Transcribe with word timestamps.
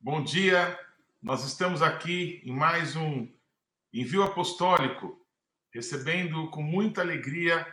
Bom 0.00 0.22
dia. 0.22 0.78
Nós 1.20 1.44
estamos 1.44 1.82
aqui 1.82 2.40
em 2.44 2.52
mais 2.52 2.94
um 2.94 3.28
envio 3.92 4.22
apostólico, 4.22 5.20
recebendo 5.74 6.48
com 6.50 6.62
muita 6.62 7.00
alegria 7.00 7.66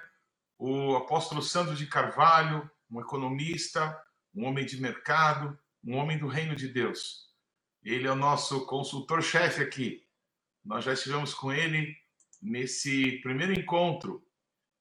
o 0.57 0.95
apóstolo 0.95 1.43
Sandro 1.43 1.75
de 1.75 1.85
Carvalho, 1.85 2.67
um 2.89 2.99
economista, 2.99 3.95
um 4.33 4.45
homem 4.45 4.65
de 4.65 4.81
mercado, 4.81 5.55
um 5.83 5.97
homem 5.97 6.17
do 6.17 6.25
reino 6.25 6.55
de 6.55 6.67
Deus. 6.67 7.29
Ele 7.83 8.07
é 8.07 8.11
o 8.11 8.15
nosso 8.15 8.65
consultor-chefe 8.65 9.61
aqui. 9.61 10.03
Nós 10.65 10.83
já 10.83 10.93
estivemos 10.93 11.31
com 11.31 11.53
ele 11.53 11.95
nesse 12.41 13.19
primeiro 13.21 13.53
encontro 13.53 14.25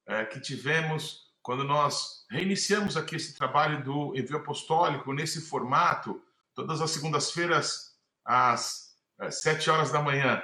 é, 0.06 0.24
que 0.24 0.40
tivemos 0.40 1.30
quando 1.42 1.62
nós 1.62 2.24
reiniciamos 2.30 2.96
aqui 2.96 3.16
esse 3.16 3.34
trabalho 3.34 3.84
do 3.84 4.16
envio 4.16 4.38
apostólico 4.38 5.12
nesse 5.12 5.42
formato, 5.42 6.23
todas 6.54 6.80
as 6.80 6.90
segundas-feiras 6.90 7.98
às 8.24 8.94
é, 9.20 9.30
sete 9.30 9.70
horas 9.70 9.92
da 9.92 10.00
manhã. 10.00 10.42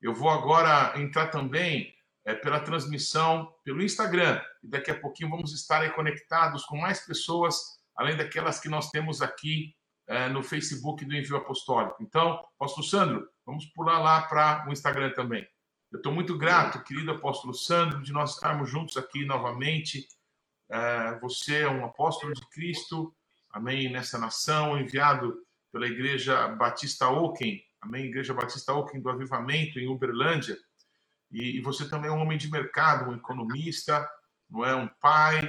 Eu 0.00 0.14
vou 0.14 0.28
agora 0.28 0.98
entrar 1.00 1.28
também 1.28 1.94
é, 2.24 2.34
pela 2.34 2.60
transmissão 2.60 3.52
pelo 3.64 3.82
Instagram 3.82 4.40
e 4.62 4.68
daqui 4.68 4.90
a 4.90 5.00
pouquinho 5.00 5.30
vamos 5.30 5.52
estar 5.52 5.80
aí 5.80 5.90
conectados 5.90 6.64
com 6.64 6.76
mais 6.76 7.04
pessoas, 7.06 7.56
além 7.96 8.16
daquelas 8.16 8.60
que 8.60 8.68
nós 8.68 8.90
temos 8.90 9.22
aqui 9.22 9.74
é, 10.08 10.28
no 10.28 10.42
Facebook 10.42 11.04
do 11.04 11.14
Envio 11.14 11.36
Apostólico. 11.36 12.02
Então, 12.02 12.44
apóstolo 12.56 12.86
Sandro, 12.86 13.28
vamos 13.44 13.66
pular 13.66 13.98
lá 13.98 14.22
para 14.22 14.66
o 14.68 14.72
Instagram 14.72 15.12
também. 15.12 15.46
Eu 15.92 15.98
estou 15.98 16.12
muito 16.12 16.36
grato, 16.36 16.82
querido 16.82 17.12
apóstolo 17.12 17.54
Sandro, 17.54 18.02
de 18.02 18.12
nós 18.12 18.34
estarmos 18.34 18.68
juntos 18.68 18.96
aqui 18.96 19.24
novamente 19.24 20.06
é, 20.68 21.18
você 21.20 21.60
é 21.60 21.68
um 21.68 21.84
apóstolo 21.84 22.32
de 22.32 22.44
Cristo, 22.50 23.14
amém, 23.50 23.90
nessa 23.90 24.18
nação, 24.18 24.78
enviado 24.78 25.45
pela 25.72 25.86
Igreja 25.86 26.48
Batista 26.48 27.08
Oken, 27.08 27.62
amém, 27.80 28.06
Igreja 28.06 28.34
Batista 28.34 28.72
Oken 28.72 29.00
do 29.00 29.10
Avivamento, 29.10 29.78
em 29.78 29.88
Uberlândia. 29.88 30.56
E, 31.30 31.58
e 31.58 31.60
você 31.60 31.88
também 31.88 32.10
é 32.10 32.12
um 32.12 32.20
homem 32.20 32.38
de 32.38 32.50
mercado, 32.50 33.10
um 33.10 33.14
economista, 33.14 34.08
não 34.48 34.64
é? 34.64 34.74
Um 34.74 34.88
pai, 35.00 35.44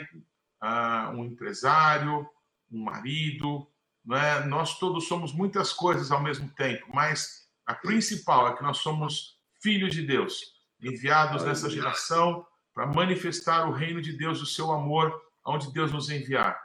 uh, 0.63 1.11
um 1.15 1.25
empresário, 1.25 2.27
um 2.71 2.83
marido, 2.83 3.67
não 4.03 4.17
é? 4.17 4.45
Nós 4.45 4.77
todos 4.79 5.07
somos 5.07 5.33
muitas 5.33 5.71
coisas 5.73 6.11
ao 6.11 6.21
mesmo 6.21 6.49
tempo, 6.49 6.85
mas 6.93 7.47
a 7.65 7.73
principal 7.73 8.47
é 8.47 8.55
que 8.55 8.63
nós 8.63 8.77
somos 8.77 9.37
filhos 9.61 9.93
de 9.93 10.01
Deus, 10.01 10.53
enviados 10.81 11.43
nessa 11.43 11.69
geração 11.69 12.45
para 12.73 12.85
manifestar 12.85 13.67
o 13.67 13.73
reino 13.73 14.01
de 14.01 14.13
Deus, 14.13 14.41
o 14.41 14.45
seu 14.45 14.71
amor, 14.71 15.19
onde 15.43 15.71
Deus 15.73 15.91
nos 15.91 16.09
enviar. 16.09 16.57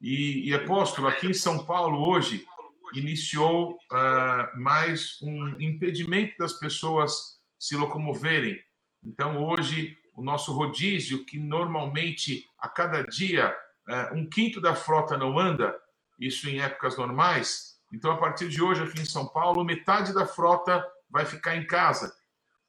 E, 0.00 0.48
e 0.48 0.54
apóstolo, 0.54 1.08
aqui 1.08 1.28
em 1.28 1.34
São 1.34 1.64
Paulo, 1.64 2.08
hoje, 2.08 2.46
iniciou 2.94 3.78
uh, 3.92 4.60
mais 4.60 5.20
um 5.22 5.60
impedimento 5.60 6.34
das 6.38 6.54
pessoas 6.54 7.38
se 7.58 7.76
locomoverem. 7.76 8.58
Então, 9.02 9.42
hoje, 9.44 9.96
o 10.14 10.22
nosso 10.22 10.52
rodízio, 10.52 11.24
que 11.24 11.38
normalmente 11.38 12.44
a 12.58 12.68
cada 12.68 13.02
dia 13.02 13.56
uh, 13.88 14.14
um 14.14 14.28
quinto 14.28 14.60
da 14.60 14.74
frota 14.74 15.16
não 15.16 15.38
anda, 15.38 15.74
isso 16.18 16.48
em 16.48 16.60
épocas 16.60 16.96
normais. 16.96 17.78
Então, 17.92 18.12
a 18.12 18.16
partir 18.16 18.48
de 18.48 18.62
hoje, 18.62 18.82
aqui 18.82 19.00
em 19.00 19.04
São 19.06 19.26
Paulo, 19.26 19.64
metade 19.64 20.12
da 20.12 20.26
frota 20.26 20.84
vai 21.08 21.24
ficar 21.24 21.56
em 21.56 21.66
casa. 21.66 22.14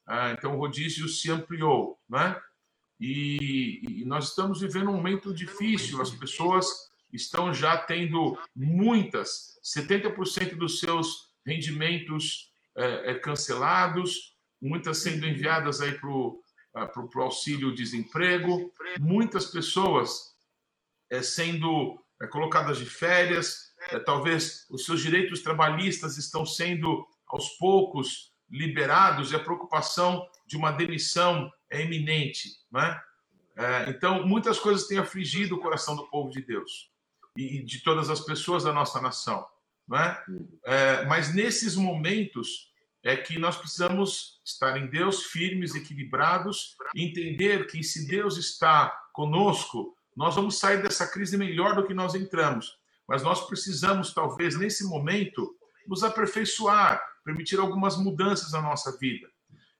Uh, 0.08 0.32
então, 0.36 0.54
o 0.54 0.58
rodízio 0.58 1.08
se 1.08 1.30
ampliou, 1.30 1.98
né? 2.08 2.40
E, 2.98 4.00
e 4.00 4.04
nós 4.04 4.28
estamos 4.28 4.60
vivendo 4.60 4.90
um 4.90 4.94
momento 4.94 5.34
difícil, 5.34 6.00
as 6.00 6.10
pessoas 6.10 6.91
estão 7.12 7.52
já 7.52 7.76
tendo 7.76 8.38
muitas, 8.54 9.58
70% 9.62 10.56
dos 10.56 10.80
seus 10.80 11.32
rendimentos 11.44 12.52
é, 12.76 13.10
é, 13.10 13.14
cancelados, 13.14 14.36
muitas 14.60 14.98
sendo 14.98 15.26
enviadas 15.26 15.80
aí 15.80 15.92
para 15.92 16.08
o 16.08 16.42
uh, 16.74 17.20
auxílio-desemprego, 17.20 18.72
muitas 18.98 19.46
pessoas 19.46 20.32
é, 21.10 21.20
sendo 21.20 22.02
é, 22.20 22.26
colocadas 22.26 22.78
de 22.78 22.86
férias, 22.86 23.72
é, 23.90 23.98
talvez 23.98 24.66
os 24.70 24.84
seus 24.84 25.02
direitos 25.02 25.42
trabalhistas 25.42 26.16
estão 26.16 26.46
sendo 26.46 27.06
aos 27.26 27.50
poucos 27.58 28.32
liberados 28.48 29.32
e 29.32 29.36
a 29.36 29.40
preocupação 29.40 30.26
de 30.46 30.56
uma 30.56 30.70
demissão 30.70 31.50
é 31.68 31.82
iminente. 31.82 32.50
Né? 32.70 33.00
É, 33.56 33.90
então, 33.90 34.26
muitas 34.26 34.58
coisas 34.58 34.86
têm 34.86 34.98
afligido 34.98 35.56
o 35.56 35.60
coração 35.60 35.96
do 35.96 36.08
povo 36.08 36.30
de 36.30 36.40
Deus 36.40 36.91
e 37.36 37.62
de 37.62 37.82
todas 37.82 38.10
as 38.10 38.20
pessoas 38.20 38.64
da 38.64 38.72
nossa 38.72 39.00
nação. 39.00 39.46
Né? 39.88 40.18
É, 40.64 41.04
mas 41.06 41.34
nesses 41.34 41.74
momentos 41.74 42.70
é 43.02 43.16
que 43.16 43.38
nós 43.38 43.56
precisamos 43.56 44.40
estar 44.44 44.76
em 44.76 44.86
Deus 44.86 45.24
firmes, 45.24 45.74
equilibrados, 45.74 46.76
entender 46.94 47.66
que 47.66 47.82
se 47.82 48.06
Deus 48.06 48.36
está 48.36 48.88
conosco, 49.12 49.96
nós 50.16 50.34
vamos 50.34 50.58
sair 50.58 50.82
dessa 50.82 51.06
crise 51.06 51.36
melhor 51.36 51.74
do 51.74 51.86
que 51.86 51.94
nós 51.94 52.14
entramos. 52.14 52.78
Mas 53.08 53.22
nós 53.22 53.46
precisamos, 53.46 54.14
talvez, 54.14 54.56
nesse 54.56 54.84
momento, 54.84 55.56
nos 55.86 56.04
aperfeiçoar, 56.04 57.02
permitir 57.24 57.58
algumas 57.58 57.96
mudanças 57.96 58.52
na 58.52 58.62
nossa 58.62 58.96
vida. 58.98 59.28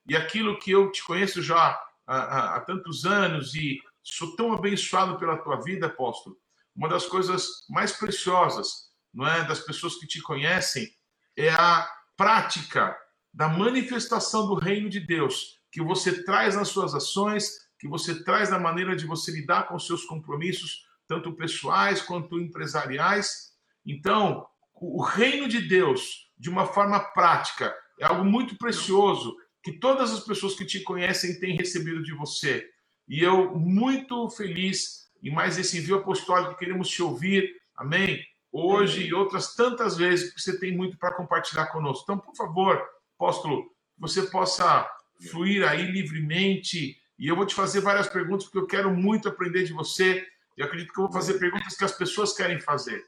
E 0.07 0.17
aquilo 0.17 0.59
que 0.59 0.71
eu 0.71 0.91
te 0.91 1.01
conheço 1.03 1.41
já 1.41 1.79
há, 2.05 2.15
há, 2.15 2.55
há 2.57 2.61
tantos 2.61 3.05
anos 3.05 3.55
e 3.55 3.79
sou 4.03 4.35
tão 4.35 4.51
abençoado 4.51 5.17
pela 5.17 5.37
tua 5.37 5.61
vida, 5.61 5.85
apóstolo, 5.85 6.37
uma 6.75 6.89
das 6.89 7.05
coisas 7.05 7.47
mais 7.69 7.91
preciosas, 7.91 8.89
não 9.13 9.27
é, 9.27 9.43
das 9.45 9.59
pessoas 9.59 9.95
que 9.95 10.07
te 10.07 10.21
conhecem, 10.21 10.89
é 11.37 11.49
a 11.49 11.87
prática 12.17 12.95
da 13.33 13.47
manifestação 13.47 14.47
do 14.47 14.55
reino 14.55 14.89
de 14.89 14.99
Deus 14.99 15.59
que 15.71 15.81
você 15.81 16.23
traz 16.23 16.55
nas 16.55 16.67
suas 16.67 16.93
ações, 16.93 17.51
que 17.79 17.87
você 17.87 18.23
traz 18.23 18.49
na 18.51 18.59
maneira 18.59 18.95
de 18.95 19.07
você 19.07 19.31
lidar 19.31 19.67
com 19.67 19.75
os 19.75 19.87
seus 19.87 20.05
compromissos, 20.05 20.87
tanto 21.07 21.35
pessoais 21.35 22.01
quanto 22.01 22.39
empresariais. 22.39 23.53
Então, 23.83 24.45
o 24.73 25.01
reino 25.01 25.47
de 25.47 25.61
Deus, 25.61 26.29
de 26.37 26.49
uma 26.49 26.67
forma 26.67 26.99
prática, 26.99 27.75
é 27.99 28.05
algo 28.05 28.23
muito 28.23 28.55
precioso 28.57 29.35
que 29.63 29.79
todas 29.79 30.11
as 30.13 30.19
pessoas 30.19 30.53
que 30.53 30.65
te 30.65 30.81
conhecem 30.81 31.39
têm 31.39 31.55
recebido 31.55 32.03
de 32.03 32.13
você. 32.13 32.69
E 33.07 33.23
eu, 33.23 33.57
muito 33.57 34.29
feliz 34.29 35.02
em 35.23 35.31
mais 35.31 35.57
esse 35.57 35.77
envio 35.77 35.95
apostólico, 35.95 36.57
queremos 36.57 36.89
te 36.89 37.01
ouvir, 37.01 37.55
amém? 37.75 38.21
Hoje 38.51 39.07
e 39.07 39.13
outras 39.13 39.55
tantas 39.55 39.95
vezes, 39.95 40.25
porque 40.25 40.41
você 40.41 40.59
tem 40.59 40.75
muito 40.75 40.97
para 40.97 41.15
compartilhar 41.15 41.67
conosco. 41.67 42.03
Então, 42.03 42.19
por 42.19 42.35
favor, 42.35 42.83
apóstolo, 43.15 43.71
você 43.97 44.23
possa 44.23 44.87
fluir 45.31 45.67
aí 45.67 45.89
livremente. 45.89 47.01
E 47.17 47.27
eu 47.27 47.37
vou 47.37 47.45
te 47.45 47.55
fazer 47.55 47.79
várias 47.79 48.07
perguntas, 48.07 48.43
porque 48.43 48.57
eu 48.59 48.67
quero 48.67 48.93
muito 48.93 49.29
aprender 49.29 49.63
de 49.63 49.71
você. 49.71 50.27
E 50.57 50.61
acredito 50.61 50.93
que 50.93 50.99
eu 50.99 51.05
vou 51.05 51.13
fazer 51.13 51.39
perguntas 51.39 51.75
que 51.75 51.85
as 51.85 51.93
pessoas 51.93 52.33
querem 52.33 52.59
fazer. 52.59 53.03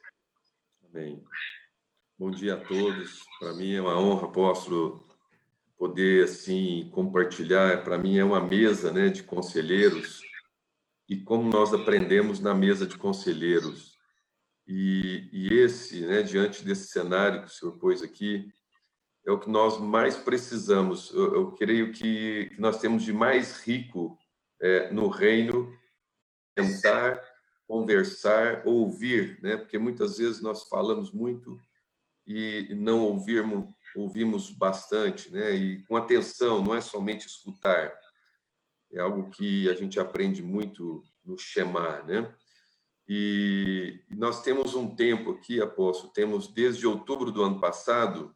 Amém. 0.89 1.21
Bom 2.17 2.31
dia 2.31 2.55
a 2.55 2.57
todos. 2.57 3.23
Para 3.39 3.53
mim 3.53 3.73
é 3.73 3.81
uma 3.81 3.99
honra, 3.99 4.27
apóstolo, 4.27 5.05
poder 5.77 6.23
assim 6.23 6.89
compartilhar. 6.93 7.83
Para 7.83 7.97
mim 7.97 8.17
é 8.17 8.23
uma 8.23 8.39
mesa, 8.39 8.91
né, 8.91 9.09
de 9.09 9.21
conselheiros 9.21 10.21
e 11.07 11.17
como 11.17 11.49
nós 11.49 11.73
aprendemos 11.73 12.39
na 12.39 12.53
mesa 12.53 12.85
de 12.85 12.97
conselheiros. 12.97 13.95
E, 14.67 15.29
e 15.31 15.53
esse, 15.53 16.01
né, 16.01 16.23
diante 16.23 16.63
desse 16.63 16.87
cenário 16.87 17.41
que 17.41 17.47
o 17.47 17.51
senhor 17.51 17.77
pôs 17.77 18.01
aqui, 18.01 18.51
é 19.25 19.31
o 19.31 19.39
que 19.39 19.49
nós 19.49 19.79
mais 19.79 20.15
precisamos. 20.15 21.11
Eu, 21.11 21.35
eu 21.35 21.51
creio 21.53 21.91
que, 21.91 22.49
que, 22.53 22.61
nós 22.61 22.79
temos 22.79 23.03
de 23.03 23.13
mais 23.13 23.59
rico 23.59 24.17
é, 24.61 24.91
no 24.91 25.07
reino 25.07 25.71
tentar 26.55 27.21
conversar, 27.67 28.63
ouvir, 28.65 29.39
né? 29.41 29.57
Porque 29.57 29.77
muitas 29.77 30.17
vezes 30.17 30.41
nós 30.41 30.67
falamos 30.69 31.11
muito 31.11 31.59
e 32.25 32.73
não 32.75 33.01
ouvirmos 33.01 33.75
ouvimos 33.95 34.51
bastante, 34.51 35.31
né? 35.31 35.55
E 35.55 35.83
com 35.83 35.95
atenção, 35.95 36.61
não 36.61 36.75
é 36.75 36.81
somente 36.81 37.25
escutar. 37.27 37.93
É 38.91 38.99
algo 38.99 39.29
que 39.29 39.69
a 39.69 39.73
gente 39.73 39.99
aprende 39.99 40.41
muito 40.41 41.03
no 41.23 41.37
Shema, 41.37 42.01
né? 42.03 42.33
E 43.07 44.01
nós 44.09 44.41
temos 44.41 44.73
um 44.73 44.95
tempo 44.95 45.31
aqui, 45.31 45.61
apóstolo, 45.61 46.11
temos 46.11 46.47
desde 46.47 46.87
outubro 46.87 47.31
do 47.31 47.43
ano 47.43 47.59
passado, 47.59 48.35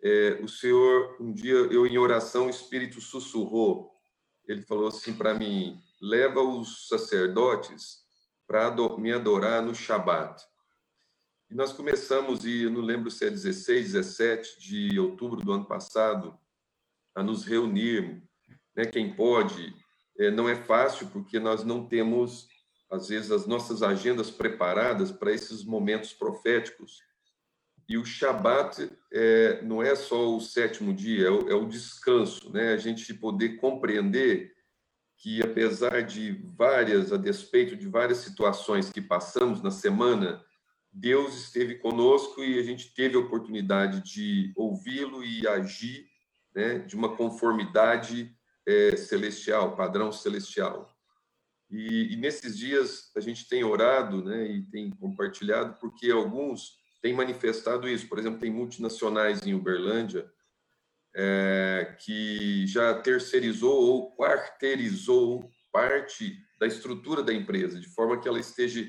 é, 0.00 0.40
o 0.42 0.48
Senhor, 0.48 1.16
um 1.20 1.32
dia, 1.32 1.54
eu 1.54 1.86
em 1.86 1.96
oração, 1.96 2.46
o 2.46 2.50
Espírito 2.50 3.00
sussurrou, 3.00 3.92
ele 4.46 4.62
falou 4.62 4.88
assim 4.88 5.14
para 5.14 5.32
mim, 5.32 5.80
leva 6.00 6.40
os 6.40 6.88
sacerdotes 6.88 8.02
para 8.46 8.74
me 8.98 9.12
adorar 9.12 9.62
no 9.62 9.74
Shabat. 9.74 10.44
E 11.48 11.54
nós 11.54 11.72
começamos, 11.72 12.44
e 12.44 12.62
eu 12.62 12.70
não 12.70 12.80
lembro 12.80 13.10
se 13.10 13.26
é 13.26 13.30
16, 13.30 13.92
17 13.92 14.60
de 14.60 14.98
outubro 14.98 15.40
do 15.40 15.52
ano 15.52 15.66
passado, 15.66 16.36
a 17.14 17.22
nos 17.22 17.44
reunir. 17.44 18.22
Né? 18.76 18.84
Quem 18.84 19.14
pode, 19.14 19.74
é, 20.18 20.30
não 20.30 20.48
é 20.48 20.56
fácil, 20.56 21.08
porque 21.08 21.38
nós 21.38 21.64
não 21.64 21.86
temos, 21.86 22.48
às 22.90 23.08
vezes, 23.08 23.30
as 23.30 23.46
nossas 23.46 23.82
agendas 23.82 24.30
preparadas 24.30 25.10
para 25.10 25.32
esses 25.32 25.64
momentos 25.64 26.12
proféticos. 26.12 27.00
e 27.88 27.98
o 27.98 28.04
Shabat 28.04 28.90
é, 29.12 29.60
não 29.62 29.82
é 29.82 29.94
só 29.94 30.34
o 30.34 30.40
sétimo 30.40 30.94
dia, 30.94 31.26
é 31.26 31.30
o, 31.30 31.48
é 31.50 31.54
o 31.54 31.66
descanso, 31.66 32.50
né? 32.50 32.72
A 32.72 32.76
gente 32.78 33.12
poder 33.12 33.56
compreender 33.56 34.52
que, 35.18 35.42
apesar 35.42 36.02
de 36.02 36.32
várias, 36.56 37.12
a 37.12 37.16
despeito 37.16 37.76
de 37.76 37.88
várias 37.88 38.18
situações 38.18 38.90
que 38.90 39.00
passamos 39.00 39.62
na 39.62 39.70
semana, 39.70 40.42
Deus 40.92 41.34
esteve 41.34 41.76
conosco 41.76 42.42
e 42.42 42.58
a 42.58 42.62
gente 42.62 42.92
teve 42.92 43.16
a 43.16 43.20
oportunidade 43.20 44.02
de 44.02 44.52
ouvi-lo 44.56 45.24
e 45.24 45.46
agir 45.46 46.06
né, 46.54 46.80
de 46.80 46.94
uma 46.94 47.16
conformidade 47.16 48.34
é, 48.66 48.96
celestial, 48.96 49.76
padrão 49.76 50.12
celestial. 50.12 50.90
E, 51.70 52.12
e, 52.12 52.16
nesses 52.16 52.56
dias 52.56 53.10
a 53.16 53.20
gente 53.20 53.48
tem 53.48 53.64
orado 53.64 54.22
né, 54.22 54.46
e 54.46 54.62
tem 54.64 54.90
compartilhado, 54.90 55.78
porque 55.80 56.10
alguns 56.10 56.72
tem 57.00 57.14
manifestado 57.14 57.88
isso. 57.88 58.08
Por 58.08 58.18
exemplo, 58.18 58.38
tem 58.38 58.50
multinacionais 58.50 59.44
em 59.46 59.54
Uberlândia 59.54 60.30
é, 61.14 61.96
que 62.00 62.66
já 62.66 62.94
terceirizou 63.00 63.82
ou 63.82 64.16
quarteirizou 64.16 65.50
parte 65.72 66.36
da 66.60 66.66
estrutura 66.66 67.22
da 67.22 67.32
empresa, 67.32 67.80
de 67.80 67.88
forma 67.88 68.20
que 68.20 68.28
ela 68.28 68.38
esteja 68.38 68.86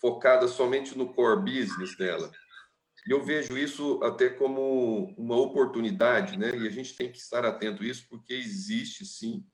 focada 0.00 0.48
somente 0.48 0.96
no 0.96 1.12
core 1.14 1.42
business 1.42 1.96
dela. 1.96 2.32
E 3.06 3.10
eu 3.10 3.24
vejo 3.24 3.58
isso 3.58 4.00
até 4.02 4.28
como 4.28 5.12
uma 5.16 5.36
oportunidade, 5.36 6.38
né? 6.38 6.56
E 6.56 6.66
a 6.66 6.70
gente 6.70 6.96
tem 6.96 7.10
que 7.10 7.18
estar 7.18 7.44
atento 7.44 7.82
a 7.82 7.86
isso, 7.86 8.06
porque 8.08 8.32
existe 8.32 9.04
sim 9.04 9.44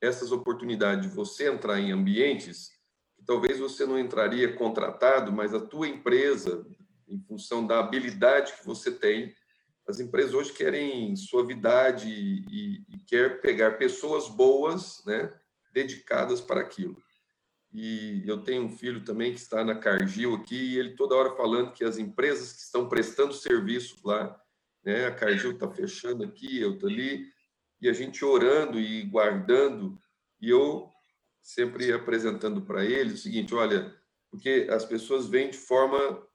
essas 0.00 0.32
oportunidades 0.32 1.08
de 1.08 1.14
você 1.14 1.48
entrar 1.48 1.78
em 1.78 1.92
ambientes 1.92 2.70
que 3.16 3.24
talvez 3.24 3.58
você 3.58 3.84
não 3.84 3.98
entraria 3.98 4.54
contratado, 4.54 5.32
mas 5.32 5.54
a 5.54 5.60
tua 5.60 5.88
empresa, 5.88 6.66
em 7.08 7.20
função 7.20 7.66
da 7.66 7.80
habilidade 7.80 8.52
que 8.54 8.66
você 8.66 8.92
tem. 8.92 9.34
As 9.86 10.00
empresas 10.00 10.34
hoje 10.34 10.52
querem 10.52 11.16
suavidade 11.16 12.08
e, 12.08 12.84
e 12.88 12.98
quer 13.06 13.40
pegar 13.40 13.78
pessoas 13.78 14.28
boas, 14.28 15.02
né, 15.06 15.32
dedicadas 15.72 16.40
para 16.40 16.60
aquilo. 16.60 17.02
E 17.72 18.22
eu 18.26 18.42
tenho 18.42 18.64
um 18.64 18.70
filho 18.70 19.04
também 19.04 19.32
que 19.32 19.38
está 19.38 19.62
na 19.64 19.74
Cargill 19.74 20.34
aqui, 20.34 20.74
e 20.74 20.78
ele 20.78 20.96
toda 20.96 21.14
hora 21.14 21.36
falando 21.36 21.72
que 21.72 21.84
as 21.84 21.98
empresas 21.98 22.52
que 22.52 22.60
estão 22.60 22.88
prestando 22.88 23.34
serviço 23.34 23.96
lá, 24.04 24.40
né, 24.82 25.06
a 25.06 25.14
Cargill 25.14 25.52
está 25.52 25.70
fechando 25.70 26.24
aqui, 26.24 26.60
eu 26.60 26.74
estou 26.74 26.88
ali, 26.88 27.26
e 27.80 27.88
a 27.88 27.92
gente 27.92 28.24
orando 28.24 28.80
e 28.80 29.02
guardando, 29.02 29.98
e 30.40 30.48
eu 30.48 30.90
sempre 31.40 31.92
apresentando 31.92 32.62
para 32.62 32.84
ele 32.84 33.14
o 33.14 33.18
seguinte: 33.18 33.54
olha, 33.54 33.94
porque 34.30 34.66
as 34.70 34.84
pessoas 34.84 35.26
vêm 35.26 35.50
de 35.50 35.58
forma 35.58 36.26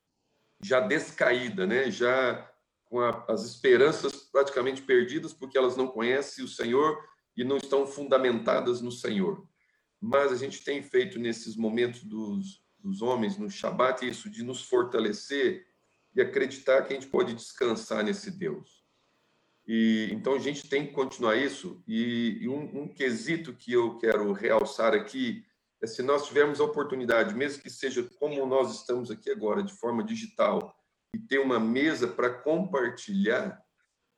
já 0.61 0.79
descaída, 0.79 1.67
né? 1.67 1.91
já 1.91 2.49
com 2.85 2.99
a, 2.99 3.25
as 3.27 3.43
esperanças 3.43 4.13
praticamente 4.31 4.81
perdidas, 4.81 5.33
porque 5.33 5.57
elas 5.57 5.75
não 5.75 5.87
conhecem 5.87 6.43
o 6.43 6.47
Senhor 6.47 6.97
e 7.35 7.43
não 7.43 7.57
estão 7.57 7.85
fundamentadas 7.85 8.81
no 8.81 8.91
Senhor. 8.91 9.47
Mas 10.05 10.33
a 10.33 10.35
gente 10.35 10.61
tem 10.65 10.83
feito 10.83 11.17
nesses 11.17 11.55
momentos 11.55 12.03
dos, 12.03 12.61
dos 12.77 13.01
homens, 13.01 13.37
no 13.37 13.49
Shabat, 13.49 14.05
isso 14.05 14.29
de 14.29 14.43
nos 14.43 14.61
fortalecer 14.61 15.65
e 16.13 16.19
acreditar 16.19 16.81
que 16.81 16.91
a 16.91 16.99
gente 16.99 17.07
pode 17.07 17.33
descansar 17.33 18.03
nesse 18.03 18.29
Deus. 18.29 18.83
E 19.65 20.09
então 20.11 20.33
a 20.33 20.39
gente 20.39 20.67
tem 20.67 20.85
que 20.85 20.91
continuar 20.91 21.37
isso. 21.37 21.81
E, 21.87 22.39
e 22.41 22.49
um, 22.49 22.81
um 22.81 22.87
quesito 22.89 23.53
que 23.53 23.71
eu 23.71 23.97
quero 23.97 24.33
realçar 24.33 24.93
aqui 24.93 25.45
é 25.81 25.87
se 25.87 26.03
nós 26.03 26.27
tivermos 26.27 26.59
a 26.59 26.65
oportunidade, 26.65 27.33
mesmo 27.33 27.63
que 27.63 27.69
seja 27.69 28.03
como 28.19 28.45
nós 28.45 28.75
estamos 28.75 29.09
aqui 29.09 29.29
agora, 29.29 29.63
de 29.63 29.71
forma 29.71 30.03
digital, 30.03 30.75
e 31.15 31.17
ter 31.17 31.39
uma 31.39 31.61
mesa 31.61 32.09
para 32.09 32.29
compartilhar, 32.29 33.62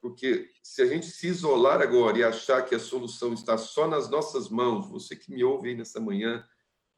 porque 0.06 0.52
se 0.62 0.84
a 0.84 0.86
gente 0.86 1.08
se 1.08 1.26
isolar 1.26 1.82
agora 1.82 2.20
e 2.20 2.24
achar 2.24 2.62
que 2.64 2.76
a 2.76 2.80
solução 2.80 3.34
está 3.34 3.58
só 3.58 3.88
nas 3.88 4.08
nossas 4.08 4.50
mãos, 4.50 4.88
você 4.88 5.16
que 5.16 5.34
me 5.34 5.44
ouve 5.44 5.70
aí 5.70 5.76
nessa 5.76 6.00
manhã, 6.00 6.48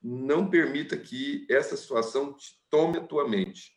não 0.04 0.50
permita 0.50 0.98
que 0.98 1.48
essa 1.50 1.78
situação 1.78 2.34
te 2.34 2.62
tome 2.70 2.98
a 2.98 3.02
tua 3.02 3.26
mente. 3.26 3.72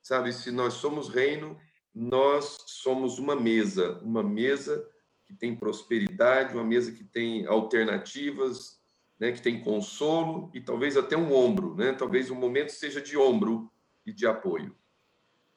Sabe, 0.00 0.32
se 0.32 0.52
nós 0.52 0.74
somos 0.74 1.08
reino, 1.08 1.58
nós 1.92 2.58
somos 2.68 3.18
uma 3.18 3.34
mesa, 3.34 3.98
uma 4.04 4.22
mesa 4.22 4.88
que 5.26 5.34
tem 5.34 5.56
prosperidade, 5.56 6.54
uma 6.54 6.62
mesa 6.62 6.92
que 6.92 7.02
tem 7.02 7.46
alternativas, 7.46 8.80
né, 9.18 9.32
que 9.32 9.42
tem 9.42 9.60
consolo 9.60 10.48
e 10.54 10.60
talvez 10.60 10.96
até 10.96 11.16
um 11.16 11.34
ombro, 11.34 11.74
né? 11.74 11.92
Talvez 11.92 12.30
o 12.30 12.36
momento 12.36 12.70
seja 12.70 13.00
de 13.00 13.16
ombro 13.16 13.68
e 14.06 14.12
de 14.12 14.28
apoio. 14.28 14.76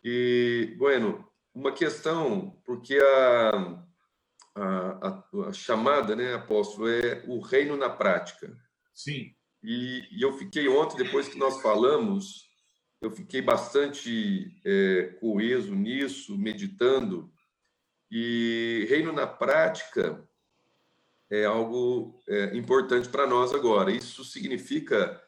E, 0.03 0.73
bueno, 0.79 1.31
uma 1.53 1.71
questão, 1.71 2.59
porque 2.65 2.97
a, 2.97 3.83
a, 4.55 5.23
a, 5.47 5.53
chamada, 5.53 6.15
né, 6.15 6.33
apóstolo, 6.33 6.89
é 6.89 7.23
o 7.27 7.39
reino 7.39 7.77
na 7.77 7.89
prática. 7.89 8.57
Sim. 8.93 9.33
E, 9.63 10.07
e 10.11 10.21
eu 10.21 10.33
fiquei 10.33 10.67
ontem, 10.67 10.97
depois 10.97 11.27
que 11.27 11.37
nós 11.37 11.61
falamos, 11.61 12.49
eu 13.01 13.11
fiquei 13.11 13.41
bastante 13.41 14.59
é, 14.65 15.17
coeso 15.19 15.75
nisso, 15.75 16.37
meditando. 16.37 17.31
E 18.09 18.85
reino 18.89 19.11
na 19.11 19.25
prática 19.25 20.27
é 21.29 21.45
algo 21.45 22.21
é, 22.27 22.55
importante 22.55 23.09
para 23.09 23.25
nós 23.25 23.53
agora. 23.53 23.91
Isso 23.91 24.23
significa 24.23 25.21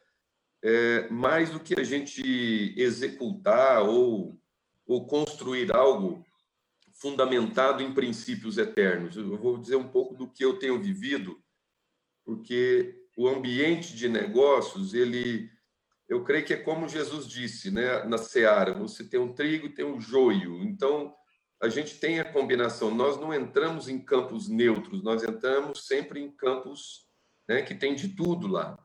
é, 0.62 1.08
mais 1.08 1.50
do 1.50 1.60
que 1.60 1.78
a 1.78 1.84
gente 1.84 2.74
executar 2.76 3.82
ou, 3.82 4.40
ou 4.86 5.06
construir 5.06 5.74
algo 5.74 6.24
fundamentado 6.94 7.82
em 7.82 7.92
princípios 7.92 8.56
eternos. 8.56 9.16
Eu 9.16 9.36
vou 9.36 9.58
dizer 9.58 9.76
um 9.76 9.88
pouco 9.88 10.14
do 10.14 10.28
que 10.28 10.44
eu 10.44 10.58
tenho 10.58 10.80
vivido, 10.80 11.38
porque 12.24 13.06
o 13.16 13.28
ambiente 13.28 13.94
de 13.94 14.08
negócios, 14.08 14.94
ele, 14.94 15.50
eu 16.08 16.24
creio 16.24 16.44
que 16.44 16.54
é 16.54 16.56
como 16.56 16.88
Jesus 16.88 17.26
disse, 17.26 17.70
né, 17.70 18.04
na 18.04 18.18
seara, 18.18 18.72
você 18.72 19.04
tem 19.04 19.20
um 19.20 19.32
trigo 19.32 19.66
e 19.66 19.74
tem 19.74 19.84
um 19.84 20.00
joio. 20.00 20.62
Então, 20.62 21.14
a 21.60 21.68
gente 21.68 21.98
tem 21.98 22.20
a 22.20 22.32
combinação. 22.32 22.94
Nós 22.94 23.18
não 23.18 23.32
entramos 23.32 23.88
em 23.88 23.98
campos 23.98 24.48
neutros, 24.48 25.02
nós 25.02 25.22
entramos 25.22 25.86
sempre 25.86 26.20
em 26.20 26.30
campos 26.30 27.06
né, 27.48 27.62
que 27.62 27.74
tem 27.74 27.94
de 27.94 28.08
tudo 28.08 28.46
lá. 28.46 28.78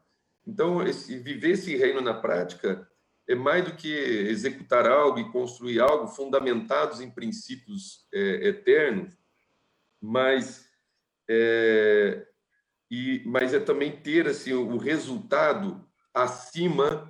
Então, 0.46 0.86
esse, 0.86 1.18
viver 1.18 1.52
esse 1.52 1.76
reino 1.76 2.02
na 2.02 2.14
prática 2.14 2.90
é 3.32 3.36
mais 3.36 3.64
do 3.64 3.76
que 3.76 3.88
executar 3.88 4.86
algo 4.86 5.20
e 5.20 5.32
construir 5.32 5.80
algo 5.80 6.08
fundamentados 6.08 7.00
em 7.00 7.10
princípios 7.10 8.06
é, 8.14 8.50
eternos, 8.50 9.18
mas 10.02 10.68
é, 11.30 12.28
e, 12.90 13.24
mas 13.26 13.54
é 13.54 13.60
também 13.60 13.96
ter 14.02 14.28
assim 14.28 14.54
o 14.54 14.78
resultado 14.78 15.88
acima 16.14 17.10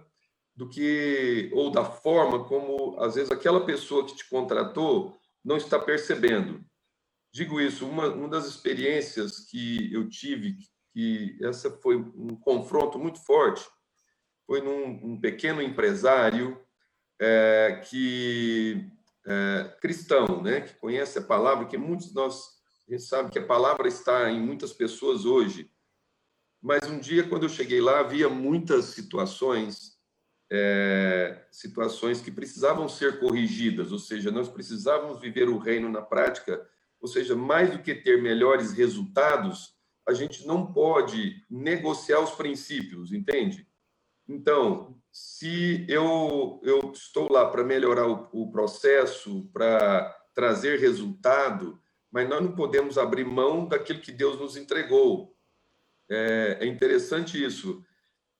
do 0.56 0.70
que 0.70 1.50
ou 1.54 1.72
da 1.72 1.84
forma 1.84 2.44
como 2.44 3.00
às 3.00 3.16
vezes 3.16 3.32
aquela 3.32 3.66
pessoa 3.66 4.06
que 4.06 4.16
te 4.16 4.30
contratou 4.30 5.18
não 5.44 5.58
está 5.58 5.80
percebendo. 5.80 6.64
Digo 7.34 7.60
isso, 7.60 7.88
uma, 7.88 8.08
uma 8.10 8.28
das 8.28 8.46
experiências 8.46 9.40
que 9.40 9.92
eu 9.92 10.08
tive, 10.08 10.58
que 10.94 11.38
essa 11.42 11.72
foi 11.72 11.96
um 11.96 12.36
confronto 12.36 13.00
muito 13.00 13.24
forte, 13.26 13.66
foi 14.52 14.60
num 14.60 15.14
um 15.14 15.18
pequeno 15.18 15.62
empresário 15.62 16.60
é, 17.18 17.82
que 17.86 18.86
é, 19.26 19.78
cristão, 19.80 20.42
né, 20.42 20.60
que 20.60 20.74
conhece 20.74 21.20
a 21.20 21.22
palavra, 21.22 21.68
que 21.68 21.78
muitos 21.78 22.10
de 22.10 22.16
nós 22.16 22.60
a 22.86 22.92
gente 22.92 23.04
sabe 23.04 23.32
que 23.32 23.40
a 23.40 23.48
palavra 23.48 23.88
está 23.88 24.30
em 24.30 24.42
muitas 24.42 24.74
pessoas 24.74 25.24
hoje. 25.24 25.72
Mas 26.62 26.86
um 26.86 27.00
dia, 27.00 27.24
quando 27.24 27.44
eu 27.44 27.50
cheguei 27.50 27.80
lá, 27.80 28.02
havia 28.02 28.28
muitas 28.28 28.88
situações 28.88 29.98
é, 30.52 31.46
situações 31.50 32.20
que 32.20 32.30
precisavam 32.30 32.90
ser 32.90 33.22
corrigidas, 33.22 33.94
ou 33.94 34.00
seja, 34.00 34.32
nós 34.32 34.50
precisávamos 34.50 35.22
viver 35.22 35.48
o 35.48 35.60
reino 35.60 35.88
na 35.88 36.02
prática, 36.02 36.62
ou 37.00 37.08
seja, 37.08 37.38
mais 37.38 37.72
do 37.72 37.80
que 37.80 37.96
ter 37.96 38.22
melhores 38.22 38.74
resultados, 38.74 39.78
a 40.06 40.14
gente 40.14 40.46
não 40.46 40.74
pode 40.74 41.42
negociar 41.50 42.20
os 42.20 42.32
princípios, 42.32 43.14
entende? 43.14 43.71
Então, 44.32 44.98
se 45.12 45.86
eu, 45.90 46.62
eu 46.64 46.92
estou 46.94 47.30
lá 47.30 47.50
para 47.50 47.66
melhorar 47.66 48.08
o, 48.08 48.30
o 48.32 48.50
processo, 48.50 49.50
para 49.52 50.10
trazer 50.34 50.80
resultado, 50.80 51.78
mas 52.10 52.30
nós 52.30 52.42
não 52.42 52.56
podemos 52.56 52.98
abrir 52.98 53.26
mão 53.26 53.68
daquilo 53.68 54.00
que 54.00 54.12
Deus 54.12 54.40
nos 54.40 54.56
entregou. 54.56 55.36
É, 56.10 56.60
é 56.62 56.66
interessante 56.66 57.44
isso. 57.44 57.84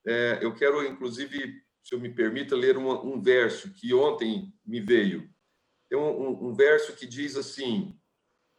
É, 0.08 0.40
eu 0.42 0.56
quero, 0.56 0.86
inclusive, 0.86 1.62
se 1.84 1.94
eu 1.94 2.00
me 2.00 2.10
permita, 2.10 2.56
ler 2.56 2.78
uma, 2.78 3.04
um 3.04 3.22
verso 3.22 3.74
que 3.74 3.94
ontem 3.94 4.54
me 4.66 4.80
veio. 4.80 5.30
Tem 5.90 6.00
um, 6.00 6.22
um, 6.22 6.48
um 6.48 6.54
verso 6.54 6.96
que 6.96 7.06
diz 7.06 7.36
assim: 7.36 8.00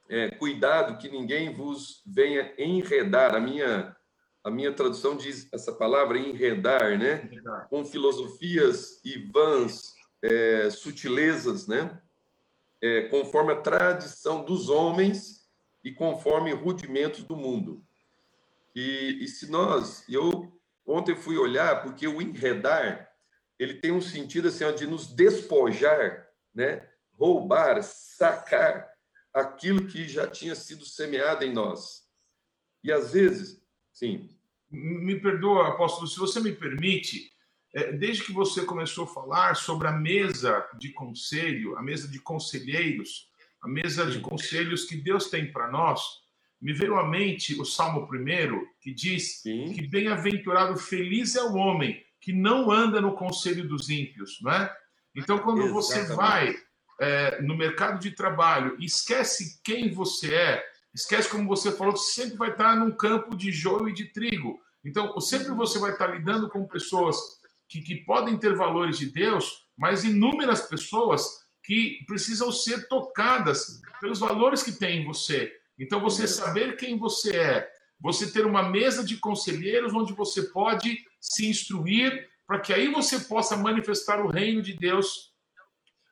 é, 0.08 0.30
Cuidado 0.32 0.98
que 0.98 1.08
ninguém 1.08 1.52
vos 1.54 2.02
venha 2.06 2.52
enredar. 2.58 3.34
A 3.34 3.40
minha, 3.40 3.96
a 4.44 4.50
minha 4.50 4.72
tradução 4.72 5.16
diz 5.16 5.48
essa 5.52 5.72
palavra 5.72 6.18
enredar, 6.18 6.98
né? 6.98 7.28
Com 7.70 7.84
filosofias 7.84 9.00
e 9.04 9.18
vãs 9.30 9.94
é, 10.22 10.68
sutilezas, 10.70 11.66
né? 11.66 12.00
é, 12.82 13.02
conforme 13.02 13.52
a 13.52 13.60
tradição 13.60 14.44
dos 14.44 14.68
homens 14.68 15.48
e 15.84 15.92
conforme 15.92 16.52
rudimentos 16.52 17.22
do 17.22 17.36
mundo. 17.36 17.86
E, 18.74 19.18
e 19.22 19.28
se 19.28 19.48
nós, 19.48 20.04
eu 20.08 20.52
ontem 20.84 21.14
fui 21.14 21.38
olhar, 21.38 21.82
porque 21.82 22.08
o 22.08 22.20
enredar, 22.20 23.08
ele 23.58 23.74
tem 23.74 23.92
um 23.92 24.00
sentido 24.00 24.48
assim, 24.48 24.64
ó, 24.64 24.72
de 24.72 24.86
nos 24.86 25.06
despojar, 25.06 26.28
né? 26.52 26.88
roubar, 27.12 27.82
sacar 27.82 28.90
aquilo 29.32 29.86
que 29.86 30.08
já 30.08 30.26
tinha 30.26 30.56
sido 30.56 30.84
semeado 30.84 31.44
em 31.44 31.52
nós. 31.52 32.08
E 32.82 32.90
às 32.90 33.12
vezes, 33.12 33.61
sim. 33.92 34.28
Me 34.70 35.20
perdoa, 35.20 35.68
apóstolo, 35.68 36.06
se 36.06 36.18
você 36.18 36.40
me 36.40 36.52
permite, 36.52 37.30
é, 37.74 37.92
desde 37.92 38.24
que 38.24 38.32
você 38.32 38.64
começou 38.64 39.04
a 39.04 39.08
falar 39.08 39.54
sobre 39.54 39.88
a 39.88 39.92
mesa 39.92 40.66
de 40.78 40.90
conselho, 40.90 41.76
a 41.76 41.82
mesa 41.82 42.08
de 42.08 42.18
conselheiros, 42.18 43.30
a 43.62 43.68
mesa 43.68 44.06
de 44.06 44.20
conselhos 44.20 44.84
que 44.84 44.96
Deus 44.96 45.28
tem 45.28 45.52
para 45.52 45.70
nós, 45.70 46.02
me 46.60 46.72
veio 46.72 46.96
à 46.96 47.08
mente 47.08 47.60
o 47.60 47.64
Salmo 47.64 48.08
1, 48.10 48.66
que 48.80 48.94
diz 48.94 49.40
Sim. 49.40 49.72
que 49.72 49.86
bem-aventurado, 49.86 50.78
feliz 50.78 51.34
é 51.34 51.42
o 51.42 51.54
homem 51.54 52.02
que 52.20 52.32
não 52.32 52.70
anda 52.70 53.00
no 53.00 53.14
conselho 53.14 53.66
dos 53.66 53.90
ímpios, 53.90 54.38
não 54.40 54.52
é? 54.52 54.74
Então, 55.14 55.38
quando 55.40 55.62
Exatamente. 55.62 56.08
você 56.08 56.14
vai 56.14 56.56
é, 57.00 57.42
no 57.42 57.56
mercado 57.56 57.98
de 57.98 58.12
trabalho 58.12 58.76
esquece 58.80 59.60
quem 59.64 59.90
você 59.90 60.34
é, 60.34 60.64
esquece 60.94 61.28
como 61.28 61.48
você 61.48 61.72
falou, 61.72 61.96
você 61.96 62.22
sempre 62.22 62.36
vai 62.36 62.50
estar 62.50 62.76
num 62.76 62.90
campo 62.90 63.36
de 63.36 63.50
joio 63.50 63.88
e 63.88 63.94
de 63.94 64.06
trigo. 64.12 64.60
Então, 64.84 65.18
sempre 65.20 65.52
você 65.52 65.78
vai 65.78 65.92
estar 65.92 66.08
lidando 66.08 66.48
com 66.48 66.66
pessoas 66.66 67.16
que, 67.68 67.80
que 67.80 67.96
podem 68.04 68.36
ter 68.36 68.54
valores 68.54 68.98
de 68.98 69.06
Deus, 69.06 69.64
mas 69.76 70.04
inúmeras 70.04 70.62
pessoas 70.62 71.42
que 71.64 72.04
precisam 72.06 72.50
ser 72.50 72.88
tocadas 72.88 73.80
pelos 74.00 74.18
valores 74.18 74.62
que 74.62 74.72
tem 74.72 75.02
em 75.02 75.06
você. 75.06 75.52
Então, 75.78 76.00
você 76.00 76.26
saber 76.26 76.76
quem 76.76 76.98
você 76.98 77.36
é, 77.36 77.70
você 78.00 78.30
ter 78.30 78.44
uma 78.44 78.68
mesa 78.68 79.04
de 79.04 79.16
conselheiros 79.16 79.94
onde 79.94 80.12
você 80.12 80.42
pode 80.50 80.98
se 81.20 81.48
instruir 81.48 82.28
para 82.46 82.58
que 82.58 82.72
aí 82.72 82.92
você 82.92 83.20
possa 83.20 83.56
manifestar 83.56 84.20
o 84.20 84.28
reino 84.28 84.60
de 84.60 84.74
Deus 84.74 85.32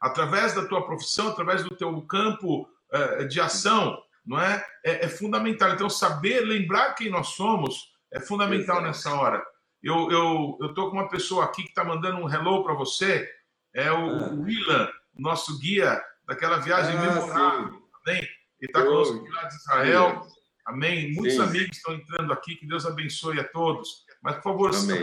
através 0.00 0.54
da 0.54 0.66
tua 0.66 0.86
profissão, 0.86 1.28
através 1.28 1.62
do 1.62 1.76
teu 1.76 2.00
campo 2.02 2.62
uh, 2.62 3.28
de 3.28 3.40
ação, 3.40 4.00
não 4.30 4.40
é? 4.40 4.64
é? 4.84 5.06
é? 5.06 5.08
fundamental. 5.08 5.72
Então, 5.72 5.90
saber, 5.90 6.40
lembrar 6.42 6.94
quem 6.94 7.10
nós 7.10 7.28
somos 7.30 7.90
é 8.12 8.20
fundamental 8.20 8.76
Exato. 8.76 8.82
nessa 8.82 9.14
hora. 9.14 9.42
Eu 9.82 10.10
eu 10.10 10.58
eu 10.60 10.72
tô 10.72 10.88
com 10.88 10.96
uma 10.96 11.08
pessoa 11.08 11.44
aqui 11.44 11.64
que 11.64 11.70
está 11.70 11.84
mandando 11.84 12.18
um 12.18 12.30
hello 12.32 12.62
para 12.62 12.74
você. 12.74 13.28
É 13.74 13.90
o, 13.90 13.96
ah. 13.96 14.30
Willan, 14.34 14.88
nosso 15.18 15.58
guia 15.58 16.00
daquela 16.28 16.58
viagem 16.58 16.96
ah, 16.96 17.00
memorável. 17.00 17.82
Amém? 18.06 18.22
Ele 18.60 18.70
está 18.70 18.82
conosco 18.84 19.26
lá 19.30 19.44
de 19.44 19.54
Israel. 19.56 20.26
Amém? 20.66 21.12
Muitos 21.14 21.34
sim. 21.34 21.42
amigos 21.42 21.76
estão 21.76 21.94
entrando 21.94 22.32
aqui. 22.32 22.54
Que 22.54 22.66
Deus 22.66 22.86
abençoe 22.86 23.40
a 23.40 23.44
todos. 23.44 24.04
Mas, 24.22 24.36
por 24.36 24.42
favor, 24.42 24.70
Amém. 24.74 25.02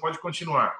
pode 0.00 0.18
continuar. 0.18 0.76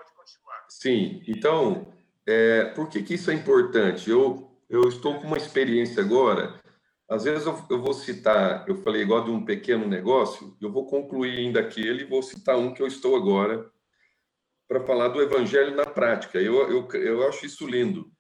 Sim. 0.69 1.23
Então, 1.27 1.93
é, 2.27 2.65
por 2.75 2.89
que, 2.89 3.03
que 3.03 3.15
isso 3.15 3.31
é 3.31 3.35
importante? 3.35 4.11
Eu, 4.11 4.51
eu 4.69 4.89
estou 4.89 5.21
com 5.21 5.29
uma 5.29 5.37
experiência 5.37 6.03
agora. 6.03 6.61
Às 7.09 7.25
vezes 7.25 7.47
eu, 7.47 7.57
eu, 7.71 7.81
vou 7.81 7.95
citar, 7.95 8.69
eu 8.69 8.77
falei 8.83 9.03
igual 9.03 9.25
de 9.25 9.31
um 9.31 9.45
pequeno 9.45 9.87
negócio, 9.87 10.57
eu 10.61 10.73
vou 10.73 10.87
concluir 10.87 11.39
ainda 11.39 11.61
aquele 11.61 12.03
e 12.03 12.07
vou 12.07 12.23
citar 12.23 12.59
um 12.59 12.75
que 12.75 12.83
eu 12.83 12.87
estou 12.87 13.15
agora 13.15 13.71
para 14.67 14.81
falar 14.81 15.09
do 15.09 15.23
evangelho 15.23 15.77
na 15.77 15.87
prática. 15.87 16.41
Eu, 16.41 16.69
eu, 16.69 16.89
eu 17.01 17.29
acho 17.29 17.47
isso 17.47 17.67
lindo. 17.67 18.11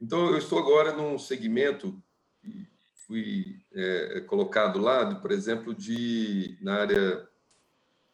Então, 0.00 0.30
eu 0.30 0.38
estou 0.38 0.58
agora 0.58 0.92
num 0.92 1.18
segmento, 1.18 2.02
fui 3.06 3.60
é, 3.72 4.20
colocado 4.22 4.80
lá, 4.80 5.14
por 5.16 5.30
exemplo, 5.30 5.74
de 5.74 6.58
na 6.60 6.80
área, 6.80 7.28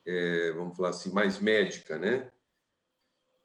é, 0.06 0.52
vamos 0.52 0.76
falar 0.76 0.90
assim, 0.90 1.12
mais 1.12 1.38
médica, 1.38 1.98
né? 1.98 2.30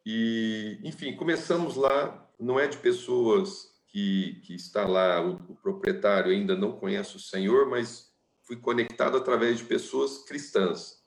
E, 0.06 0.80
enfim, 0.84 1.16
começamos 1.16 1.76
lá, 1.76 2.30
não 2.40 2.60
é 2.60 2.68
de 2.68 2.78
pessoas 2.78 3.69
que, 3.92 4.40
que 4.44 4.56
está 4.56 4.86
lá, 4.88 5.22
o, 5.22 5.36
o 5.50 5.56
proprietário 5.56 6.32
ainda 6.32 6.56
não 6.56 6.74
conhece 6.74 7.16
o 7.16 7.20
Senhor, 7.20 7.68
mas 7.70 8.12
fui 8.44 8.56
conectado 8.56 9.18
através 9.18 9.58
de 9.58 9.66
pessoas 9.66 10.24
cristãs. 10.26 11.04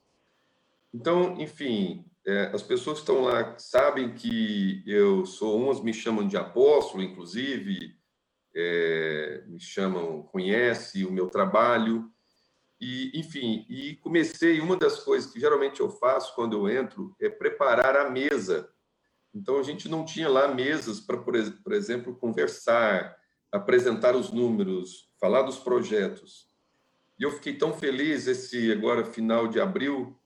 Então, 0.93 1.41
enfim, 1.41 2.05
é, 2.27 2.51
as 2.53 2.63
pessoas 2.63 2.99
que 2.99 3.03
estão 3.03 3.23
lá 3.23 3.57
sabem 3.59 4.15
que 4.15 4.83
eu 4.87 5.25
sou, 5.25 5.59
umas 5.59 5.81
me 5.81 5.95
chamam 5.95 6.27
de 6.27 6.37
apóstolo, 6.37 7.03
inclusive, 7.03 7.97
é, 8.55 9.45
me 9.47 9.61
chamam, 9.61 10.23
conhece 10.23 11.05
o 11.05 11.13
meu 11.13 11.29
trabalho, 11.29 12.11
e, 12.81 13.13
enfim, 13.15 13.65
e 13.69 13.95
comecei, 13.97 14.61
uma 14.61 14.77
das 14.77 14.99
coisas 14.99 15.33
que 15.33 15.39
geralmente 15.39 15.81
eu 15.81 15.89
faço 15.89 16.35
quando 16.35 16.57
eu 16.57 16.69
entro 16.69 17.15
é 17.21 17.29
preparar 17.29 17.97
a 17.97 18.11
mesa 18.11 18.69
então, 19.35 19.59
a 19.59 19.63
gente 19.63 19.89
não 19.89 20.05
tinha 20.05 20.29
lá 20.29 20.53
mesas 20.55 21.01
para, 21.01 21.17
por 21.17 21.73
exemplo, 21.73 22.15
conversar, 22.15 23.17
apresentar 23.51 24.15
os 24.15 24.31
números, 24.31 25.11
falar 25.19 25.43
dos 25.43 25.59
projetos. 25.59 26.51
E 27.19 27.23
eu 27.23 27.31
fiquei 27.31 27.57
tão 27.57 27.73
feliz 27.73 28.27
esse 28.27 28.71
agora 28.71 29.05
final 29.05 29.49
de 29.49 29.59
abril, 29.59 30.19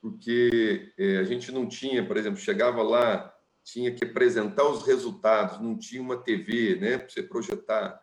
porque 0.00 0.92
é, 0.98 1.18
a 1.18 1.24
gente 1.24 1.50
não 1.50 1.66
tinha, 1.66 2.04
por 2.04 2.16
exemplo, 2.16 2.38
chegava 2.38 2.82
lá, 2.82 3.32
tinha 3.64 3.94
que 3.94 4.04
apresentar 4.04 4.68
os 4.68 4.84
resultados, 4.84 5.60
não 5.60 5.78
tinha 5.78 6.02
uma 6.02 6.16
TV, 6.16 6.76
né, 6.76 6.98
para 6.98 7.08
você 7.08 7.22
projetar. 7.22 8.02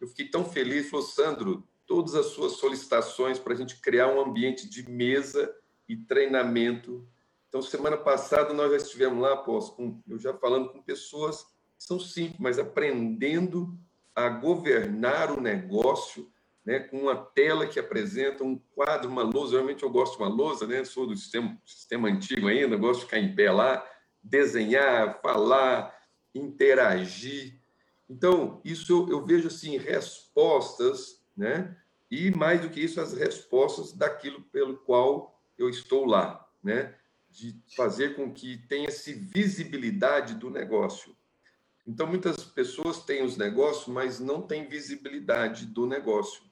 Eu 0.00 0.08
fiquei 0.08 0.28
tão 0.28 0.44
feliz, 0.44 0.88
falou, 0.88 1.04
Sandro, 1.04 1.68
todas 1.86 2.14
as 2.14 2.26
suas 2.26 2.52
solicitações 2.52 3.38
para 3.38 3.52
a 3.52 3.56
gente 3.56 3.80
criar 3.80 4.08
um 4.08 4.20
ambiente 4.20 4.68
de 4.68 4.90
mesa 4.90 5.54
e 5.88 5.96
treinamento 5.96 7.06
então, 7.48 7.62
semana 7.62 7.96
passada 7.96 8.52
nós 8.52 8.70
já 8.70 8.76
estivemos 8.76 9.22
lá, 9.22 9.34
após, 9.34 9.70
com, 9.70 10.00
eu 10.08 10.18
já 10.18 10.34
falando 10.34 10.70
com 10.70 10.82
pessoas 10.82 11.42
que 11.42 11.84
são 11.84 11.98
simples, 11.98 12.38
mas 12.38 12.58
aprendendo 12.58 13.78
a 14.14 14.28
governar 14.28 15.30
o 15.30 15.40
negócio, 15.40 16.30
né, 16.64 16.80
com 16.80 17.02
uma 17.02 17.14
tela 17.14 17.66
que 17.66 17.78
apresenta 17.78 18.42
um 18.42 18.58
quadro, 18.74 19.08
uma 19.08 19.22
lousa. 19.22 19.56
Realmente 19.56 19.84
eu 19.84 19.90
gosto 19.90 20.16
de 20.16 20.22
uma 20.22 20.28
lousa, 20.28 20.66
né? 20.66 20.84
Sou 20.84 21.06
do 21.06 21.16
sistema, 21.16 21.56
sistema 21.64 22.08
antigo 22.08 22.48
ainda, 22.48 22.76
gosto 22.76 23.00
de 23.00 23.04
ficar 23.04 23.20
em 23.20 23.34
pé 23.36 23.52
lá, 23.52 23.86
desenhar, 24.20 25.20
falar, 25.20 25.96
interagir. 26.34 27.60
Então, 28.08 28.60
isso 28.64 28.92
eu, 28.92 29.08
eu 29.10 29.24
vejo 29.24 29.46
assim 29.46 29.76
respostas, 29.76 31.22
né? 31.36 31.76
E 32.10 32.30
mais 32.32 32.60
do 32.60 32.68
que 32.68 32.80
isso, 32.80 33.00
as 33.00 33.12
respostas 33.12 33.92
daquilo 33.92 34.42
pelo 34.52 34.78
qual 34.78 35.40
eu 35.56 35.68
estou 35.68 36.04
lá, 36.04 36.48
né? 36.62 36.94
De 37.36 37.54
fazer 37.76 38.16
com 38.16 38.32
que 38.32 38.56
tenha-se 38.66 39.12
visibilidade 39.12 40.34
do 40.34 40.48
negócio. 40.48 41.14
Então, 41.86 42.06
muitas 42.06 42.42
pessoas 42.42 43.04
têm 43.04 43.22
os 43.22 43.36
negócios, 43.36 43.86
mas 43.88 44.18
não 44.18 44.40
têm 44.40 44.66
visibilidade 44.66 45.66
do 45.66 45.86
negócio. 45.86 46.42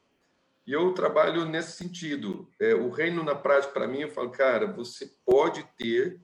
E 0.67 0.73
eu 0.73 0.93
trabalho 0.93 1.47
nesse 1.47 1.73
sentido. 1.73 2.49
É, 2.61 2.75
o 2.75 2.91
reino 2.91 3.25
na 3.25 3.35
prática, 3.35 3.73
para 3.73 3.89
mim, 3.89 4.01
eu 4.01 4.11
falo, 4.11 4.29
cara, 4.31 4.67
você 4.71 5.11
pode 5.25 5.67
ter, 5.79 6.21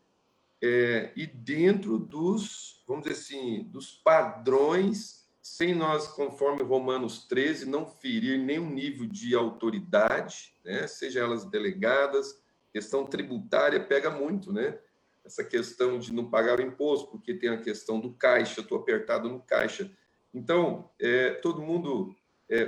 é, 0.62 1.10
e 1.16 1.26
dentro 1.26 1.98
dos, 1.98 2.84
vamos 2.86 3.04
dizer 3.04 3.18
assim, 3.18 3.64
dos 3.64 3.90
padrões, 3.90 5.26
sem 5.40 5.74
nós, 5.74 6.06
conforme 6.06 6.62
Romanos 6.62 7.24
13, 7.24 7.64
não 7.64 7.86
ferir 7.86 8.38
nenhum 8.38 8.68
nível 8.68 9.06
de 9.06 9.34
autoridade, 9.34 10.54
né? 10.62 10.86
seja 10.86 11.20
elas 11.20 11.46
delegadas, 11.46 12.39
Questão 12.72 13.04
tributária 13.04 13.80
pega 13.80 14.10
muito, 14.10 14.52
né? 14.52 14.78
Essa 15.24 15.44
questão 15.44 15.98
de 15.98 16.12
não 16.12 16.30
pagar 16.30 16.58
o 16.58 16.62
imposto, 16.62 17.10
porque 17.10 17.34
tem 17.34 17.50
a 17.50 17.60
questão 17.60 18.00
do 18.00 18.12
caixa, 18.12 18.60
estou 18.60 18.78
apertado 18.78 19.28
no 19.28 19.40
caixa. 19.40 19.90
Então, 20.32 20.90
é, 21.00 21.32
todo 21.34 21.62
mundo 21.62 22.14
é, 22.48 22.66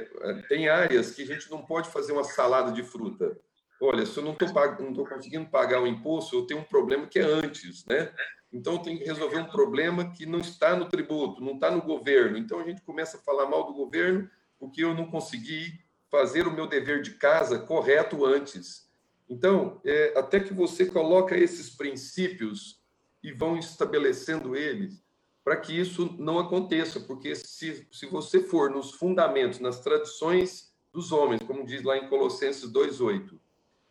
tem 0.48 0.68
áreas 0.68 1.12
que 1.12 1.22
a 1.22 1.26
gente 1.26 1.50
não 1.50 1.62
pode 1.62 1.88
fazer 1.88 2.12
uma 2.12 2.24
salada 2.24 2.72
de 2.72 2.82
fruta. 2.82 3.38
Olha, 3.80 4.06
se 4.06 4.16
eu 4.16 4.22
não 4.22 4.32
estou 4.32 5.06
conseguindo 5.06 5.46
pagar 5.46 5.82
o 5.82 5.86
imposto, 5.86 6.36
eu 6.36 6.46
tenho 6.46 6.60
um 6.60 6.64
problema 6.64 7.06
que 7.06 7.18
é 7.18 7.22
antes, 7.22 7.84
né? 7.86 8.12
Então, 8.52 8.74
eu 8.74 8.78
tenho 8.80 8.98
que 8.98 9.04
resolver 9.04 9.38
um 9.38 9.48
problema 9.48 10.12
que 10.12 10.26
não 10.26 10.38
está 10.38 10.76
no 10.76 10.88
tributo, 10.88 11.42
não 11.42 11.54
está 11.54 11.70
no 11.70 11.82
governo. 11.82 12.36
Então, 12.36 12.60
a 12.60 12.64
gente 12.64 12.82
começa 12.82 13.16
a 13.16 13.20
falar 13.20 13.46
mal 13.46 13.64
do 13.64 13.72
governo 13.72 14.30
porque 14.58 14.84
eu 14.84 14.94
não 14.94 15.10
consegui 15.10 15.80
fazer 16.08 16.46
o 16.46 16.52
meu 16.52 16.68
dever 16.68 17.02
de 17.02 17.12
casa 17.12 17.58
correto 17.58 18.24
antes. 18.24 18.88
Então, 19.28 19.80
é, 19.84 20.12
até 20.16 20.40
que 20.40 20.52
você 20.52 20.86
coloca 20.86 21.36
esses 21.36 21.70
princípios 21.70 22.82
e 23.22 23.32
vão 23.32 23.56
estabelecendo 23.56 24.56
eles, 24.56 25.02
para 25.44 25.56
que 25.56 25.78
isso 25.78 26.14
não 26.18 26.38
aconteça, 26.38 27.00
porque 27.00 27.34
se, 27.34 27.86
se 27.90 28.06
você 28.06 28.40
for 28.40 28.70
nos 28.70 28.92
fundamentos, 28.92 29.58
nas 29.58 29.80
tradições 29.80 30.72
dos 30.92 31.10
homens, 31.10 31.42
como 31.42 31.64
diz 31.64 31.82
lá 31.82 31.96
em 31.96 32.08
Colossenses 32.08 32.70
2,8, 32.70 33.38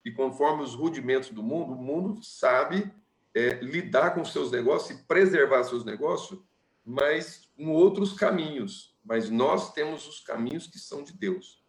e 0.06 0.12
conforme 0.12 0.64
os 0.64 0.74
rudimentos 0.74 1.30
do 1.30 1.44
mundo, 1.44 1.74
o 1.74 1.82
mundo 1.82 2.24
sabe 2.24 2.92
é, 3.34 3.56
lidar 3.56 4.14
com 4.14 4.24
seus 4.26 4.52
negócios 4.52 4.98
e 4.98 5.04
preservar 5.04 5.64
seus 5.64 5.86
negócios, 5.86 6.40
mas 6.86 7.50
com 7.56 7.72
outros 7.72 8.14
caminhos. 8.14 8.92
mas 9.04 9.30
nós 9.30 9.74
temos 9.74 10.08
os 10.08 10.20
caminhos 10.20 10.68
que 10.68 10.78
são 10.78 11.04
de 11.04 11.14
Deus. 11.14 11.64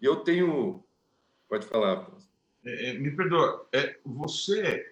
E 0.00 0.04
eu 0.04 0.16
tenho. 0.16 0.84
Pode 1.48 1.66
falar. 1.66 2.10
É, 2.64 2.90
é, 2.90 2.94
me 2.94 3.10
perdoa, 3.10 3.66
é, 3.72 3.96
você 4.04 4.86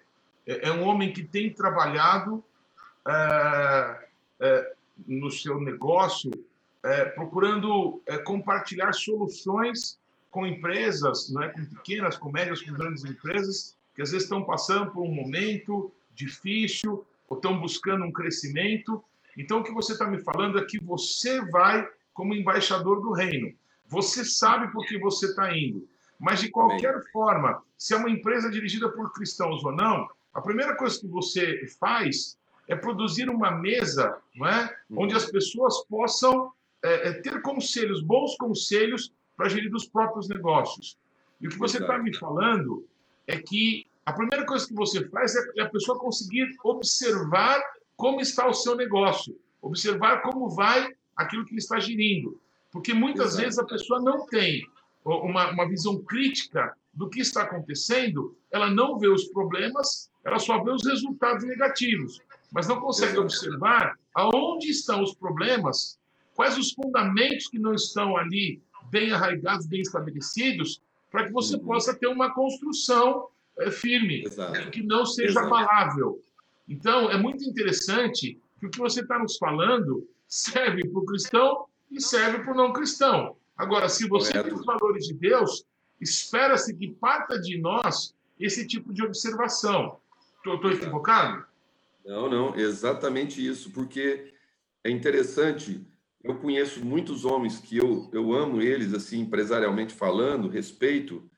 é, 0.45 0.67
é, 0.67 0.71
um 0.71 0.83
homem 0.83 1.11
que 1.11 1.23
tem 1.23 1.51
trabalhado 1.51 2.43
é, 4.39 4.73
no 5.07 5.31
seu 5.31 5.59
negócio, 5.59 6.31
procurando 7.15 8.01
compartilhar 8.25 8.91
soluções 8.93 9.97
com 10.29 10.45
empresas, 10.45 11.29
não 11.31 11.41
é, 11.41 11.49
com 11.49 11.65
pequenas, 11.65 12.17
com 12.17 12.29
médias, 12.29 12.61
com 12.61 12.73
grandes 12.73 13.05
empresas, 13.05 13.77
que 13.95 14.01
às 14.01 14.11
vezes 14.11 14.25
estão 14.25 14.43
passando 14.43 14.91
por 14.91 15.03
um 15.03 15.13
momento 15.13 15.91
difícil 16.13 17.05
ou 17.29 17.37
estão 17.37 17.59
buscando 17.59 18.03
um 18.03 18.11
crescimento. 18.11 19.03
Então, 19.37 19.59
o 19.59 19.63
que 19.63 19.71
você 19.71 19.93
está 19.93 20.05
me 20.05 20.19
falando 20.19 20.59
é 20.59 20.65
que 20.65 20.83
você 20.83 21.41
vai 21.49 21.87
como 22.13 22.33
embaixador 22.33 23.01
do 23.01 23.13
reino. 23.13 23.53
Você 23.87 24.25
sabe 24.25 24.71
por 24.71 24.85
que 24.85 24.97
você 24.97 25.27
está 25.27 25.55
indo. 25.55 25.87
Mas, 26.23 26.39
de 26.39 26.49
qualquer 26.49 26.95
Amém. 26.95 27.07
forma, 27.11 27.61
se 27.77 27.93
é 27.93 27.97
uma 27.97 28.09
empresa 28.09 28.49
dirigida 28.49 28.89
por 28.89 29.11
cristãos 29.11 29.61
ou 29.65 29.73
não, 29.73 30.07
a 30.33 30.39
primeira 30.39 30.73
coisa 30.73 30.97
que 30.97 31.05
você 31.05 31.67
faz 31.77 32.37
é 32.65 32.77
produzir 32.77 33.29
uma 33.29 33.51
mesa 33.51 34.17
não 34.33 34.47
é? 34.47 34.73
Uhum. 34.89 35.03
onde 35.03 35.15
as 35.15 35.29
pessoas 35.29 35.85
possam 35.85 36.49
é, 36.81 37.09
é, 37.09 37.13
ter 37.15 37.41
conselhos, 37.41 38.01
bons 38.01 38.37
conselhos 38.37 39.13
para 39.35 39.49
gerir 39.49 39.75
os 39.75 39.85
próprios 39.85 40.29
negócios. 40.29 40.97
E 41.41 41.47
o 41.47 41.49
que 41.49 41.57
você 41.57 41.77
está 41.77 41.97
me 41.97 42.15
falando 42.15 42.87
é 43.27 43.37
que 43.37 43.85
a 44.05 44.13
primeira 44.13 44.45
coisa 44.45 44.65
que 44.65 44.73
você 44.73 45.05
faz 45.09 45.35
é 45.57 45.61
a 45.61 45.69
pessoa 45.69 45.99
conseguir 45.99 46.47
observar 46.63 47.61
como 47.97 48.21
está 48.21 48.47
o 48.47 48.53
seu 48.53 48.77
negócio, 48.77 49.37
observar 49.61 50.21
como 50.21 50.49
vai 50.49 50.89
aquilo 51.17 51.43
que 51.43 51.51
ele 51.51 51.59
está 51.59 51.81
gerindo. 51.81 52.39
Porque 52.71 52.93
muitas 52.93 53.33
Exato. 53.33 53.43
vezes 53.43 53.59
a 53.59 53.65
pessoa 53.65 54.01
não 54.01 54.25
tem 54.27 54.65
uma, 55.05 55.51
uma 55.51 55.67
visão 55.67 56.01
crítica 56.03 56.75
do 56.93 57.09
que 57.09 57.21
está 57.21 57.43
acontecendo, 57.43 58.37
ela 58.51 58.69
não 58.69 58.99
vê 58.99 59.07
os 59.07 59.25
problemas, 59.25 60.11
ela 60.23 60.39
só 60.39 60.63
vê 60.63 60.71
os 60.71 60.85
resultados 60.85 61.43
negativos, 61.43 62.21
mas 62.51 62.67
não 62.67 62.79
consegue 62.79 63.13
Exato. 63.13 63.23
observar 63.23 63.97
aonde 64.13 64.69
estão 64.69 65.01
os 65.01 65.13
problemas, 65.15 65.99
quais 66.35 66.57
os 66.57 66.71
fundamentos 66.71 67.47
que 67.47 67.57
não 67.57 67.73
estão 67.73 68.15
ali 68.15 68.61
bem 68.91 69.11
arraigados, 69.11 69.65
bem 69.65 69.81
estabelecidos, 69.81 70.81
para 71.11 71.25
que 71.25 71.31
você 71.31 71.55
uhum. 71.55 71.65
possa 71.65 71.93
ter 71.93 72.07
uma 72.07 72.33
construção 72.33 73.27
é, 73.59 73.71
firme, 73.71 74.23
Exato. 74.23 74.71
que 74.71 74.83
não 74.83 75.05
seja 75.05 75.31
Exato. 75.31 75.47
abalável. 75.47 76.21
Então, 76.67 77.09
é 77.09 77.17
muito 77.17 77.43
interessante 77.43 78.39
que 78.59 78.67
o 78.67 78.69
que 78.69 78.79
você 78.79 79.01
está 79.01 79.19
nos 79.19 79.37
falando 79.37 80.07
serve 80.27 80.87
para 80.87 80.99
o 80.99 81.05
cristão 81.05 81.65
e 81.91 82.01
serve 82.01 82.39
para 82.39 82.53
o 82.53 82.55
não 82.55 82.71
cristão. 82.71 83.35
Agora, 83.55 83.87
se 83.87 84.07
você 84.07 84.31
tem 84.31 84.53
os 84.53 84.65
valores 84.65 85.05
de 85.05 85.13
Deus, 85.13 85.65
espera-se 86.01 86.75
que 86.75 86.91
parta 86.91 87.39
de 87.39 87.57
nós 87.57 88.15
esse 88.39 88.67
tipo 88.67 88.93
de 88.93 89.03
observação. 89.03 89.99
Estou 90.45 90.71
equivocado? 90.71 91.45
Não, 92.05 92.29
não, 92.29 92.55
exatamente 92.55 93.45
isso, 93.45 93.71
porque 93.71 94.33
é 94.83 94.89
interessante. 94.89 95.85
Eu 96.21 96.35
conheço 96.35 96.83
muitos 96.83 97.23
homens 97.23 97.59
que 97.59 97.77
eu, 97.77 98.09
eu 98.11 98.33
amo 98.33 98.61
eles, 98.61 98.93
assim, 98.93 99.21
empresarialmente 99.21 99.93
falando, 99.93 100.49
respeito, 100.49 101.29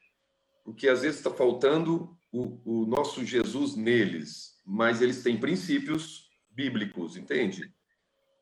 porque 0.63 0.87
às 0.87 1.01
vezes 1.01 1.17
está 1.17 1.29
faltando 1.29 2.15
o, 2.31 2.59
o 2.65 2.85
nosso 2.85 3.23
Jesus 3.23 3.75
neles, 3.75 4.59
mas 4.65 5.01
eles 5.01 5.21
têm 5.21 5.39
princípios 5.39 6.29
bíblicos, 6.49 7.15
entende? 7.15 7.71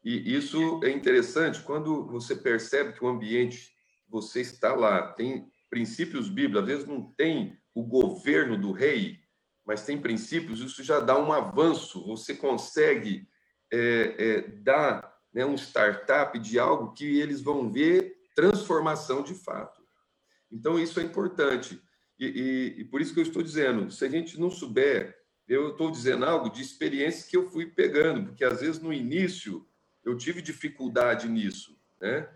E 0.04 0.36
isso 0.36 0.82
é 0.84 0.90
interessante 0.90 1.62
quando 1.62 2.06
você 2.08 2.36
percebe 2.36 2.94
que 2.94 3.04
o 3.04 3.08
ambiente 3.08 3.72
você 4.08 4.42
está 4.42 4.76
lá 4.76 5.14
tem 5.14 5.48
princípios 5.70 6.30
bíblicos, 6.30 6.62
às 6.62 6.68
vezes 6.68 6.86
não 6.86 7.12
tem 7.14 7.58
o 7.74 7.84
governo 7.84 8.58
do 8.58 8.72
rei, 8.72 9.20
mas 9.66 9.86
tem 9.86 10.00
princípios, 10.00 10.60
isso 10.60 10.84
já 10.84 11.00
dá 11.00 11.18
um 11.18 11.32
avanço, 11.32 12.06
você 12.06 12.36
consegue 12.36 13.28
é, 13.72 14.16
é, 14.18 14.42
dar 14.62 15.14
né, 15.34 15.46
um 15.46 15.56
startup 15.56 16.38
de 16.38 16.60
algo 16.60 16.94
que 16.94 17.20
eles 17.20 17.42
vão 17.42 17.72
ver 17.72 18.16
transformação 18.36 19.24
de 19.24 19.34
fato. 19.34 19.82
Então, 20.52 20.80
isso 20.80 21.00
é 21.00 21.04
importante. 21.04 21.82
E, 22.20 22.26
e, 22.26 22.82
e, 22.82 22.86
por 22.86 23.02
isso 23.02 23.14
que 23.14 23.20
eu 23.20 23.24
estou 23.24 23.42
dizendo, 23.42 23.90
se 23.90 24.06
a 24.06 24.10
gente 24.10 24.40
não 24.40 24.52
souber, 24.52 25.18
eu 25.48 25.72
estou 25.72 25.90
dizendo 25.90 26.26
algo 26.26 26.50
de 26.50 26.62
experiências 26.62 27.26
que 27.26 27.36
eu 27.36 27.50
fui 27.50 27.66
pegando, 27.66 28.28
porque 28.28 28.46
às 28.46 28.62
vezes 28.62 28.80
no 28.80 28.94
início 28.94 29.66
eu 30.06 30.18
tive 30.18 30.42
dificuldade 30.42 31.28
nisso, 31.28 31.78
né? 32.00 32.30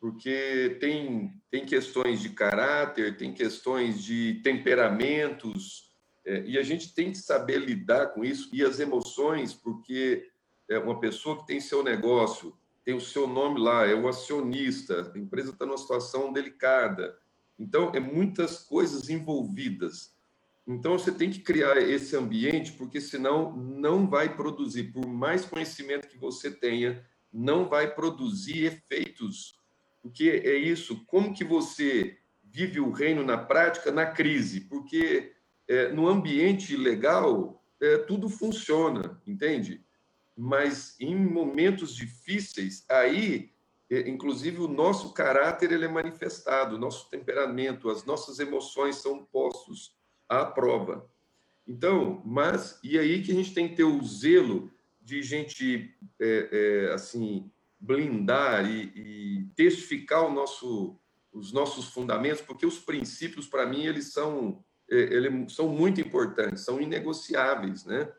Porque 0.00 0.76
tem, 0.80 1.32
tem 1.50 1.64
questões 1.64 2.20
de 2.20 2.30
caráter, 2.30 3.16
tem 3.16 3.32
questões 3.32 4.02
de 4.02 4.40
temperamentos, 4.42 5.90
é, 6.26 6.42
e 6.46 6.58
a 6.58 6.62
gente 6.62 6.94
tem 6.94 7.10
que 7.10 7.18
saber 7.18 7.58
lidar 7.58 8.08
com 8.08 8.24
isso 8.24 8.50
e 8.52 8.62
as 8.62 8.80
emoções, 8.80 9.54
porque 9.54 10.28
é 10.68 10.78
uma 10.78 11.00
pessoa 11.00 11.38
que 11.38 11.46
tem 11.46 11.60
seu 11.60 11.82
negócio, 11.82 12.56
tem 12.84 12.94
o 12.94 13.00
seu 13.00 13.26
nome 13.26 13.60
lá, 13.60 13.86
é 13.86 13.94
o 13.94 14.08
acionista, 14.08 15.10
a 15.14 15.18
empresa 15.18 15.50
está 15.50 15.64
numa 15.64 15.78
situação 15.78 16.32
delicada, 16.32 17.18
então, 17.58 17.92
é 17.94 18.00
muitas 18.00 18.58
coisas 18.58 19.08
envolvidas. 19.08 20.13
Então, 20.66 20.98
você 20.98 21.12
tem 21.12 21.30
que 21.30 21.40
criar 21.40 21.76
esse 21.76 22.16
ambiente, 22.16 22.72
porque 22.72 23.00
senão 23.00 23.54
não 23.54 24.08
vai 24.08 24.34
produzir, 24.34 24.84
por 24.84 25.06
mais 25.06 25.44
conhecimento 25.44 26.08
que 26.08 26.16
você 26.16 26.50
tenha, 26.50 27.04
não 27.30 27.68
vai 27.68 27.94
produzir 27.94 28.64
efeitos. 28.64 29.58
Porque 30.00 30.42
é 30.44 30.54
isso, 30.54 31.04
como 31.06 31.34
que 31.34 31.44
você 31.44 32.18
vive 32.42 32.80
o 32.80 32.90
reino 32.90 33.24
na 33.24 33.36
prática, 33.36 33.90
na 33.90 34.06
crise? 34.06 34.60
Porque 34.60 35.32
é, 35.68 35.88
no 35.88 36.08
ambiente 36.08 36.76
legal, 36.76 37.62
é, 37.80 37.98
tudo 37.98 38.28
funciona, 38.28 39.20
entende? 39.26 39.84
Mas 40.36 40.96
em 40.98 41.14
momentos 41.14 41.94
difíceis, 41.94 42.84
aí 42.88 43.52
inclusive 43.90 44.60
o 44.60 44.66
nosso 44.66 45.12
caráter 45.12 45.70
ele 45.70 45.84
é 45.84 45.88
manifestado, 45.88 46.74
o 46.74 46.78
nosso 46.78 47.08
temperamento, 47.10 47.90
as 47.90 48.04
nossas 48.04 48.40
emoções 48.40 48.96
são 48.96 49.24
postos 49.24 49.93
à 50.28 50.44
prova. 50.44 51.08
Então, 51.66 52.22
mas 52.24 52.78
e 52.82 52.98
aí 52.98 53.22
que 53.22 53.32
a 53.32 53.34
gente 53.34 53.54
tem 53.54 53.68
que 53.68 53.76
ter 53.76 53.84
o 53.84 54.02
zelo 54.04 54.70
de 55.00 55.22
gente 55.22 55.94
é, 56.20 56.48
é, 56.88 56.92
assim 56.92 57.50
blindar 57.78 58.68
e, 58.68 58.92
e 58.94 59.46
testificar 59.54 60.30
nosso, 60.30 60.98
os 61.32 61.52
nossos 61.52 61.86
fundamentos, 61.88 62.40
porque 62.40 62.64
os 62.64 62.78
princípios 62.78 63.46
para 63.46 63.66
mim 63.66 63.84
eles 63.84 64.12
são 64.12 64.64
é, 64.90 64.96
eles 64.96 65.52
são 65.54 65.68
muito 65.68 66.00
importantes, 66.00 66.64
são 66.64 66.80
inegociáveis, 66.80 67.84
né? 67.84 68.10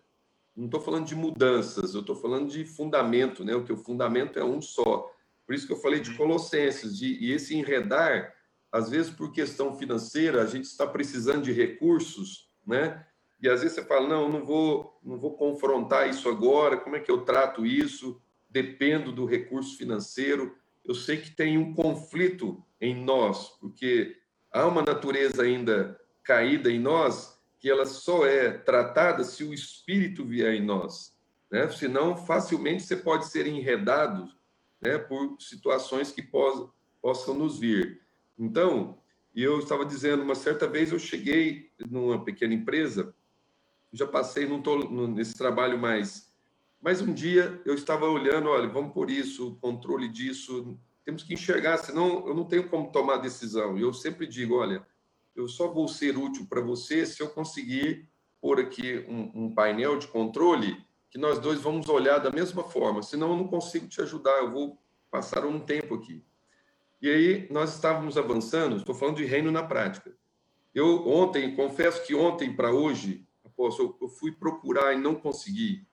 Não 0.56 0.66
estou 0.66 0.80
falando 0.80 1.06
de 1.06 1.16
mudanças, 1.16 1.94
eu 1.94 2.02
estou 2.02 2.16
falando 2.16 2.50
de 2.50 2.66
fundamento, 2.66 3.44
né? 3.44 3.56
O 3.56 3.64
que 3.64 3.74
o 3.74 3.78
fundamento 3.78 4.40
é 4.40 4.44
um 4.44 4.62
só. 4.62 5.12
Por 5.46 5.54
isso 5.54 5.68
que 5.68 5.74
eu 5.74 5.78
falei 5.78 6.00
de 6.00 6.12
uhum. 6.12 6.18
Colossenses, 6.18 6.98
de, 6.98 7.18
e 7.24 7.32
esse 7.32 7.56
enredar, 7.56 8.34
às 8.76 8.90
vezes 8.90 9.10
por 9.10 9.32
questão 9.32 9.78
financeira, 9.78 10.44
a 10.44 10.46
gente 10.46 10.66
está 10.66 10.86
precisando 10.86 11.44
de 11.44 11.54
recursos, 11.54 12.50
né? 12.68 13.06
E 13.42 13.48
às 13.48 13.62
vezes 13.62 13.74
você 13.74 13.86
fala, 13.86 14.06
não, 14.06 14.28
não 14.28 14.44
vou, 14.44 15.00
não 15.02 15.18
vou 15.18 15.38
confrontar 15.38 16.10
isso 16.10 16.28
agora, 16.28 16.76
como 16.76 16.98
é 16.98 17.00
que 17.00 17.10
eu 17.10 17.22
trato 17.22 17.66
isso? 17.66 18.22
Dependo 18.50 19.14
do 19.14 19.26
recurso 19.26 19.78
financeiro. 19.78 20.58
Eu 20.84 20.94
sei 20.94 21.16
que 21.16 21.32
tem 21.32 21.58
um 21.58 21.74
conflito 21.74 22.62
em 22.82 23.02
nós, 23.02 23.48
porque 23.62 24.18
há 24.52 24.68
uma 24.68 24.82
natureza 24.82 25.44
ainda 25.44 25.98
caída 26.22 26.70
em 26.70 26.80
nós 26.80 27.40
que 27.58 27.70
ela 27.70 27.86
só 27.86 28.26
é 28.26 28.52
tratada 28.52 29.24
se 29.24 29.46
o 29.46 29.54
espírito 29.54 30.26
vier 30.26 30.54
em 30.54 30.66
nós, 30.66 31.16
né? 31.50 31.70
Senão 31.70 32.18
facilmente 32.18 32.84
você 32.84 32.98
pode 32.98 33.28
ser 33.28 33.48
enredado 33.48 34.30
né, 34.82 34.98
por 34.98 35.38
situações 35.40 36.12
que 36.12 36.22
pos, 36.22 36.70
possam 37.02 37.34
nos 37.34 37.58
vir. 37.58 38.05
Então, 38.38 38.98
eu 39.36 39.60
estava 39.60 39.86
dizendo, 39.86 40.24
uma 40.24 40.36
certa 40.36 40.68
vez 40.68 40.92
eu 40.92 41.00
cheguei 41.00 41.72
numa 41.90 42.24
pequena 42.24 42.54
empresa, 42.54 43.14
já 43.92 44.08
passei, 44.08 44.48
não 44.48 44.60
estou 44.60 45.08
nesse 45.08 45.36
trabalho 45.36 45.78
mais, 45.78 46.34
mas 46.82 47.02
um 47.02 47.14
dia 47.14 47.62
eu 47.66 47.74
estava 47.74 48.06
olhando, 48.06 48.50
olha, 48.50 48.68
vamos 48.68 48.94
por 48.94 49.10
isso, 49.10 49.58
controle 49.62 50.08
disso, 50.08 50.78
temos 51.04 51.24
que 51.24 51.34
enxergar, 51.34 51.78
senão 51.78 52.28
eu 52.28 52.36
não 52.36 52.46
tenho 52.46 52.70
como 52.70 52.92
tomar 52.92 53.18
decisão. 53.18 53.78
E 53.78 53.82
eu 53.82 53.94
sempre 53.94 54.28
digo, 54.28 54.56
olha, 54.56 54.86
eu 55.36 55.48
só 55.48 55.68
vou 55.68 55.88
ser 55.88 56.18
útil 56.18 56.48
para 56.48 56.62
você 56.62 57.06
se 57.06 57.22
eu 57.22 57.30
conseguir 57.30 58.08
pôr 58.42 58.60
aqui 58.60 59.06
um, 59.08 59.46
um 59.46 59.54
painel 59.54 59.98
de 59.98 60.08
controle 60.08 60.78
que 61.10 61.18
nós 61.18 61.40
dois 61.40 61.60
vamos 61.60 61.88
olhar 61.90 62.20
da 62.20 62.30
mesma 62.30 62.64
forma, 62.64 63.02
senão 63.02 63.32
eu 63.32 63.38
não 63.38 63.48
consigo 63.48 63.88
te 63.88 64.02
ajudar, 64.02 64.38
eu 64.40 64.52
vou 64.52 64.78
passar 65.10 65.46
um 65.46 65.60
tempo 65.60 65.96
aqui. 65.96 66.24
E 67.02 67.10
aí 67.10 67.48
nós 67.52 67.74
estávamos 67.74 68.18
avançando, 68.18 68.78
estou 68.78 68.96
falando 68.96 69.18
de 69.18 69.26
reino 69.26 69.52
na 69.52 69.64
prática. 69.64 70.12
Eu 70.74 71.08
ontem, 71.08 71.56
confesso 71.56 72.06
que 72.06 72.14
ontem 72.16 72.54
para 72.54 72.72
hoje, 72.72 73.26
apóstolo, 73.44 73.98
eu 74.02 74.10
fui 74.10 74.32
procurar 74.32 74.94
e 74.94 74.98
não 74.98 75.16
consegui. 75.16 75.86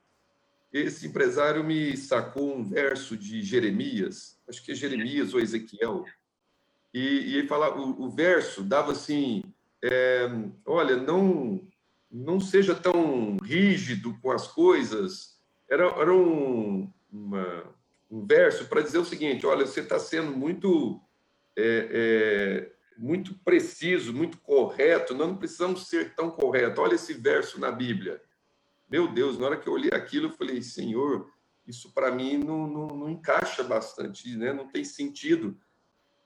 esse 0.73 1.07
empresário 1.07 1.62
me 1.62 1.97
sacou 1.97 2.57
um 2.57 2.65
verso 2.65 3.17
de 3.17 3.43
Jeremias, 3.43 4.41
acho 4.49 4.65
que 4.65 4.73
é 4.73 4.75
Jeremias 4.75 5.35
ou 5.35 5.41
Ezequiel, 5.41 6.05
e, 6.93 6.99
e 7.01 7.38
ele 7.38 7.49
fala, 7.49 7.75
o, 7.79 8.03
o, 8.03 8.11
verso 8.11 8.62
dava 8.62 8.93
assim, 8.93 9.43
é, 9.83 10.29
olha, 10.67 10.97
não 10.97 11.67
não 12.12 12.38
seja 12.38 12.75
tão 12.75 13.38
rígido 13.43 14.19
com 14.21 14.31
as 14.31 14.47
coisas. 14.47 15.41
Era, 15.69 15.85
era 15.85 16.12
um, 16.12 16.93
uma, 17.11 17.75
um 18.12 18.27
verso 18.27 18.66
para 18.66 18.83
dizer 18.83 18.98
o 18.98 19.05
seguinte: 19.05 19.46
olha, 19.46 19.64
você 19.64 19.81
está 19.81 19.98
sendo 19.98 20.37
muito 20.37 21.01
é, 21.57 21.88
é, 21.90 22.72
muito 22.98 23.35
preciso, 23.42 24.12
muito 24.12 24.37
correto. 24.38 25.14
Nós 25.14 25.29
não 25.29 25.37
precisamos 25.37 25.88
ser 25.88 26.14
tão 26.14 26.31
correto. 26.31 26.83
Olha 26.83 26.94
esse 26.94 27.14
verso 27.14 27.59
na 27.59 27.72
Bíblia. 27.72 28.20
Meu 28.88 29.09
Deus, 29.09 29.38
na 29.38 29.46
hora 29.46 29.57
que 29.57 29.66
eu 29.66 29.72
olhei 29.72 29.90
aquilo, 29.94 30.27
eu 30.27 30.33
falei, 30.33 30.61
Senhor, 30.61 31.27
isso 31.66 31.90
para 31.94 32.11
mim 32.11 32.37
não, 32.37 32.66
não, 32.66 32.87
não, 32.88 33.09
encaixa 33.09 33.64
bastante, 33.64 34.37
né? 34.37 34.53
não 34.53 34.68
tem 34.68 34.85
sentido, 34.85 35.57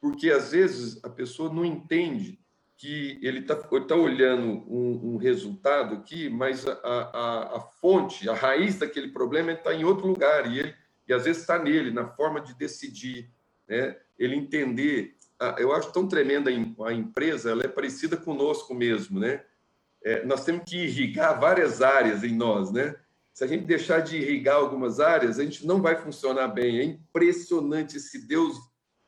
porque 0.00 0.30
às 0.30 0.50
vezes 0.50 1.02
a 1.04 1.08
pessoa 1.08 1.52
não 1.52 1.64
entende 1.64 2.40
que 2.76 3.20
ele 3.22 3.38
está 3.38 3.54
tá 3.54 3.94
olhando 3.94 4.64
um, 4.68 5.14
um, 5.14 5.16
resultado 5.16 5.94
aqui, 5.94 6.28
mas 6.28 6.66
a, 6.66 6.72
a, 6.72 7.56
a, 7.56 7.60
fonte, 7.60 8.28
a 8.28 8.34
raiz 8.34 8.78
daquele 8.78 9.08
problema 9.08 9.52
está 9.52 9.72
em 9.72 9.84
outro 9.84 10.08
lugar, 10.08 10.50
e, 10.50 10.58
ele, 10.58 10.74
e 11.08 11.12
às 11.12 11.24
vezes 11.24 11.42
está 11.42 11.58
nele, 11.58 11.90
na 11.90 12.06
forma 12.06 12.40
de 12.40 12.54
decidir, 12.54 13.30
né? 13.68 13.96
ele 14.18 14.36
entender. 14.36 15.16
Eu 15.58 15.72
acho 15.72 15.92
tão 15.92 16.08
tremenda 16.08 16.50
a 16.50 16.92
empresa, 16.92 17.50
ela 17.50 17.64
é 17.64 17.68
parecida 17.68 18.16
conosco 18.16 18.74
mesmo, 18.74 19.20
né? 19.20 19.42
é, 20.06 20.24
nós 20.24 20.44
temos 20.44 20.62
que 20.64 20.84
irrigar 20.84 21.40
várias 21.40 21.82
áreas 21.82 22.22
em 22.22 22.32
nós, 22.32 22.70
né? 22.70 22.94
Se 23.34 23.42
a 23.42 23.46
gente 23.48 23.64
deixar 23.64 23.98
de 23.98 24.16
irrigar 24.16 24.54
algumas 24.54 25.00
áreas, 25.00 25.40
a 25.40 25.42
gente 25.42 25.66
não 25.66 25.82
vai 25.82 25.96
funcionar 25.96 26.46
bem. 26.46 26.78
É 26.78 26.84
impressionante 26.84 27.96
esse 27.96 28.24
Deus, 28.24 28.56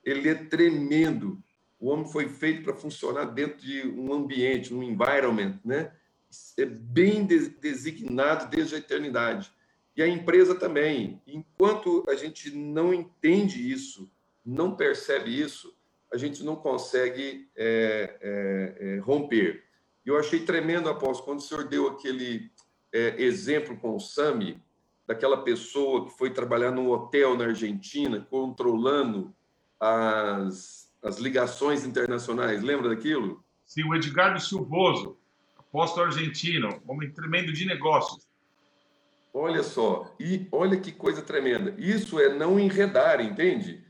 ele 0.05 0.29
é 0.29 0.35
tremendo. 0.35 1.41
O 1.79 1.89
homem 1.89 2.11
foi 2.11 2.29
feito 2.29 2.65
para 2.65 2.75
funcionar 2.75 3.27
dentro 3.27 3.59
de 3.59 3.87
um 3.87 4.13
ambiente, 4.13 4.75
um 4.75 4.83
environment, 4.83 5.61
né? 5.65 5.93
É 6.59 6.65
bem 6.65 7.25
designado 7.25 8.51
desde 8.51 8.75
a 8.75 8.79
eternidade. 8.79 9.53
E 9.99 10.03
a 10.03 10.07
empresa 10.07 10.55
também. 10.55 11.21
Enquanto 11.27 12.05
a 12.09 12.15
gente 12.15 12.53
não 12.55 12.95
entende 12.95 13.69
isso, 13.69 14.09
não 14.47 14.77
percebe 14.77 15.29
isso, 15.29 15.77
a 16.13 16.17
gente 16.17 16.45
não 16.45 16.55
consegue 16.55 17.51
é, 17.57 18.17
é, 18.21 18.77
é 18.81 18.99
romper. 19.01 19.65
Eu 20.07 20.17
achei 20.17 20.39
tremendo, 20.39 20.89
apóstolo, 20.89 21.25
quando 21.25 21.41
o 21.41 21.43
senhor 21.43 21.65
deu 21.65 21.89
aquele 21.89 22.49
é, 22.93 23.21
exemplo 23.21 23.77
com 23.77 23.97
o 23.97 23.99
Sami, 23.99 24.63
daquela 25.05 25.43
pessoa 25.43 26.05
que 26.05 26.17
foi 26.17 26.31
trabalhar 26.31 26.71
num 26.71 26.89
hotel 26.91 27.37
na 27.37 27.47
Argentina, 27.47 28.25
controlando 28.31 29.35
as, 29.81 30.95
as 31.03 31.19
ligações 31.19 31.85
internacionais. 31.85 32.63
Lembra 32.63 32.89
daquilo? 32.89 33.43
Sim, 33.67 33.83
o 33.83 33.97
Edgardo 33.97 34.39
Silvoso, 34.41 35.19
apóstolo 35.59 36.07
argentino, 36.07 36.81
homem 36.87 37.11
tremendo 37.11 37.53
de 37.53 37.67
negócios. 37.67 38.28
Olha 39.33 39.63
só, 39.63 40.15
e 40.19 40.49
olha 40.51 40.81
que 40.81 40.91
coisa 40.91 41.23
tremenda. 41.23 41.75
Isso 41.79 42.19
é 42.19 42.35
não 42.35 42.59
enredar, 42.59 43.21
entende? 43.21 43.85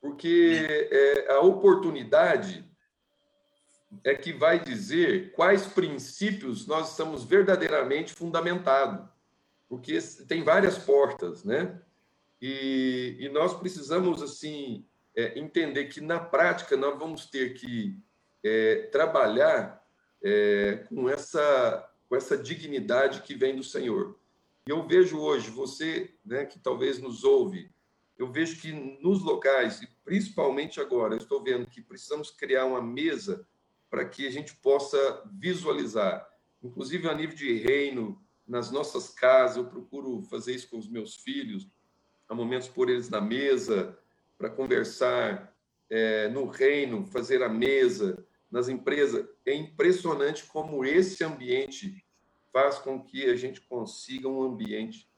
Porque 0.00 0.66
é, 0.90 1.32
a 1.32 1.40
oportunidade 1.40 2.64
é 4.04 4.14
que 4.14 4.32
vai 4.32 4.58
dizer 4.58 5.32
quais 5.32 5.66
princípios 5.66 6.66
nós 6.66 6.90
estamos 6.90 7.24
verdadeiramente 7.24 8.12
fundamentados, 8.12 9.06
porque 9.68 9.98
tem 10.26 10.42
várias 10.42 10.78
portas, 10.78 11.44
né? 11.44 11.80
E, 12.40 13.16
e 13.18 13.28
nós 13.30 13.54
precisamos 13.54 14.22
assim 14.22 14.86
é, 15.16 15.38
entender 15.38 15.86
que 15.86 16.00
na 16.00 16.20
prática 16.20 16.76
nós 16.76 16.98
vamos 16.98 17.26
ter 17.26 17.54
que 17.54 17.98
é, 18.44 18.88
trabalhar 18.92 19.82
é, 20.22 20.84
com 20.88 21.08
essa 21.08 21.84
com 22.08 22.16
essa 22.16 22.38
dignidade 22.38 23.20
que 23.20 23.34
vem 23.34 23.54
do 23.54 23.62
Senhor. 23.62 24.17
E 24.68 24.70
eu 24.70 24.86
vejo 24.86 25.18
hoje 25.18 25.48
você, 25.48 26.14
né, 26.22 26.44
que 26.44 26.58
talvez 26.58 26.98
nos 26.98 27.24
ouve, 27.24 27.70
eu 28.18 28.30
vejo 28.30 28.60
que 28.60 28.70
nos 29.00 29.22
locais, 29.22 29.80
e 29.80 29.88
principalmente 30.04 30.78
agora, 30.78 31.14
eu 31.14 31.16
estou 31.16 31.42
vendo 31.42 31.66
que 31.66 31.80
precisamos 31.80 32.30
criar 32.30 32.66
uma 32.66 32.82
mesa 32.82 33.48
para 33.88 34.04
que 34.04 34.26
a 34.26 34.30
gente 34.30 34.54
possa 34.56 35.22
visualizar, 35.32 36.28
inclusive 36.62 37.08
a 37.08 37.14
nível 37.14 37.34
de 37.34 37.54
reino, 37.54 38.22
nas 38.46 38.70
nossas 38.70 39.08
casas, 39.08 39.56
eu 39.56 39.64
procuro 39.64 40.20
fazer 40.24 40.54
isso 40.54 40.68
com 40.68 40.76
os 40.76 40.86
meus 40.86 41.16
filhos, 41.16 41.66
há 42.28 42.34
momentos 42.34 42.68
por 42.68 42.90
eles 42.90 43.08
na 43.08 43.22
mesa, 43.22 43.98
para 44.36 44.50
conversar 44.50 45.56
é, 45.88 46.28
no 46.28 46.44
reino, 46.44 47.06
fazer 47.06 47.42
a 47.42 47.48
mesa, 47.48 48.22
nas 48.50 48.68
empresas. 48.68 49.26
É 49.46 49.54
impressionante 49.54 50.44
como 50.44 50.84
esse 50.84 51.24
ambiente 51.24 52.04
faz 52.52 52.78
com 52.78 53.02
que 53.02 53.28
a 53.28 53.36
gente 53.36 53.60
consiga 53.60 54.28
um 54.28 54.42
ambiente, 54.42 55.08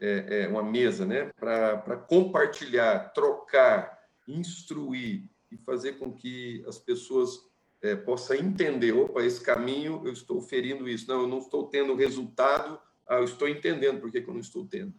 é, 0.00 0.42
é, 0.42 0.48
uma 0.48 0.62
mesa, 0.62 1.04
né, 1.04 1.30
para 1.38 1.96
compartilhar, 1.96 3.12
trocar, 3.12 3.98
instruir 4.26 5.24
e 5.50 5.56
fazer 5.56 5.94
com 5.94 6.12
que 6.12 6.64
as 6.68 6.78
pessoas 6.78 7.48
é, 7.82 7.96
possa 7.96 8.36
entender, 8.36 8.92
opa, 8.92 9.22
esse 9.24 9.40
caminho 9.40 10.02
eu 10.04 10.12
estou 10.12 10.40
ferindo 10.40 10.88
isso, 10.88 11.08
não, 11.08 11.22
eu 11.22 11.28
não 11.28 11.38
estou 11.38 11.66
tendo 11.68 11.94
resultado, 11.94 12.80
ah, 13.06 13.16
eu 13.16 13.24
estou 13.24 13.48
entendendo 13.48 14.00
por 14.00 14.10
que, 14.10 14.20
que 14.20 14.28
eu 14.28 14.34
não 14.34 14.40
estou 14.40 14.66
tendo. 14.66 14.92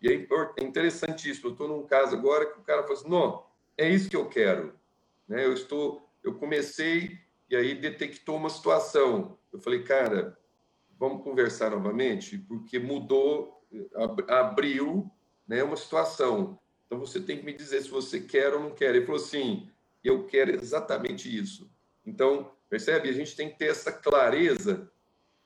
E 0.00 0.08
é, 0.08 0.14
é 0.14 0.64
interessantíssimo, 0.64 1.48
eu 1.48 1.52
estou 1.52 1.68
num 1.68 1.86
caso 1.86 2.16
agora 2.16 2.46
que 2.46 2.58
o 2.58 2.62
cara 2.62 2.82
fala 2.82 2.94
assim, 2.94 3.08
não, 3.08 3.44
é 3.76 3.88
isso 3.88 4.08
que 4.08 4.16
eu 4.16 4.28
quero. 4.28 4.74
Né? 5.28 5.44
Eu 5.44 5.52
estou, 5.52 6.08
eu 6.24 6.34
comecei 6.34 7.18
e 7.50 7.56
aí 7.56 7.74
detectou 7.74 8.36
uma 8.36 8.48
situação. 8.48 9.38
Eu 9.52 9.58
falei, 9.58 9.82
cara, 9.82 10.38
vamos 11.00 11.24
conversar 11.24 11.70
novamente, 11.70 12.36
porque 12.36 12.78
mudou, 12.78 13.64
abriu 14.28 15.10
né, 15.48 15.64
uma 15.64 15.76
situação. 15.76 16.58
Então 16.84 17.00
você 17.00 17.18
tem 17.18 17.38
que 17.38 17.44
me 17.44 17.54
dizer 17.54 17.80
se 17.80 17.88
você 17.88 18.20
quer 18.20 18.52
ou 18.52 18.60
não 18.60 18.74
quer. 18.74 18.94
Ele 18.94 19.06
falou 19.06 19.20
assim, 19.20 19.66
eu 20.04 20.26
quero 20.26 20.54
exatamente 20.54 21.34
isso. 21.34 21.70
Então, 22.04 22.52
percebe? 22.68 23.08
A 23.08 23.12
gente 23.12 23.34
tem 23.34 23.48
que 23.48 23.58
ter 23.58 23.70
essa 23.70 23.90
clareza, 23.90 24.90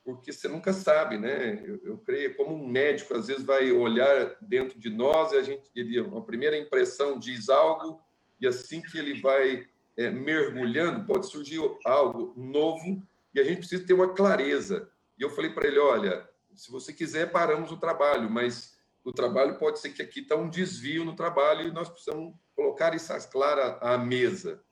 porque 0.05 0.33
você 0.33 0.49
nunca 0.49 0.73
sabe, 0.73 1.19
né? 1.19 1.63
Eu, 1.65 1.81
eu 1.85 1.99
creio, 1.99 2.37
como 2.37 2.53
um 2.53 2.67
médico 2.67 3.15
às 3.15 3.29
vezes 3.29 3.45
vai 3.45 3.71
olhar 3.71 4.37
dentro 4.41 4.77
de 4.77 4.91
nós 4.91 5.33
e 5.33 5.37
a 5.37 5.43
gente, 5.43 5.71
ele, 5.77 6.01
uma 6.01 6.25
primeira 6.25 6.59
impressão 6.59 7.17
diz 7.17 7.49
algo, 7.49 8.01
e 8.41 8.47
assim 8.47 8.83
que 8.83 8.99
ele 8.99 9.21
vai 9.21 9.69
é, 9.97 10.11
mergulhando, 10.11 11.07
pode 11.07 11.31
surgir 11.31 11.61
algo 11.85 12.35
novo, 12.37 13.01
e 13.33 13.39
a 13.39 13.45
gente 13.45 13.59
precisa 13.59 13.87
ter 13.87 13.95
uma 13.95 14.13
clareza. 14.13 14.91
E 15.19 15.23
eu 15.23 15.31
falei 15.31 15.51
para 15.51 15.67
ele: 15.67 15.79
olha, 15.79 16.29
se 16.55 16.71
você 16.71 16.93
quiser, 16.93 17.31
paramos 17.33 17.71
o 17.71 17.77
trabalho, 17.77 18.31
mas 18.31 18.79
o 19.05 19.13
trabalho 19.13 19.59
pode 19.59 19.81
ser 19.81 19.91
que 19.91 20.03
aqui 20.03 20.21
está 20.21 20.37
um 20.37 20.49
desvio 20.49 21.05
no 21.05 21.15
trabalho 21.15 21.69
e 21.69 21.73
nós 21.73 21.89
precisamos 21.89 22.35
colocar 22.55 22.95
isso 22.95 23.13
clara 23.31 23.79
à 23.81 23.99
mesa 23.99 24.65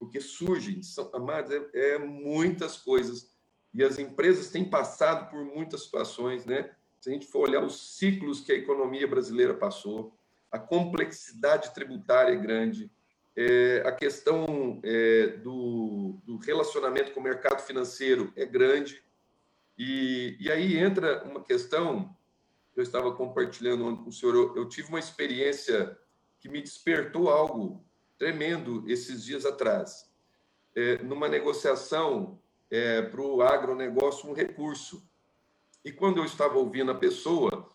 porque 0.00 0.18
surgem, 0.18 0.82
são, 0.82 1.10
amados, 1.12 1.52
é, 1.52 1.68
é, 1.74 1.98
muitas 1.98 2.78
coisas. 2.78 3.30
E 3.72 3.84
as 3.84 3.98
empresas 3.98 4.48
têm 4.48 4.64
passado 4.64 5.30
por 5.30 5.44
muitas 5.44 5.84
situações, 5.84 6.46
né? 6.46 6.74
Se 6.98 7.10
a 7.10 7.12
gente 7.12 7.26
for 7.26 7.40
olhar 7.40 7.62
os 7.62 7.98
ciclos 7.98 8.40
que 8.40 8.50
a 8.50 8.56
economia 8.56 9.06
brasileira 9.06 9.54
passou, 9.54 10.18
a 10.50 10.58
complexidade 10.58 11.72
tributária 11.74 12.32
é 12.32 12.36
grande, 12.36 12.90
é, 13.36 13.82
a 13.86 13.92
questão 13.92 14.80
é, 14.82 15.28
do, 15.28 16.18
do, 16.24 16.38
relacionamento 16.38 17.12
com 17.12 17.20
o 17.20 17.22
mercado 17.22 17.60
financeiro 17.60 18.32
é 18.34 18.44
grande. 18.44 19.02
E, 19.82 20.36
e 20.38 20.52
aí 20.52 20.76
entra 20.76 21.24
uma 21.24 21.42
questão 21.42 22.14
que 22.74 22.80
eu 22.80 22.82
estava 22.82 23.14
compartilhando 23.14 23.96
com 23.96 24.10
o 24.10 24.12
senhor. 24.12 24.34
Eu, 24.34 24.56
eu 24.56 24.68
tive 24.68 24.90
uma 24.90 24.98
experiência 24.98 25.98
que 26.38 26.50
me 26.50 26.60
despertou 26.60 27.30
algo 27.30 27.82
tremendo 28.18 28.84
esses 28.86 29.24
dias 29.24 29.46
atrás, 29.46 30.12
é, 30.76 31.02
numa 31.02 31.28
negociação 31.28 32.38
é, 32.70 33.00
para 33.00 33.22
o 33.22 33.40
agronegócio 33.40 34.28
um 34.28 34.34
recurso. 34.34 35.02
E 35.82 35.90
quando 35.90 36.18
eu 36.18 36.26
estava 36.26 36.58
ouvindo 36.58 36.90
a 36.92 36.98
pessoa 36.98 37.66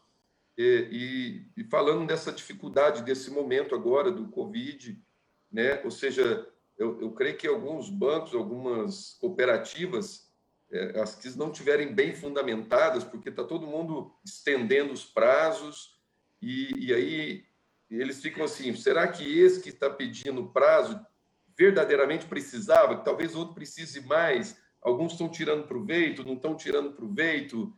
é, 0.55 0.61
e, 0.61 1.47
e, 1.57 1.63
falando 1.63 2.05
dessa 2.05 2.31
dificuldade 2.31 3.01
desse 3.01 3.31
momento 3.31 3.73
agora 3.73 4.11
do 4.11 4.27
Covid, 4.27 5.03
né? 5.51 5.81
ou 5.83 5.89
seja, 5.89 6.47
eu, 6.77 7.01
eu 7.01 7.11
creio 7.13 7.35
que 7.35 7.47
alguns 7.47 7.89
bancos, 7.89 8.35
algumas 8.35 9.17
cooperativas, 9.19 10.24
as 11.01 11.15
que 11.15 11.29
não 11.37 11.51
tiverem 11.51 11.93
bem 11.93 12.13
fundamentadas, 12.15 13.03
porque 13.03 13.29
está 13.29 13.43
todo 13.43 13.67
mundo 13.67 14.13
estendendo 14.25 14.91
os 14.91 15.05
prazos, 15.05 15.95
e, 16.41 16.87
e 16.87 16.93
aí 16.93 17.45
eles 17.89 18.21
ficam 18.21 18.43
assim: 18.43 18.75
será 18.75 19.07
que 19.07 19.39
esse 19.39 19.61
que 19.61 19.69
está 19.69 19.89
pedindo 19.89 20.47
prazo 20.47 20.99
verdadeiramente 21.57 22.25
precisava? 22.25 22.97
Talvez 22.97 23.35
outro 23.35 23.55
precise 23.55 24.01
mais. 24.01 24.57
Alguns 24.81 25.13
estão 25.13 25.29
tirando 25.29 25.67
proveito, 25.67 26.23
não 26.23 26.33
estão 26.33 26.55
tirando 26.55 26.93
proveito. 26.93 27.73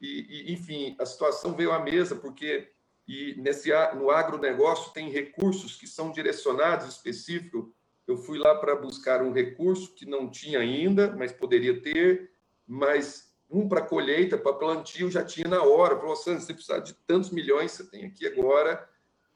E, 0.00 0.50
e, 0.50 0.52
enfim, 0.52 0.94
a 1.00 1.06
situação 1.06 1.54
veio 1.54 1.72
à 1.72 1.80
mesa 1.80 2.14
porque 2.14 2.70
e 3.06 3.34
nesse 3.36 3.70
no 3.94 4.10
agronegócio 4.10 4.92
tem 4.92 5.10
recursos 5.10 5.76
que 5.76 5.86
são 5.86 6.10
direcionados 6.10 6.88
específicos. 6.88 7.66
Eu 8.06 8.16
fui 8.16 8.38
lá 8.38 8.54
para 8.54 8.76
buscar 8.76 9.22
um 9.22 9.32
recurso 9.32 9.94
que 9.94 10.04
não 10.04 10.30
tinha 10.30 10.58
ainda, 10.58 11.14
mas 11.16 11.32
poderia 11.32 11.80
ter, 11.80 12.30
mas 12.66 13.34
um 13.48 13.68
para 13.68 13.82
colheita, 13.82 14.36
para 14.36 14.52
plantio 14.52 15.10
já 15.10 15.24
tinha 15.24 15.48
na 15.48 15.62
hora. 15.62 15.96
Falou, 15.96 16.16
Sandro, 16.16 16.42
você 16.42 16.52
precisa 16.52 16.80
de 16.80 16.94
tantos 17.06 17.30
milhões, 17.30 17.72
você 17.72 17.84
tem 17.84 18.04
aqui 18.04 18.26
agora 18.26 18.88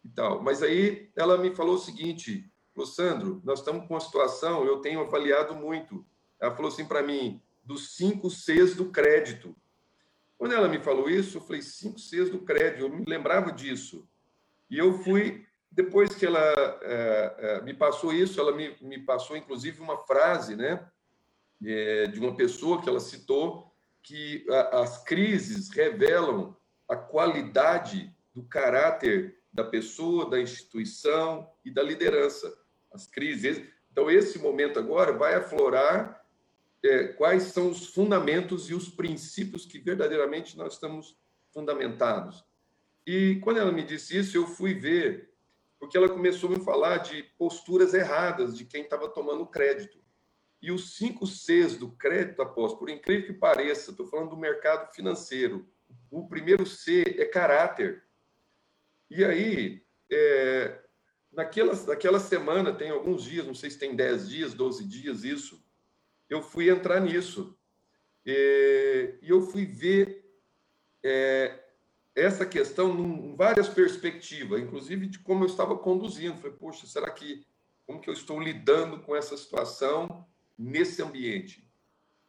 e 0.05 0.09
tal. 0.09 0.43
Mas 0.43 0.63
aí 0.63 1.11
ela 1.17 1.39
me 1.39 1.55
falou 1.55 1.77
o 1.77 1.79
seguinte, 1.79 2.51
falou, 2.75 2.87
Sandro, 2.87 3.41
nós 3.45 3.61
estamos 3.61 3.87
com 3.87 3.95
uma 3.95 4.01
situação, 4.01 4.65
eu 4.65 4.79
tenho 4.81 5.01
avaliado 5.01 5.55
muito. 5.55 6.05
Ela 6.41 6.55
falou 6.55 6.71
assim 6.71 6.85
para 6.85 7.03
mim, 7.03 7.41
dos 7.65 7.97
cinco 7.97 8.31
Cs 8.31 8.75
do 8.75 8.91
crédito. 8.91 9.57
Quando 10.37 10.55
ela 10.55 10.69
me 10.69 10.79
falou 10.79 11.11
isso, 11.11 11.39
eu 11.39 11.43
falei, 11.43 11.63
cinco 11.63 11.99
Cs 11.99 12.31
do 12.31 12.39
crédito, 12.41 12.83
eu 12.83 12.89
me 12.89 13.05
lembrava 13.07 13.51
disso. 13.51 14.09
E 14.71 14.79
eu 14.79 14.93
fui, 15.03 15.45
depois 15.71 16.15
que 16.15 16.27
ela 16.27 16.41
é, 16.83 17.35
é, 17.39 17.63
me 17.63 17.75
passou 17.75 18.13
isso, 18.13 18.41
ela 18.41 18.55
me, 18.55 18.77
me 18.81 18.99
passou, 18.99 19.37
inclusive, 19.37 19.81
uma 19.81 19.99
frase, 19.99 20.57
né, 20.57 20.87
é, 21.65 22.07
de 22.07 22.19
uma 22.19 22.35
pessoa 22.35 22.81
que 22.83 22.89
ela 22.89 23.01
citou, 23.01 23.73
que 24.03 24.47
a, 24.51 24.81
as 24.81 25.03
crises 25.05 25.71
revelam 25.71 26.57
a 26.89 26.97
qualidade 26.97 28.15
do 28.35 28.43
caráter 28.43 29.39
da 29.53 29.65
pessoa, 29.65 30.29
da 30.29 30.41
instituição 30.41 31.51
e 31.65 31.71
da 31.71 31.83
liderança. 31.83 32.57
As 32.93 33.07
crises. 33.07 33.63
Então, 33.93 34.11
esse 34.11 34.39
momento 34.39 34.79
agora 34.79 35.13
vai 35.13 35.35
aflorar 35.35 36.25
é, 36.83 37.09
quais 37.09 37.45
são 37.45 37.71
os 37.71 37.87
fundamentos 37.89 38.71
e 38.71 38.75
os 38.75 38.89
princípios 38.89 39.67
que 39.67 39.79
verdadeiramente 39.79 40.57
nós 40.57 40.75
estamos 40.75 41.19
fundamentados. 41.53 42.45
E 43.07 43.37
quando 43.43 43.59
ela 43.59 43.73
me 43.73 43.83
disse 43.83 44.19
isso, 44.19 44.37
eu 44.37 44.47
fui 44.47 44.75
ver, 44.75 45.28
porque 45.79 45.97
ela 45.97 46.09
começou 46.09 46.53
a 46.53 46.59
me 46.59 46.65
falar 46.65 46.99
de 46.99 47.23
posturas 47.39 47.95
erradas 47.95 48.57
de 48.57 48.65
quem 48.65 48.83
estava 48.83 49.09
tomando 49.09 49.47
crédito. 49.47 49.99
E 50.61 50.73
os 50.73 50.97
cinco 50.97 51.27
Cs 51.27 51.77
do 51.77 51.93
crédito, 51.93 52.43
após, 52.43 52.75
por 52.75 52.91
incrível 52.91 53.27
que 53.27 53.33
pareça, 53.33 53.93
estou 53.93 54.07
falando 54.07 54.31
do 54.31 54.37
mercado 54.37 54.93
financeiro. 54.93 55.69
O 56.11 56.29
primeiro 56.29 56.67
C 56.67 57.03
é 57.19 57.25
caráter. 57.25 58.03
E 59.09 59.25
aí, 59.25 59.83
é, 60.11 60.83
naquela, 61.33 61.75
naquela 61.87 62.19
semana, 62.19 62.75
tem 62.75 62.91
alguns 62.91 63.23
dias, 63.23 63.47
não 63.47 63.55
sei 63.55 63.71
se 63.71 63.79
tem 63.79 63.95
10 63.95 64.29
dias, 64.29 64.55
12 64.55 64.85
dias, 64.85 65.23
isso, 65.23 65.65
eu 66.29 66.43
fui 66.43 66.69
entrar 66.69 67.01
nisso. 67.01 67.57
E, 68.27 69.15
e 69.23 69.31
eu 69.31 69.41
fui 69.43 69.65
ver 69.65 70.29
é, 71.05 71.68
essa 72.21 72.45
questão 72.45 72.99
em 72.99 73.35
várias 73.35 73.69
perspectivas, 73.69 74.61
inclusive 74.61 75.07
de 75.07 75.19
como 75.19 75.45
eu 75.45 75.49
estava 75.49 75.77
conduzindo. 75.77 76.37
Falei, 76.37 76.57
poxa, 76.57 76.87
será 76.87 77.11
que 77.11 77.47
como 77.87 78.01
que 78.01 78.11
eu 78.11 78.15
estou 78.15 78.41
lidando 78.41 79.01
com 79.01 79.17
essa 79.17 79.37
situação 79.37 80.27
nesse 80.59 81.03
ambiente? 81.03 81.67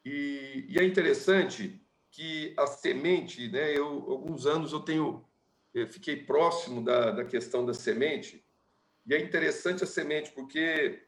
E, 0.05 0.65
e 0.69 0.79
é 0.79 0.83
interessante 0.83 1.81
que 2.11 2.53
a 2.57 2.65
semente, 2.65 3.49
né? 3.49 3.77
Eu 3.77 3.85
alguns 3.85 4.45
anos 4.45 4.71
eu 4.71 4.79
tenho, 4.79 5.25
eu 5.73 5.87
fiquei 5.87 6.15
próximo 6.15 6.83
da, 6.83 7.11
da 7.11 7.25
questão 7.25 7.65
da 7.65 7.73
semente 7.73 8.43
e 9.05 9.13
é 9.13 9.19
interessante 9.19 9.83
a 9.83 9.87
semente 9.87 10.31
porque 10.31 11.01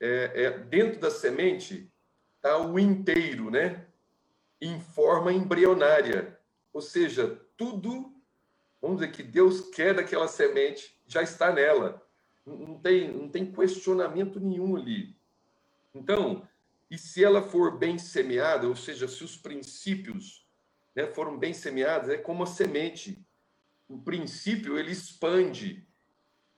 é, 0.00 0.32
é, 0.34 0.50
dentro 0.50 1.00
da 1.00 1.10
semente 1.10 1.90
está 2.36 2.58
o 2.58 2.78
inteiro, 2.78 3.50
né? 3.50 3.86
Em 4.60 4.80
forma 4.80 5.32
embrionária. 5.32 6.38
Ou 6.72 6.80
seja, 6.80 7.40
tudo, 7.56 8.12
vamos 8.80 8.98
dizer, 8.98 9.12
que 9.12 9.22
Deus 9.22 9.70
quer 9.70 9.94
daquela 9.94 10.28
semente 10.28 11.00
já 11.06 11.22
está 11.22 11.52
nela. 11.52 12.02
Não 12.44 12.78
tem, 12.78 13.12
não 13.12 13.28
tem 13.28 13.50
questionamento 13.50 14.38
nenhum 14.38 14.76
ali. 14.76 15.16
Então, 15.94 16.46
e 16.90 16.96
se 16.96 17.24
ela 17.24 17.42
for 17.42 17.76
bem 17.78 17.98
semeada, 17.98 18.68
ou 18.68 18.76
seja, 18.76 19.08
se 19.08 19.24
os 19.24 19.36
princípios 19.36 20.46
né, 20.94 21.06
foram 21.06 21.38
bem 21.38 21.52
semeados, 21.52 22.08
é 22.08 22.16
como 22.16 22.42
a 22.42 22.46
semente. 22.46 23.26
O 23.88 23.98
princípio, 23.98 24.78
ele 24.78 24.92
expande. 24.92 25.86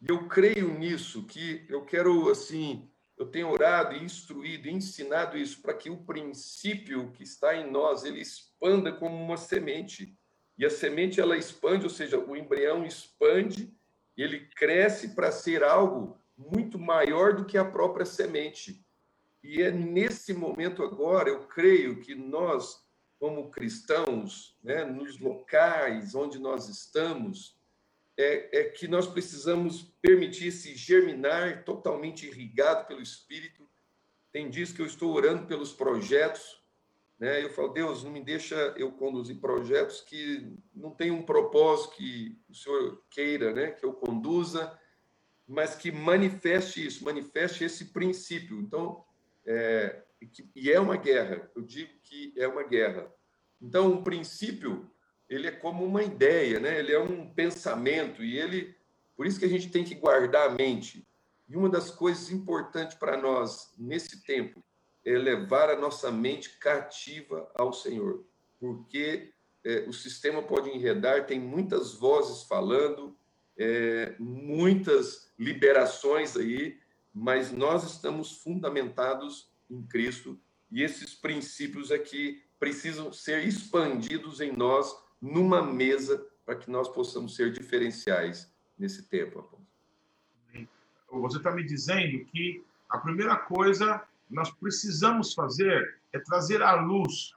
E 0.01 0.11
eu 0.11 0.29
creio 0.29 0.79
nisso, 0.79 1.25
que 1.25 1.65
eu 1.69 1.85
quero, 1.85 2.31
assim, 2.31 2.91
eu 3.17 3.27
tenho 3.27 3.51
orado 3.51 3.95
e 3.95 4.05
instruído, 4.05 4.69
ensinado 4.69 5.37
isso 5.37 5.61
para 5.61 5.75
que 5.75 5.91
o 5.91 6.05
princípio 6.05 7.11
que 7.13 7.23
está 7.23 7.57
em 7.57 7.71
nós 7.71 8.05
ele 8.05 8.21
expanda 8.21 8.93
como 8.93 9.17
uma 9.17 9.37
semente. 9.37 10.18
E 10.59 10.67
a 10.67 10.71
semente 10.71 11.21
ela 11.21 11.37
expande, 11.37 11.85
ou 11.85 11.91
seja, 11.91 12.19
o 12.19 12.37
embrião 12.37 12.85
expande, 12.85 13.73
ele 14.17 14.41
cresce 14.41 15.15
para 15.15 15.31
ser 15.31 15.63
algo 15.63 16.19
muito 16.37 16.79
maior 16.79 17.35
do 17.35 17.45
que 17.45 17.57
a 17.57 17.65
própria 17.65 18.05
semente. 18.05 18.85
E 19.43 19.63
é 19.63 19.71
nesse 19.71 20.35
momento 20.35 20.83
agora, 20.83 21.29
eu 21.29 21.47
creio 21.47 22.01
que 22.01 22.15
nós, 22.15 22.85
como 23.21 23.51
cristãos, 23.51 24.59
né, 24.63 24.85
nos 24.85 25.21
locais 25.21 26.17
onde 26.17 26.41
nós 26.41 26.69
estamos, 26.69 27.57
é, 28.17 28.61
é 28.61 28.65
que 28.65 28.89
nós 28.89 29.07
precisamos 29.07 29.83
permitir 30.03 30.51
se 30.51 30.75
germinar 30.75 31.65
totalmente 31.65 32.27
irrigado 32.27 32.89
pelo 32.89 33.01
Espírito. 33.01 33.69
Tem 34.33 34.51
dias 34.51 34.73
que 34.73 34.83
eu 34.83 34.87
estou 34.87 35.15
orando 35.15 35.47
pelos 35.47 35.73
projetos, 35.73 36.58
né? 37.19 37.43
Eu 37.43 37.51
falo, 37.51 37.69
Deus, 37.69 38.05
não 38.05 38.11
me 38.11 38.23
deixa 38.23 38.55
eu 38.77 38.93
conduzir 38.93 39.41
projetos 39.41 40.01
que 40.01 40.57
não 40.75 40.91
tem 40.91 41.11
um 41.11 41.23
propósito 41.23 41.97
que 41.97 42.39
o 42.49 42.55
Senhor 42.55 43.03
queira, 43.11 43.53
né? 43.53 43.73
Que 43.73 43.85
eu 43.85 43.93
conduza, 43.93 44.79
mas 45.47 45.75
que 45.75 45.91
manifeste 45.91 46.87
isso, 46.87 47.05
manifeste 47.05 47.65
esse 47.65 47.87
princípio. 47.87 48.61
Então, 48.61 49.05
é, 49.45 50.03
e 50.55 50.71
é 50.71 50.79
uma 50.79 50.97
guerra. 50.97 51.51
Eu 51.57 51.63
digo 51.63 51.93
que 52.05 52.33
é 52.37 52.47
uma 52.47 52.63
guerra. 52.63 53.13
Então, 53.61 53.93
o 53.93 54.05
princípio 54.05 54.89
ele 55.29 55.47
é 55.47 55.51
como 55.51 55.85
uma 55.85 56.03
ideia, 56.03 56.61
né? 56.61 56.79
Ele 56.79 56.93
é 56.93 56.99
um 56.99 57.29
pensamento 57.35 58.23
e 58.23 58.39
ele, 58.39 58.75
por 59.17 59.27
isso 59.27 59.39
que 59.39 59.45
a 59.45 59.49
gente 59.49 59.71
tem 59.71 59.85
que 59.85 59.95
guardar 59.95 60.49
a 60.49 60.55
mente. 60.55 61.07
E 61.49 61.57
uma 61.57 61.69
das 61.69 61.91
coisas 61.91 62.31
importantes 62.31 62.97
para 62.97 63.17
nós 63.17 63.73
nesse 63.77 64.23
tempo 64.23 64.63
é 65.09 65.17
levar 65.17 65.71
a 65.71 65.77
nossa 65.77 66.13
mente 66.13 66.59
cativa 66.59 67.51
ao 67.55 67.73
Senhor, 67.73 68.25
porque 68.61 69.33
é, 69.65 69.85
o 69.89 69.93
sistema 69.93 70.43
pode 70.43 70.69
enredar, 70.69 71.27
tem 71.27 71.41
muitas 71.41 71.95
vozes 71.95 72.43
falando, 72.43 73.17
é, 73.57 74.15
muitas 74.19 75.33
liberações 75.39 76.37
aí, 76.37 76.79
mas 77.15 77.51
nós 77.51 77.85
estamos 77.85 78.43
fundamentados 78.43 79.51
em 79.71 79.83
Cristo 79.83 80.39
e 80.71 80.83
esses 80.83 81.15
princípios 81.15 81.91
aqui 81.91 82.43
precisam 82.59 83.11
ser 83.11 83.47
expandidos 83.47 84.43
em 84.43 84.53
nós 84.53 84.95
numa 85.23 85.63
mesa 85.63 86.27
para 86.45 86.57
que 86.57 86.71
nós 86.71 86.87
possamos 86.87 87.35
ser 87.35 87.51
diferenciais 87.51 88.53
nesse 88.79 89.05
tempo. 89.05 89.59
Você 91.11 91.39
está 91.39 91.51
me 91.51 91.65
dizendo 91.65 92.25
que 92.27 92.63
a 92.91 92.99
primeira 92.99 93.37
coisa 93.37 94.07
nós 94.31 94.51
precisamos 94.51 95.35
fazer 95.35 95.99
é 96.13 96.19
trazer 96.19 96.63
à 96.63 96.75
luz 96.75 97.35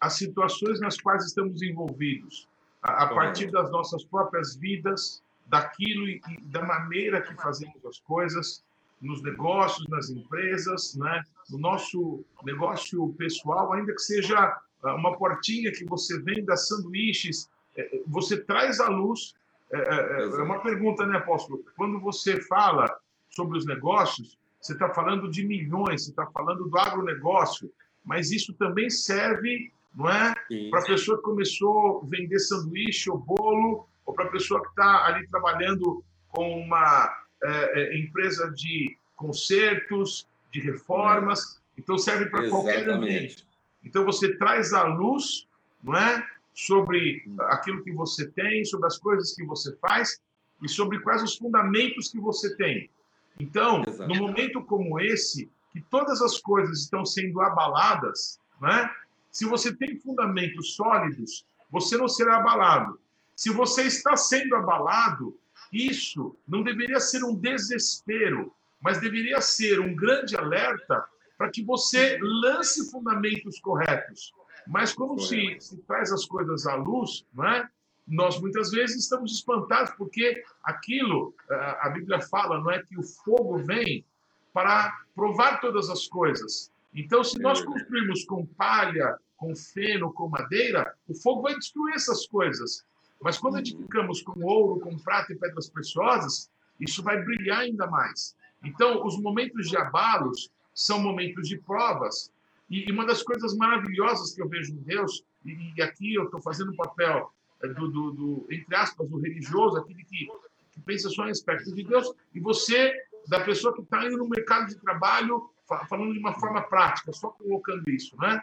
as 0.00 0.14
situações 0.14 0.80
nas 0.80 1.00
quais 1.00 1.24
estamos 1.24 1.62
envolvidos, 1.62 2.48
a, 2.82 3.04
a 3.04 3.08
partir 3.08 3.50
das 3.50 3.70
nossas 3.70 4.04
próprias 4.04 4.54
vidas, 4.54 5.22
daquilo 5.46 6.08
e, 6.08 6.20
e, 6.28 6.40
da 6.42 6.62
maneira 6.62 7.20
que 7.22 7.34
fazemos 7.34 7.84
as 7.84 7.98
coisas, 8.00 8.62
nos 9.00 9.22
negócios, 9.22 9.86
nas 9.88 10.10
empresas, 10.10 10.94
né? 10.96 11.22
no 11.50 11.58
nosso 11.58 12.24
negócio 12.44 13.12
pessoal, 13.14 13.72
ainda 13.72 13.92
que 13.92 14.02
seja 14.02 14.60
ah, 14.82 14.94
uma 14.94 15.16
portinha 15.16 15.72
que 15.72 15.84
você 15.84 16.20
venda 16.20 16.56
sanduíches, 16.56 17.48
é, 17.76 17.96
é, 17.96 18.02
você 18.06 18.38
traz 18.38 18.80
à 18.80 18.88
luz. 18.88 19.34
É, 19.70 19.78
é, 19.78 20.22
é 20.22 20.42
uma 20.42 20.60
pergunta, 20.60 21.06
né, 21.06 21.18
apóstolo? 21.18 21.64
Quando 21.76 22.00
você 22.00 22.40
fala 22.42 22.98
sobre 23.30 23.58
os 23.58 23.66
negócios, 23.66 24.38
você 24.60 24.72
está 24.72 24.88
falando 24.90 25.30
de 25.30 25.46
milhões, 25.46 26.04
você 26.04 26.10
está 26.10 26.26
falando 26.26 26.68
do 26.68 26.78
agronegócio, 26.78 27.70
mas 28.04 28.30
isso 28.30 28.52
também 28.54 28.90
serve, 28.90 29.72
não 29.94 30.08
é? 30.08 30.34
Para 30.70 30.80
a 30.80 30.84
pessoa 30.84 31.18
que 31.18 31.22
começou 31.22 32.02
a 32.02 32.06
vender 32.06 32.38
sanduíche 32.38 33.10
ou 33.10 33.18
bolo, 33.18 33.88
ou 34.04 34.14
para 34.14 34.24
a 34.24 34.30
pessoa 34.30 34.60
que 34.62 34.68
está 34.68 35.06
ali 35.06 35.26
trabalhando 35.28 36.02
com 36.28 36.60
uma 36.60 37.14
é, 37.42 37.98
empresa 37.98 38.50
de 38.50 38.96
consertos, 39.16 40.26
de 40.52 40.60
reformas. 40.60 41.60
Então 41.76 41.98
serve 41.98 42.26
para 42.26 42.48
qualquer 42.48 42.88
ambiente. 42.88 43.46
Então 43.84 44.04
você 44.04 44.36
traz 44.36 44.72
a 44.72 44.84
luz, 44.84 45.46
não 45.82 45.96
é, 45.96 46.26
sobre 46.54 47.24
aquilo 47.50 47.82
que 47.84 47.92
você 47.92 48.28
tem, 48.30 48.64
sobre 48.64 48.86
as 48.86 48.98
coisas 48.98 49.34
que 49.34 49.44
você 49.44 49.76
faz 49.76 50.20
e 50.62 50.68
sobre 50.68 50.98
quais 51.00 51.22
os 51.22 51.36
fundamentos 51.36 52.10
que 52.10 52.18
você 52.18 52.56
tem. 52.56 52.90
Então, 53.38 53.82
no 54.08 54.14
momento 54.16 54.62
como 54.64 55.00
esse, 55.00 55.50
que 55.72 55.80
todas 55.80 56.20
as 56.22 56.38
coisas 56.38 56.80
estão 56.80 57.04
sendo 57.04 57.40
abaladas, 57.40 58.40
né? 58.60 58.90
Se 59.30 59.44
você 59.44 59.74
tem 59.74 59.98
fundamentos 60.00 60.74
sólidos, 60.74 61.46
você 61.70 61.96
não 61.96 62.08
será 62.08 62.38
abalado. 62.38 62.98
Se 63.36 63.50
você 63.50 63.82
está 63.82 64.16
sendo 64.16 64.56
abalado, 64.56 65.38
isso 65.72 66.36
não 66.46 66.62
deveria 66.62 66.98
ser 66.98 67.22
um 67.22 67.34
desespero, 67.34 68.52
mas 68.80 69.00
deveria 69.00 69.40
ser 69.40 69.80
um 69.80 69.94
grande 69.94 70.36
alerta 70.36 71.04
para 71.36 71.50
que 71.50 71.62
você 71.62 72.18
lance 72.20 72.90
fundamentos 72.90 73.60
corretos. 73.60 74.32
Mas 74.66 74.92
como 74.92 75.18
se, 75.18 75.56
se, 75.60 75.76
traz 75.82 76.12
as 76.12 76.24
coisas 76.24 76.66
à 76.66 76.74
luz, 76.74 77.24
não 77.32 77.46
é? 77.46 77.68
Nós 78.08 78.40
muitas 78.40 78.70
vezes 78.70 79.04
estamos 79.04 79.32
espantados 79.32 79.92
porque 79.96 80.42
aquilo, 80.62 81.34
a 81.80 81.90
Bíblia 81.90 82.20
fala, 82.20 82.58
não 82.58 82.70
é 82.70 82.82
que 82.82 82.98
o 82.98 83.02
fogo 83.02 83.58
vem 83.58 84.04
para 84.52 84.96
provar 85.14 85.60
todas 85.60 85.90
as 85.90 86.08
coisas. 86.08 86.72
Então, 86.94 87.22
se 87.22 87.38
nós 87.38 87.60
construirmos 87.62 88.24
com 88.24 88.46
palha, 88.46 89.18
com 89.36 89.54
feno, 89.54 90.12
com 90.12 90.28
madeira, 90.28 90.94
o 91.06 91.14
fogo 91.14 91.42
vai 91.42 91.54
destruir 91.54 91.94
essas 91.94 92.26
coisas. 92.26 92.84
Mas 93.20 93.36
quando 93.36 93.58
edificamos 93.58 94.22
com 94.22 94.42
ouro, 94.44 94.80
com 94.80 94.96
prata 94.98 95.32
e 95.32 95.36
pedras 95.36 95.68
preciosas, 95.68 96.50
isso 96.80 97.02
vai 97.02 97.22
brilhar 97.22 97.60
ainda 97.60 97.86
mais. 97.86 98.34
Então, 98.64 99.04
os 99.04 99.20
momentos 99.20 99.68
de 99.68 99.76
abalos 99.76 100.50
são 100.74 100.98
momentos 101.00 101.48
de 101.48 101.58
provas. 101.58 102.32
E 102.70 102.90
uma 102.90 103.06
das 103.06 103.22
coisas 103.22 103.54
maravilhosas 103.54 104.34
que 104.34 104.42
eu 104.42 104.48
vejo 104.48 104.72
em 104.72 104.82
Deus, 104.82 105.24
e 105.44 105.82
aqui 105.82 106.14
eu 106.14 106.24
estou 106.24 106.40
fazendo 106.40 106.72
o 106.72 106.76
papel 106.76 107.16
é, 107.16 107.28
do, 107.62 107.88
do, 107.88 108.10
do, 108.12 108.46
entre 108.50 108.74
aspas, 108.74 109.10
o 109.10 109.18
religioso, 109.18 109.78
aquele 109.78 110.04
que, 110.04 110.28
que 110.72 110.80
pensa 110.80 111.08
só 111.10 111.26
em 111.26 111.30
aspectos 111.30 111.74
de 111.74 111.82
Deus, 111.82 112.12
e 112.34 112.40
você, 112.40 112.94
da 113.26 113.40
pessoa 113.40 113.74
que 113.74 113.82
está 113.82 114.04
indo 114.06 114.16
no 114.16 114.28
mercado 114.28 114.68
de 114.68 114.76
trabalho, 114.76 115.50
falando 115.88 116.12
de 116.12 116.18
uma 116.18 116.34
forma 116.34 116.62
prática, 116.62 117.12
só 117.12 117.28
colocando 117.30 117.88
isso, 117.90 118.16
né? 118.16 118.42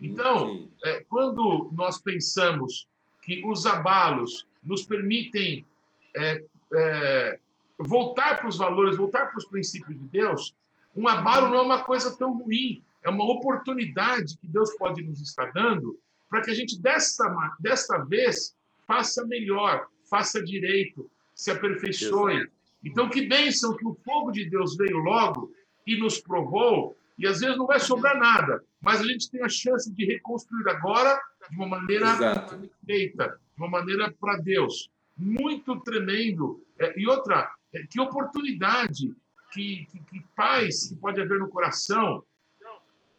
Então, 0.00 0.68
é, 0.84 1.04
quando 1.08 1.70
nós 1.72 1.98
pensamos 1.98 2.88
que 3.22 3.44
os 3.46 3.64
abalos 3.64 4.46
nos 4.62 4.84
permitem 4.84 5.64
é, 6.16 6.44
é, 6.74 7.38
voltar 7.78 8.38
para 8.38 8.48
os 8.48 8.58
valores, 8.58 8.96
voltar 8.96 9.26
para 9.26 9.38
os 9.38 9.44
princípios 9.44 9.96
de 9.98 10.04
Deus, 10.06 10.54
um 10.96 11.06
abalo 11.06 11.48
não 11.48 11.58
é 11.58 11.62
uma 11.62 11.84
coisa 11.84 12.16
tão 12.16 12.36
ruim, 12.36 12.82
é 13.04 13.08
uma 13.08 13.24
oportunidade 13.24 14.36
que 14.36 14.48
Deus 14.48 14.76
pode 14.76 15.02
nos 15.02 15.20
estar 15.20 15.52
dando 15.52 15.98
para 16.28 16.42
que 16.42 16.50
a 16.50 16.54
gente, 16.54 16.80
desta, 16.80 17.24
desta 17.58 17.98
vez, 18.04 18.54
faça 18.86 19.26
melhor, 19.26 19.86
faça 20.08 20.42
direito, 20.42 21.10
se 21.34 21.50
aperfeiçoe. 21.50 22.48
Então, 22.84 23.08
que 23.08 23.26
bênção 23.26 23.76
que 23.76 23.86
o 23.86 23.94
fogo 24.04 24.30
de 24.30 24.48
Deus 24.48 24.76
veio 24.76 24.98
logo 24.98 25.52
e 25.86 25.96
nos 25.96 26.20
provou, 26.20 26.96
e 27.18 27.26
às 27.26 27.40
vezes 27.40 27.56
não 27.56 27.66
vai 27.66 27.80
sobrar 27.80 28.16
nada, 28.18 28.62
mas 28.80 29.00
a 29.00 29.04
gente 29.04 29.30
tem 29.30 29.42
a 29.42 29.48
chance 29.48 29.92
de 29.92 30.04
reconstruir 30.04 30.68
agora 30.68 31.20
de 31.50 31.56
uma 31.56 31.66
maneira 31.66 32.46
feita, 32.86 33.40
de 33.56 33.62
uma 33.62 33.68
maneira 33.68 34.14
para 34.20 34.36
Deus. 34.36 34.90
Muito 35.16 35.80
tremendo. 35.80 36.62
É, 36.78 36.98
e 36.98 37.08
outra, 37.08 37.50
é, 37.72 37.82
que 37.86 38.00
oportunidade, 38.00 39.12
que, 39.52 39.86
que, 39.86 39.98
que 40.00 40.24
paz 40.36 40.88
que 40.88 40.96
pode 40.96 41.20
haver 41.20 41.38
no 41.38 41.48
coração 41.48 42.22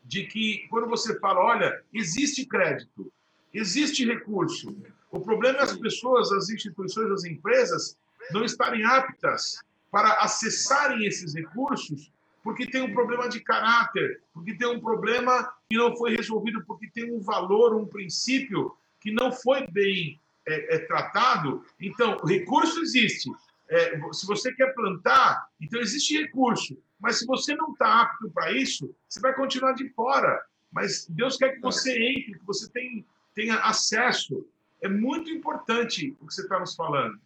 de 0.10 0.26
que 0.26 0.68
quando 0.72 0.88
você 0.88 1.20
fala, 1.20 1.40
olha, 1.40 1.84
existe 1.94 2.44
crédito, 2.44 3.14
existe 3.54 4.04
recurso. 4.04 4.76
O 5.12 5.20
problema 5.20 5.60
é 5.60 5.62
as 5.62 5.78
pessoas, 5.78 6.32
as 6.32 6.50
instituições, 6.50 7.12
as 7.12 7.26
empresas 7.26 7.96
não 8.32 8.44
estarem 8.44 8.84
aptas 8.84 9.60
para 9.92 10.14
acessarem 10.16 11.06
esses 11.06 11.36
recursos 11.36 12.12
porque 12.44 12.66
tem 12.66 12.82
um 12.82 12.92
problema 12.92 13.30
de 13.30 13.40
caráter, 13.42 14.22
porque 14.34 14.56
tem 14.56 14.68
um 14.68 14.80
problema 14.80 15.48
que 15.70 15.78
não 15.78 15.96
foi 15.96 16.16
resolvido, 16.16 16.64
porque 16.66 16.90
tem 16.90 17.14
um 17.14 17.22
valor, 17.22 17.76
um 17.76 17.86
princípio 17.86 18.76
que 19.00 19.12
não 19.12 19.32
foi 19.32 19.68
bem 19.68 20.20
é, 20.48 20.76
é, 20.76 20.80
tratado. 20.80 21.64
Então, 21.80 22.18
recurso 22.26 22.82
existe. 22.82 23.30
É, 23.70 24.00
se 24.12 24.26
você 24.26 24.52
quer 24.54 24.74
plantar, 24.74 25.48
então 25.62 25.80
existe 25.80 26.18
recurso. 26.18 26.76
Mas 27.00 27.20
se 27.20 27.26
você 27.26 27.56
não 27.56 27.72
está 27.72 28.02
apto 28.02 28.30
para 28.32 28.52
isso, 28.52 28.94
você 29.08 29.20
vai 29.20 29.34
continuar 29.34 29.74
de 29.74 29.90
fora. 29.90 30.44
Mas 30.72 31.08
Deus 31.10 31.38
quer 31.38 31.56
que 31.56 31.62
você 31.62 31.92
entre, 31.92 32.38
que 32.38 32.46
você 32.46 32.70
tenha, 32.72 33.04
tenha 33.34 33.56
acesso. 33.60 34.46
É 34.82 34.88
muito 34.88 35.30
importante 35.30 36.16
o 36.20 36.28
que 36.28 36.34
você 36.34 36.42
está 36.42 36.60
nos 36.60 36.76
falando. 36.76 37.20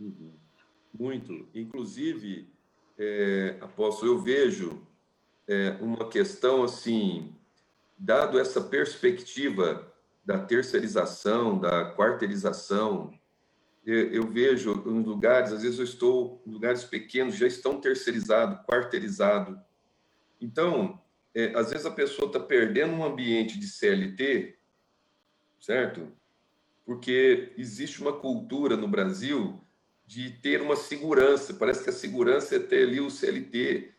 Uhum. 0.00 0.32
Muito. 0.98 1.48
Inclusive, 1.54 2.48
é, 2.98 3.58
apóstolo, 3.60 4.12
eu 4.12 4.18
vejo 4.18 4.82
é, 5.46 5.76
uma 5.80 6.08
questão 6.08 6.62
assim, 6.62 7.34
dado 7.98 8.38
essa 8.38 8.60
perspectiva 8.60 9.92
da 10.24 10.38
terceirização, 10.38 11.58
da 11.58 11.94
quarteirização, 11.94 13.12
eu 13.86 14.26
vejo 14.26 14.82
em 14.86 15.02
lugares, 15.02 15.52
às 15.52 15.62
vezes 15.62 15.78
eu 15.78 15.84
estou 15.84 16.42
em 16.46 16.50
lugares 16.50 16.84
pequenos, 16.84 17.36
já 17.36 17.46
estão 17.46 17.80
terceirizados, 17.80 18.64
quarteirizados. 18.66 19.58
Então, 20.40 21.00
é, 21.34 21.52
às 21.54 21.70
vezes 21.70 21.84
a 21.84 21.90
pessoa 21.90 22.28
está 22.28 22.40
perdendo 22.40 22.94
um 22.94 23.04
ambiente 23.04 23.58
de 23.58 23.66
CLT, 23.66 24.56
certo? 25.60 26.10
Porque 26.84 27.52
existe 27.58 28.00
uma 28.00 28.12
cultura 28.12 28.76
no 28.76 28.88
Brasil 28.88 29.60
de 30.06 30.30
ter 30.30 30.62
uma 30.62 30.76
segurança. 30.76 31.52
Parece 31.54 31.84
que 31.84 31.90
a 31.90 31.94
segurança 31.94 32.56
é 32.56 32.58
ter 32.58 32.86
ali 32.86 33.00
o 33.00 33.10
CLT. 33.10 33.92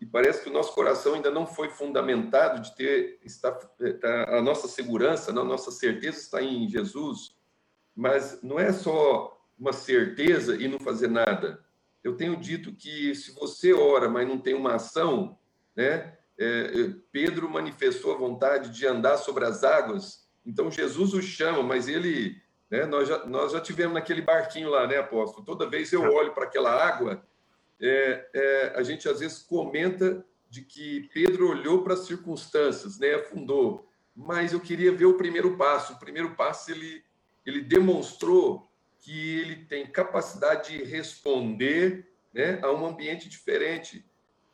E 0.00 0.06
parece 0.06 0.42
que 0.42 0.48
o 0.48 0.52
nosso 0.52 0.72
coração 0.74 1.14
ainda 1.14 1.30
não 1.30 1.46
foi 1.46 1.68
fundamentado 1.70 2.60
de 2.60 2.74
ter 2.76 3.18
está, 3.24 3.56
está, 3.80 4.36
a 4.36 4.42
nossa 4.42 4.68
segurança, 4.68 5.30
a 5.30 5.34
nossa 5.34 5.72
certeza 5.72 6.18
está 6.18 6.40
em 6.40 6.68
Jesus 6.68 7.37
mas 7.98 8.40
não 8.44 8.60
é 8.60 8.72
só 8.72 9.36
uma 9.58 9.72
certeza 9.72 10.54
e 10.54 10.68
não 10.68 10.78
fazer 10.78 11.08
nada. 11.08 11.60
Eu 12.04 12.16
tenho 12.16 12.36
dito 12.36 12.72
que 12.72 13.12
se 13.12 13.32
você 13.32 13.72
ora, 13.72 14.08
mas 14.08 14.28
não 14.28 14.38
tem 14.38 14.54
uma 14.54 14.76
ação, 14.76 15.36
né? 15.74 16.16
É, 16.38 16.46
é, 16.46 16.94
Pedro 17.10 17.50
manifestou 17.50 18.14
a 18.14 18.16
vontade 18.16 18.70
de 18.70 18.86
andar 18.86 19.16
sobre 19.16 19.44
as 19.44 19.64
águas, 19.64 20.24
então 20.46 20.70
Jesus 20.70 21.12
o 21.12 21.20
chama, 21.20 21.60
mas 21.64 21.88
ele, 21.88 22.40
né, 22.70 22.86
nós, 22.86 23.08
já, 23.08 23.26
nós 23.26 23.50
já 23.50 23.60
tivemos 23.60 23.94
naquele 23.94 24.22
barquinho 24.22 24.70
lá, 24.70 24.86
né, 24.86 24.98
apóstolo? 24.98 25.44
Toda 25.44 25.68
vez 25.68 25.92
eu 25.92 26.02
olho 26.02 26.32
para 26.32 26.44
aquela 26.44 26.70
água, 26.70 27.20
é, 27.80 28.28
é, 28.32 28.72
a 28.76 28.84
gente 28.84 29.08
às 29.08 29.18
vezes 29.18 29.40
comenta 29.40 30.24
de 30.48 30.62
que 30.62 31.10
Pedro 31.12 31.50
olhou 31.50 31.82
para 31.82 31.94
as 31.94 32.06
circunstâncias, 32.06 32.96
né, 32.96 33.16
afundou, 33.16 33.90
mas 34.14 34.52
eu 34.52 34.60
queria 34.60 34.92
ver 34.92 35.06
o 35.06 35.16
primeiro 35.16 35.56
passo. 35.56 35.94
O 35.94 35.98
primeiro 35.98 36.36
passo 36.36 36.70
ele 36.70 37.02
ele 37.44 37.62
demonstrou 37.62 38.68
que 39.00 39.38
ele 39.38 39.56
tem 39.64 39.86
capacidade 39.86 40.76
de 40.76 40.84
responder 40.84 42.06
né, 42.32 42.60
a 42.62 42.70
um 42.70 42.86
ambiente 42.86 43.28
diferente. 43.28 44.04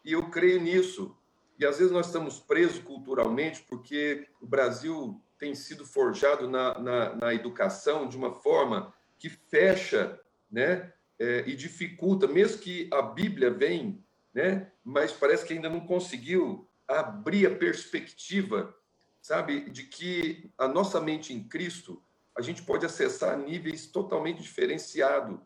E 0.05 0.13
eu 0.13 0.31
creio 0.31 0.61
nisso. 0.61 1.17
E 1.59 1.65
às 1.65 1.79
vezes 1.79 1.93
nós 1.93 2.07
estamos 2.07 2.39
presos 2.39 2.79
culturalmente 2.79 3.63
porque 3.69 4.29
o 4.41 4.47
Brasil 4.47 5.21
tem 5.39 5.55
sido 5.55 5.85
forjado 5.85 6.49
na, 6.49 6.79
na, 6.79 7.17
na 7.17 7.35
educação 7.35 8.09
de 8.09 8.17
uma 8.17 8.33
forma 8.33 8.93
que 9.19 9.29
fecha 9.29 10.21
né, 10.51 10.93
é, 11.19 11.45
e 11.47 11.55
dificulta, 11.55 12.27
mesmo 12.27 12.59
que 12.59 12.89
a 12.93 13.03
Bíblia 13.03 13.51
vem, 13.51 14.05
né, 14.33 14.71
mas 14.85 15.13
parece 15.13 15.45
que 15.45 15.53
ainda 15.53 15.69
não 15.69 15.81
conseguiu 15.81 16.69
abrir 16.87 17.47
a 17.47 17.55
perspectiva, 17.55 18.75
sabe, 19.21 19.71
de 19.71 19.85
que 19.85 20.51
a 20.59 20.69
nossa 20.69 21.01
mente 21.01 21.33
em 21.33 21.43
Cristo 21.43 22.03
a 22.37 22.43
gente 22.43 22.63
pode 22.63 22.85
acessar 22.85 23.39
níveis 23.39 23.87
totalmente 23.87 24.43
diferenciados. 24.43 25.39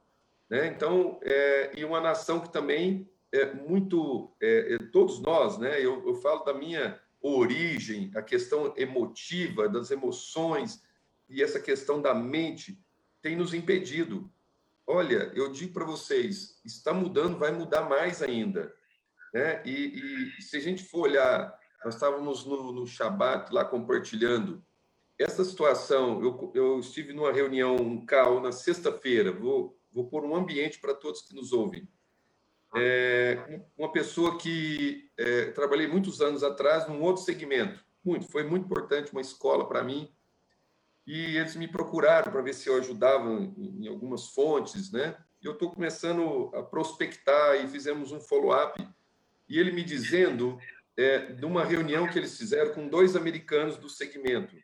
Né? 0.49 0.67
Então, 0.69 1.21
é, 1.23 1.73
e 1.77 1.85
uma 1.85 2.01
nação 2.01 2.41
que 2.41 2.51
também 2.51 3.09
é 3.33 3.53
muito, 3.53 4.35
é, 4.41 4.75
é, 4.75 4.79
todos 4.91 5.21
nós, 5.21 5.59
né? 5.59 5.79
Eu, 5.79 6.07
eu, 6.07 6.15
falo 6.15 6.45
da 6.45 6.55
minha 6.55 6.99
origem, 7.21 8.11
a 8.15 8.23
questão 8.23 8.73
emotiva, 8.77 9.69
das 9.69 9.91
emoções 9.91 10.83
e 11.29 11.43
essa 11.43 11.61
questão 11.61 12.01
da 12.01 12.15
mente 12.15 12.83
tem 13.21 13.37
nos 13.37 13.53
impedido. 13.53 14.33
Olha, 14.87 15.31
eu 15.35 15.53
digo 15.53 15.75
para 15.75 15.85
vocês, 15.85 16.59
está 16.65 16.95
mudando, 16.95 17.39
vai 17.39 17.53
mudar 17.53 17.83
mais 17.83 18.23
ainda. 18.23 18.75
Né? 19.35 19.63
E, 19.67 20.33
e 20.39 20.43
se 20.43 20.57
a 20.57 20.61
gente 20.61 20.85
for 20.85 21.01
olhar, 21.01 21.55
nós 21.85 21.95
estávamos 21.95 22.47
no, 22.47 22.73
no 22.73 22.87
Shabat 22.87 23.53
lá 23.53 23.65
compartilhando 23.65 24.65
essa 25.19 25.45
situação, 25.45 26.23
eu, 26.23 26.53
eu 26.55 26.79
estive 26.79 27.13
numa 27.13 27.33
reunião, 27.33 27.75
um 27.75 28.07
CAL, 28.07 28.41
na 28.41 28.53
sexta-feira, 28.53 29.33
vou, 29.33 29.77
vou 29.93 30.09
pôr 30.09 30.25
um 30.25 30.37
ambiente 30.37 30.79
para 30.79 30.95
todos 30.95 31.23
que 31.23 31.35
nos 31.35 31.53
ouvem. 31.53 31.89
É, 32.77 33.63
uma 33.77 33.91
pessoa 33.91 34.39
que 34.39 35.11
é, 35.17 35.47
trabalhei 35.47 35.89
muitos 35.89 36.21
anos 36.21 36.45
atrás 36.45 36.87
num 36.87 37.03
outro 37.03 37.23
segmento, 37.23 37.85
muito, 38.05 38.31
foi 38.31 38.45
muito 38.45 38.67
importante, 38.67 39.11
uma 39.11 39.21
escola 39.21 39.67
para 39.67 39.83
mim, 39.83 40.09
e 41.05 41.37
eles 41.37 41.57
me 41.57 41.67
procuraram 41.67 42.31
para 42.31 42.43
ver 42.43 42.55
se 42.55 42.69
eu 42.69 42.77
ajudava 42.77 43.29
em, 43.31 43.85
em 43.85 43.89
algumas 43.89 44.29
fontes, 44.29 44.93
né? 44.93 45.17
E 45.43 45.47
eu 45.47 45.53
estou 45.53 45.71
começando 45.71 46.51
a 46.55 46.63
prospectar 46.63 47.57
e 47.57 47.67
fizemos 47.67 48.13
um 48.13 48.21
follow-up, 48.21 48.87
e 49.49 49.59
ele 49.59 49.73
me 49.73 49.83
dizendo, 49.83 50.59
é, 50.97 51.33
de 51.33 51.45
uma 51.47 51.65
reunião 51.65 52.07
que 52.07 52.19
eles 52.19 52.37
fizeram 52.37 52.75
com 52.75 52.87
dois 52.87 53.17
americanos 53.17 53.79
do 53.79 53.89
segmento, 53.89 54.55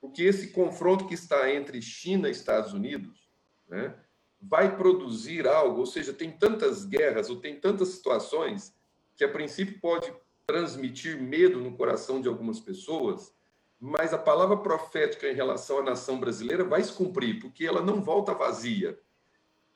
porque 0.00 0.22
esse 0.22 0.48
confronto 0.48 1.06
que 1.06 1.14
está 1.14 1.52
entre 1.52 1.82
China 1.82 2.28
e 2.28 2.32
Estados 2.32 2.72
Unidos, 2.72 3.28
né, 3.68 3.94
vai 4.40 4.76
produzir 4.76 5.46
algo, 5.46 5.80
ou 5.80 5.86
seja, 5.86 6.12
tem 6.12 6.30
tantas 6.30 6.84
guerras 6.84 7.28
ou 7.28 7.36
tem 7.36 7.60
tantas 7.60 7.88
situações 7.88 8.74
que 9.14 9.22
a 9.22 9.28
princípio 9.28 9.78
pode 9.80 10.12
transmitir 10.46 11.20
medo 11.20 11.60
no 11.60 11.76
coração 11.76 12.20
de 12.20 12.28
algumas 12.28 12.58
pessoas, 12.58 13.34
mas 13.78 14.12
a 14.14 14.18
palavra 14.18 14.56
profética 14.56 15.28
em 15.28 15.34
relação 15.34 15.78
à 15.78 15.82
nação 15.82 16.18
brasileira 16.18 16.64
vai 16.64 16.82
se 16.82 16.92
cumprir, 16.92 17.38
porque 17.38 17.66
ela 17.66 17.82
não 17.82 18.02
volta 18.02 18.34
vazia. 18.34 18.98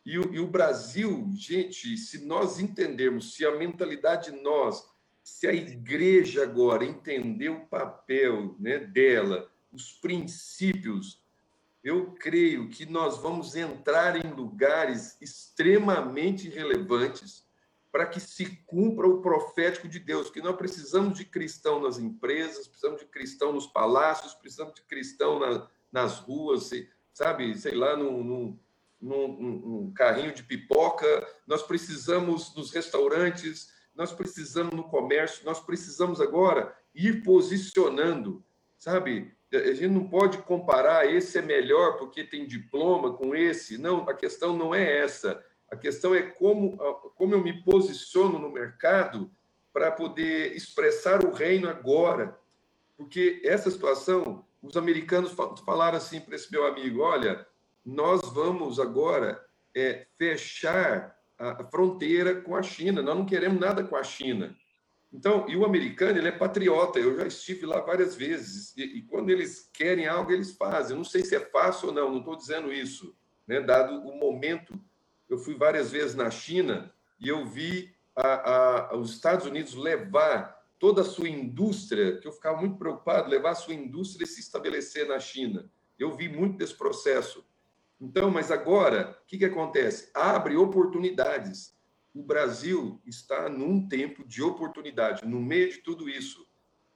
E 0.05 0.19
o, 0.19 0.35
e 0.35 0.41
o 0.41 0.47
Brasil, 0.47 1.31
gente, 1.35 1.97
se 1.97 2.27
nós 2.27 2.59
entendermos, 2.59 3.35
se 3.35 3.47
a 3.47 3.57
mentalidade 3.57 4.31
de 4.31 4.43
nós, 4.43 4.87
se 5.23 5.47
a 5.47 5.53
igreja 5.53 6.43
agora 6.43 6.85
entender 6.85 7.49
o 7.49 7.67
papel 7.67 8.55
né, 8.59 8.79
dela, 8.79 9.51
os 9.75 9.93
princípios, 9.93 11.21
eu 11.83 12.13
creio 12.13 12.69
que 12.71 12.87
nós 12.87 13.19
vamos 13.19 13.57
entrar 13.57 14.25
em 14.25 14.31
lugares 14.31 15.21
extremamente 15.21 16.49
relevantes 16.49 17.45
para 17.91 18.07
que 18.07 18.19
se 18.19 18.47
cumpra 18.67 19.07
o 19.07 19.21
profético 19.21 19.87
de 19.87 19.99
Deus, 19.99 20.31
que 20.31 20.41
nós 20.41 20.57
precisamos 20.57 21.19
de 21.19 21.25
cristão 21.25 21.81
nas 21.81 21.99
empresas, 21.99 22.67
precisamos 22.67 23.01
de 23.01 23.07
cristão 23.07 23.53
nos 23.53 23.67
palácios, 23.67 24.35
precisamos 24.35 24.75
de 24.75 24.83
cristão 24.83 25.39
na, 25.39 25.69
nas 25.93 26.19
ruas, 26.19 26.71
sabe, 27.13 27.57
sei 27.57 27.75
lá, 27.75 27.97
num, 27.97 28.25
num, 28.25 28.59
num, 29.01 29.29
num 29.39 29.93
carrinho 29.93 30.35
de 30.35 30.43
pipoca, 30.43 31.07
nós 31.47 31.63
precisamos 31.63 32.55
nos 32.57 32.73
restaurantes, 32.73 33.73
nós 33.95 34.13
precisamos 34.13 34.75
no 34.75 34.85
comércio, 34.85 35.45
nós 35.45 35.61
precisamos 35.61 36.21
agora 36.21 36.77
ir 36.95 37.23
posicionando, 37.23 38.45
sabe? 38.77 39.37
A 39.57 39.75
gente 39.75 39.89
não 39.89 40.09
pode 40.09 40.39
comparar 40.39 41.11
esse 41.11 41.39
é 41.39 41.43
melhor 41.43 41.97
porque 41.97 42.25
tem 42.25 42.47
diploma 42.47 43.13
com 43.13 43.35
esse. 43.35 43.79
Não, 43.79 44.09
a 44.09 44.15
questão 44.15 44.57
não 44.57 44.75
é 44.75 44.99
essa. 44.99 45.45
A 45.71 45.77
questão 45.77 46.15
é 46.15 46.23
como, 46.23 46.77
como 47.17 47.35
eu 47.35 47.43
me 47.43 47.63
posiciono 47.63 48.39
no 48.39 48.51
mercado 48.51 49.31
para 49.73 49.91
poder 49.91 50.55
expressar 50.57 51.25
o 51.25 51.33
reino 51.33 51.69
agora. 51.69 52.39
Porque 52.97 53.43
essa 53.45 53.71
situação, 53.71 54.45
os 54.63 54.77
americanos 54.77 55.35
falaram 55.65 55.99
assim 55.99 56.21
para 56.21 56.37
esse 56.37 56.51
meu 56.51 56.67
amigo: 56.67 57.01
olha, 57.01 57.47
nós 57.85 58.23
vamos 58.33 58.79
agora 58.79 59.45
é, 59.75 60.07
fechar 60.17 61.19
a 61.39 61.65
fronteira 61.65 62.41
com 62.41 62.55
a 62.55 62.63
China, 62.63 63.03
nós 63.03 63.17
não 63.17 63.27
queremos 63.27 63.61
nada 63.61 63.83
com 63.83 63.97
a 63.97 64.03
China. 64.03 64.57
Então, 65.15 65.49
e 65.49 65.57
o 65.57 65.65
americano, 65.65 66.19
ele 66.19 66.27
é 66.27 66.33
patriota, 66.33 66.99
eu 66.99 67.17
já 67.17 67.25
estive 67.25 67.65
lá 67.65 67.81
várias 67.81 68.17
vezes, 68.17 68.77
e, 68.77 68.83
e 68.99 69.03
quando 69.03 69.31
eles 69.31 69.71
querem 69.73 70.09
algo, 70.09 70.33
eles 70.33 70.57
fazem. 70.57 70.91
Eu 70.91 70.97
não 70.97 71.05
sei 71.05 71.25
se 71.25 71.37
é 71.37 71.41
fácil 71.41 71.89
ou 71.89 71.95
não, 71.95 72.11
não 72.11 72.19
estou 72.19 72.35
dizendo 72.35 72.73
isso, 72.73 73.15
né? 73.47 73.61
dado 73.61 73.95
o 74.01 74.19
momento. 74.19 74.75
Eu 75.31 75.39
fui 75.39 75.55
várias 75.55 75.93
vezes 75.93 76.17
na 76.17 76.33
China 76.33 76.93
e 77.21 77.29
eu 77.29 77.47
vi 77.47 77.95
a, 78.17 78.91
a, 78.91 78.97
os 78.97 79.13
Estados 79.13 79.47
Unidos 79.47 79.75
levar 79.75 80.61
toda 80.81 81.03
a 81.03 81.05
sua 81.05 81.29
indústria, 81.29 82.19
que 82.19 82.27
eu 82.27 82.33
ficava 82.33 82.61
muito 82.61 82.77
preocupado, 82.77 83.31
levar 83.31 83.51
a 83.51 83.55
sua 83.55 83.73
indústria 83.75 84.25
e 84.25 84.29
se 84.29 84.41
estabelecer 84.41 85.07
na 85.07 85.21
China. 85.21 85.71
Eu 85.97 86.17
vi 86.17 86.29
muito 86.29 86.59
desse 86.59 86.75
processo. 86.75 87.47
Então, 88.01 88.33
mas 88.33 88.51
agora, 88.51 89.17
o 89.23 89.27
que, 89.29 89.39
que 89.39 89.45
acontece? 89.45 90.11
Abre 90.13 90.57
oportunidades. 90.57 91.74
O 92.15 92.23
Brasil 92.23 93.03
está 93.05 93.49
num 93.49 93.89
tempo 93.89 94.25
de 94.25 94.41
oportunidade, 94.41 95.27
no 95.27 95.41
meio 95.41 95.71
de 95.71 95.79
tudo 95.79 96.09
isso. 96.09 96.47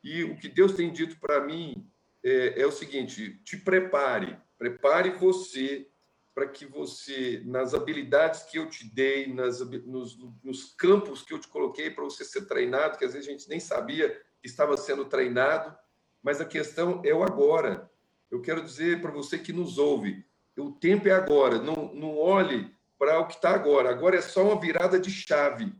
E 0.02 0.22
o 0.22 0.36
que 0.36 0.48
Deus 0.48 0.72
tem 0.72 0.92
dito 0.92 1.18
para 1.18 1.44
mim 1.44 1.90
é, 2.22 2.62
é, 2.62 2.66
o 2.66 2.70
seguinte: 2.70 3.40
te 3.44 3.56
prepare, 3.56 4.38
prepare 4.56 5.10
você 5.10 5.88
para 6.32 6.46
que 6.46 6.64
você, 6.64 7.42
nas 7.44 7.74
habilidades 7.74 8.44
que 8.44 8.60
eu 8.60 8.68
te 8.68 8.88
dei, 8.88 9.26
nas, 9.26 9.58
nos, 9.84 10.16
nos 10.44 10.72
campos 10.76 11.20
que 11.20 11.34
eu 11.34 11.38
te 11.40 11.48
coloquei 11.48 11.90
para 11.90 12.04
você 12.04 12.24
ser 12.24 12.46
treinado, 12.46 12.96
que 12.96 13.04
às 13.04 13.12
vezes 13.12 13.28
a 13.28 13.32
gente 13.32 13.48
nem 13.48 13.58
sabia 13.58 14.10
que 14.40 14.46
estava 14.46 14.76
sendo 14.76 15.04
treinado, 15.06 15.76
mas 16.22 16.40
a 16.40 16.44
questão 16.44 17.02
é 17.04 17.12
o 17.12 17.24
agora. 17.24 17.90
Eu 18.30 18.40
quero 18.40 18.62
dizer 18.62 19.00
para 19.00 19.10
você 19.10 19.36
que 19.36 19.52
nos 19.52 19.78
ouve, 19.78 20.24
o 20.56 20.70
tempo 20.70 21.08
é 21.08 21.12
agora. 21.12 21.58
Não, 21.60 21.92
não 21.92 22.16
olhe 22.16 22.72
para 22.98 23.20
o 23.20 23.26
que 23.26 23.34
está 23.34 23.50
agora. 23.50 23.90
Agora 23.90 24.16
é 24.16 24.20
só 24.20 24.44
uma 24.44 24.60
virada 24.60 24.98
de 24.98 25.10
chave. 25.10 25.72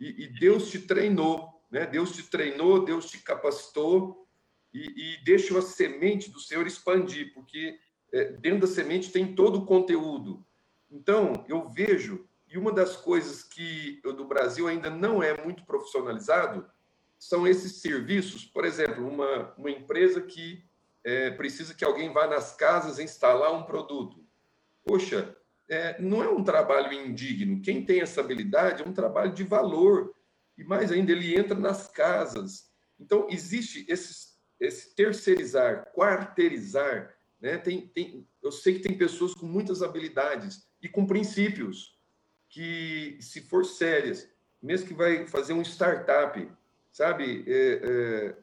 E, 0.00 0.24
e, 0.24 0.28
Deus 0.38 0.70
te 0.70 0.80
treinou, 0.80 1.62
né? 1.70 1.86
Deus 1.86 2.12
te 2.12 2.22
treinou, 2.22 2.84
Deus 2.84 3.10
te 3.10 3.18
capacitou 3.18 4.26
e, 4.72 5.14
e 5.14 5.24
deixa 5.24 5.58
a 5.58 5.62
semente 5.62 6.30
do 6.30 6.40
Senhor 6.40 6.66
expandir, 6.66 7.32
porque 7.34 7.78
é, 8.12 8.32
dentro 8.32 8.60
da 8.60 8.66
semente 8.66 9.10
tem 9.10 9.34
todo 9.34 9.60
o 9.60 9.66
conteúdo. 9.66 10.44
Então, 10.90 11.44
eu 11.48 11.68
vejo, 11.68 12.26
e 12.48 12.56
uma 12.56 12.72
das 12.72 12.96
coisas 12.96 13.42
que 13.42 14.00
do 14.02 14.24
Brasil 14.24 14.66
ainda 14.66 14.88
não 14.88 15.22
é 15.22 15.42
muito 15.44 15.64
profissionalizado 15.64 16.68
são 17.18 17.46
esses 17.46 17.80
serviços. 17.80 18.44
Por 18.44 18.64
exemplo, 18.64 19.06
uma, 19.06 19.52
uma 19.58 19.70
empresa 19.70 20.20
que 20.22 20.64
é, 21.04 21.30
precisa 21.30 21.74
que 21.74 21.84
alguém 21.84 22.12
vá 22.12 22.26
nas 22.26 22.54
casas 22.54 22.98
instalar 22.98 23.52
um 23.52 23.64
produto. 23.64 24.24
Poxa, 24.84 25.36
é, 25.68 26.00
não 26.00 26.22
é 26.22 26.28
um 26.28 26.42
trabalho 26.42 26.92
indigno. 26.92 27.60
Quem 27.60 27.84
tem 27.84 28.00
essa 28.00 28.20
habilidade 28.20 28.82
é 28.82 28.88
um 28.88 28.92
trabalho 28.92 29.32
de 29.32 29.44
valor. 29.44 30.14
E 30.56 30.64
mais 30.64 30.90
ainda, 30.90 31.12
ele 31.12 31.38
entra 31.38 31.58
nas 31.58 31.88
casas. 31.88 32.70
Então, 32.98 33.26
existe 33.30 33.84
esse, 33.88 34.34
esse 34.58 34.94
terceirizar, 34.94 35.92
quarteirizar. 35.94 37.14
Né? 37.40 37.58
Tem, 37.58 37.86
tem, 37.86 38.26
eu 38.42 38.50
sei 38.50 38.74
que 38.74 38.88
tem 38.88 38.96
pessoas 38.96 39.34
com 39.34 39.46
muitas 39.46 39.82
habilidades 39.82 40.66
e 40.82 40.88
com 40.88 41.06
princípios 41.06 41.96
que, 42.48 43.18
se 43.20 43.42
for 43.42 43.64
sérias, 43.64 44.28
mesmo 44.60 44.88
que 44.88 44.94
vai 44.94 45.26
fazer 45.26 45.52
um 45.52 45.62
startup, 45.62 46.50
sabe? 46.90 47.44
É, 47.46 48.34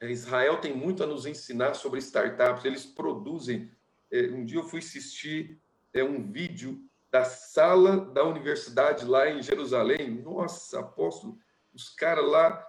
é, 0.00 0.06
é, 0.06 0.10
Israel 0.10 0.58
tem 0.58 0.74
muito 0.74 1.02
a 1.02 1.06
nos 1.06 1.26
ensinar 1.26 1.74
sobre 1.74 1.98
startups. 1.98 2.64
Eles 2.64 2.86
produzem. 2.86 3.70
É, 4.10 4.22
um 4.28 4.44
dia 4.44 4.58
eu 4.58 4.64
fui 4.64 4.78
assistir 4.78 5.60
é, 5.92 6.02
um 6.02 6.30
vídeo 6.30 6.80
da 7.10 7.24
sala 7.24 7.98
da 7.98 8.24
universidade 8.24 9.04
lá 9.04 9.28
em 9.28 9.42
Jerusalém. 9.42 10.10
Nossa, 10.22 10.80
apóstolo, 10.80 11.38
os 11.74 11.88
caras 11.88 12.26
lá, 12.26 12.66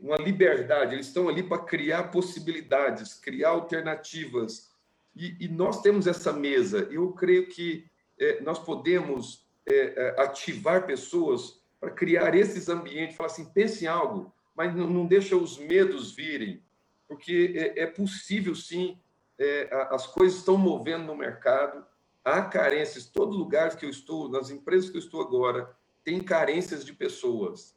uma 0.00 0.16
liberdade. 0.16 0.94
Eles 0.94 1.06
estão 1.06 1.28
ali 1.28 1.42
para 1.42 1.62
criar 1.62 2.10
possibilidades, 2.10 3.14
criar 3.14 3.50
alternativas. 3.50 4.70
E, 5.16 5.44
e, 5.44 5.48
nós 5.48 5.80
temos 5.80 6.06
essa 6.06 6.32
mesa. 6.32 6.88
Eu 6.90 7.12
creio 7.12 7.48
que 7.48 7.86
é, 8.18 8.40
nós 8.42 8.58
podemos 8.58 9.46
é, 9.66 10.14
ativar 10.18 10.86
pessoas 10.86 11.60
para 11.80 11.90
criar 11.90 12.34
esses 12.34 12.68
ambientes. 12.68 13.16
Falar 13.16 13.28
assim, 13.28 13.50
pense 13.52 13.84
em 13.84 13.88
algo 13.88 14.32
mas 14.60 14.76
não, 14.76 14.86
não 14.86 15.06
deixa 15.06 15.34
os 15.34 15.56
medos 15.56 16.12
virem, 16.12 16.62
porque 17.08 17.54
é, 17.56 17.84
é 17.84 17.86
possível 17.86 18.54
sim, 18.54 19.00
é, 19.38 19.70
as 19.90 20.06
coisas 20.06 20.38
estão 20.38 20.58
movendo 20.58 21.04
no 21.04 21.16
mercado, 21.16 21.82
há 22.30 22.44
carências, 22.44 23.06
todo 23.06 23.36
lugar 23.36 23.76
que 23.76 23.84
eu 23.84 23.90
estou, 23.90 24.28
nas 24.28 24.50
empresas 24.50 24.88
que 24.88 24.96
eu 24.96 25.00
estou 25.00 25.20
agora, 25.20 25.76
tem 26.04 26.20
carências 26.20 26.84
de 26.84 26.92
pessoas. 26.92 27.76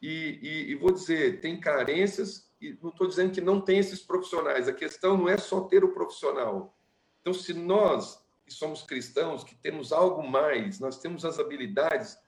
E, 0.00 0.38
e, 0.42 0.70
e 0.70 0.74
vou 0.74 0.92
dizer, 0.92 1.40
tem 1.40 1.60
carências, 1.60 2.50
e 2.60 2.76
não 2.82 2.90
estou 2.90 3.06
dizendo 3.06 3.32
que 3.32 3.40
não 3.40 3.60
tem 3.60 3.78
esses 3.78 4.00
profissionais, 4.00 4.68
a 4.68 4.72
questão 4.72 5.16
não 5.16 5.28
é 5.28 5.36
só 5.36 5.62
ter 5.62 5.84
o 5.84 5.92
profissional. 5.92 6.76
Então, 7.20 7.34
se 7.34 7.52
nós, 7.52 8.24
que 8.44 8.52
somos 8.52 8.82
cristãos, 8.82 9.44
que 9.44 9.54
temos 9.54 9.92
algo 9.92 10.26
mais, 10.26 10.80
nós 10.80 10.98
temos 10.98 11.24
as 11.24 11.38
habilidades, 11.38 12.18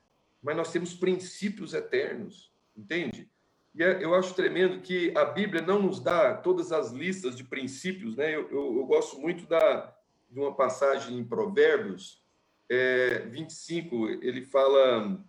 mas 0.42 0.56
nós 0.56 0.70
temos 0.70 0.94
princípios 0.94 1.72
eternos, 1.72 2.52
entende? 2.76 3.30
E 3.74 3.82
é, 3.82 4.04
eu 4.04 4.14
acho 4.14 4.34
tremendo 4.34 4.82
que 4.82 5.16
a 5.16 5.24
Bíblia 5.24 5.62
não 5.62 5.80
nos 5.80 5.98
dá 5.98 6.34
todas 6.34 6.72
as 6.72 6.90
listas 6.90 7.34
de 7.34 7.44
princípios, 7.44 8.16
né? 8.16 8.34
Eu, 8.34 8.50
eu, 8.50 8.76
eu 8.76 8.84
gosto 8.84 9.18
muito 9.18 9.46
da, 9.46 9.96
de 10.32 10.40
uma 10.40 10.54
passagem 10.54 11.18
em 11.18 11.24
Provérbios 11.24 12.22
é, 12.68 13.18
25, 13.26 14.08
ele 14.22 14.42
fala: 14.42 15.22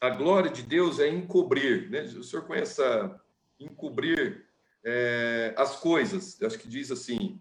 a 0.00 0.10
glória 0.10 0.50
de 0.50 0.62
Deus 0.62 1.00
é 1.00 1.08
encobrir, 1.08 1.90
né? 1.90 2.02
O 2.02 2.22
senhor 2.22 2.46
conhece 2.46 2.80
a 2.80 3.18
encobrir 3.58 4.46
é, 4.84 5.52
as 5.56 5.76
coisas, 5.76 6.40
acho 6.40 6.58
que 6.58 6.68
diz 6.68 6.92
assim, 6.92 7.40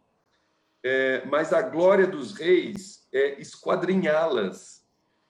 é, 0.84 1.24
mas 1.26 1.54
a 1.54 1.62
glória 1.62 2.08
dos 2.08 2.34
reis 2.34 3.08
é 3.14 3.40
esquadrinhá-las. 3.40 4.84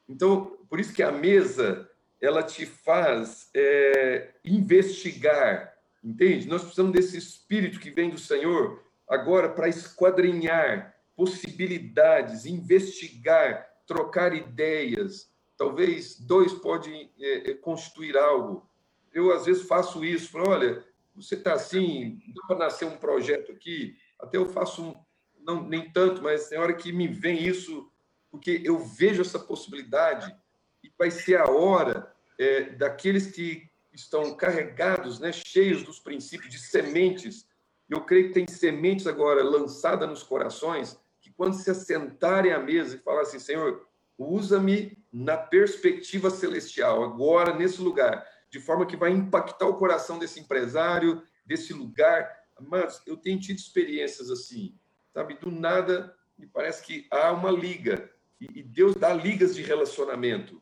Então, 0.07 0.57
por 0.69 0.79
isso 0.79 0.93
que 0.93 1.03
a 1.03 1.11
mesa 1.11 1.89
ela 2.21 2.41
te 2.41 2.65
faz 2.65 3.49
é, 3.53 4.29
investigar, 4.45 5.77
entende? 6.01 6.47
Nós 6.47 6.61
precisamos 6.61 6.93
desse 6.93 7.17
espírito 7.17 7.79
que 7.79 7.91
vem 7.91 8.09
do 8.09 8.17
Senhor 8.17 8.81
agora 9.07 9.49
para 9.49 9.67
esquadrinhar 9.67 10.96
possibilidades, 11.17 12.45
investigar, 12.45 13.67
trocar 13.87 14.35
ideias. 14.35 15.27
Talvez 15.57 16.19
dois 16.19 16.53
podem 16.53 17.11
é, 17.19 17.51
é 17.51 17.53
constituir 17.55 18.15
algo. 18.15 18.69
Eu, 19.11 19.33
às 19.33 19.47
vezes, 19.47 19.67
faço 19.67 20.05
isso. 20.05 20.29
Falo, 20.29 20.51
olha, 20.51 20.85
você 21.15 21.33
está 21.33 21.53
assim, 21.53 22.21
dá 22.27 22.43
para 22.47 22.57
nascer 22.59 22.85
um 22.85 22.97
projeto 22.97 23.51
aqui. 23.51 23.97
Até 24.19 24.37
eu 24.37 24.47
faço 24.47 24.83
um, 24.83 24.95
não, 25.39 25.67
nem 25.67 25.89
tanto, 25.89 26.21
mas 26.21 26.47
tem 26.47 26.59
hora 26.59 26.73
que 26.73 26.93
me 26.93 27.07
vem 27.07 27.43
isso 27.43 27.91
porque 28.29 28.61
eu 28.63 28.77
vejo 28.77 29.21
essa 29.21 29.39
possibilidade 29.39 30.35
e 30.83 30.91
vai 30.95 31.09
ser 31.09 31.37
a 31.37 31.49
hora 31.49 32.13
é, 32.37 32.63
daqueles 32.71 33.27
que 33.27 33.67
estão 33.91 34.35
carregados, 34.35 35.19
né, 35.19 35.31
cheios 35.31 35.81
dos 35.81 35.99
princípios 35.99 36.51
de 36.51 36.59
sementes. 36.59 37.47
Eu 37.89 38.01
creio 38.01 38.27
que 38.27 38.33
tem 38.33 38.47
sementes 38.47 39.07
agora 39.07 39.43
lançadas 39.43 40.07
nos 40.07 40.21
corações 40.21 40.99
quando 41.37 41.53
se 41.53 41.69
assentarem 41.69 42.51
à 42.51 42.59
mesa 42.59 42.95
e 42.95 42.99
falar 42.99 43.21
assim, 43.21 43.39
Senhor, 43.39 43.87
usa-me 44.17 44.97
na 45.13 45.37
perspectiva 45.37 46.31
celestial, 46.31 47.03
agora 47.03 47.55
nesse 47.55 47.79
lugar, 47.79 48.27
de 48.49 48.59
forma 48.59 48.87
que 48.87 48.97
vai 48.97 49.11
impactar 49.11 49.67
o 49.67 49.77
coração 49.77 50.17
desse 50.17 50.39
empresário, 50.39 51.21
desse 51.45 51.73
lugar. 51.73 52.27
Mas 52.59 53.01
eu 53.05 53.15
tenho 53.15 53.39
tido 53.39 53.57
experiências 53.57 54.31
assim, 54.31 54.75
sabe? 55.13 55.35
Do 55.35 55.51
nada, 55.51 56.15
me 56.35 56.47
parece 56.47 56.81
que 56.83 57.07
há 57.11 57.31
uma 57.31 57.51
liga, 57.51 58.11
e 58.39 58.63
Deus 58.63 58.95
dá 58.95 59.13
ligas 59.13 59.55
de 59.55 59.61
relacionamento. 59.61 60.61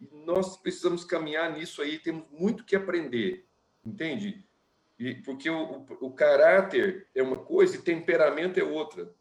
E 0.00 0.08
nós 0.24 0.56
precisamos 0.56 1.04
caminhar 1.04 1.52
nisso 1.52 1.80
aí, 1.80 1.98
temos 1.98 2.24
muito 2.30 2.64
que 2.64 2.74
aprender, 2.74 3.46
entende? 3.84 4.44
E, 4.98 5.14
porque 5.14 5.48
o, 5.48 5.56
o, 5.56 5.86
o 6.06 6.12
caráter 6.12 7.06
é 7.14 7.22
uma 7.22 7.36
coisa 7.36 7.76
e 7.76 7.82
temperamento 7.82 8.58
é 8.58 8.64
outra. 8.64 9.14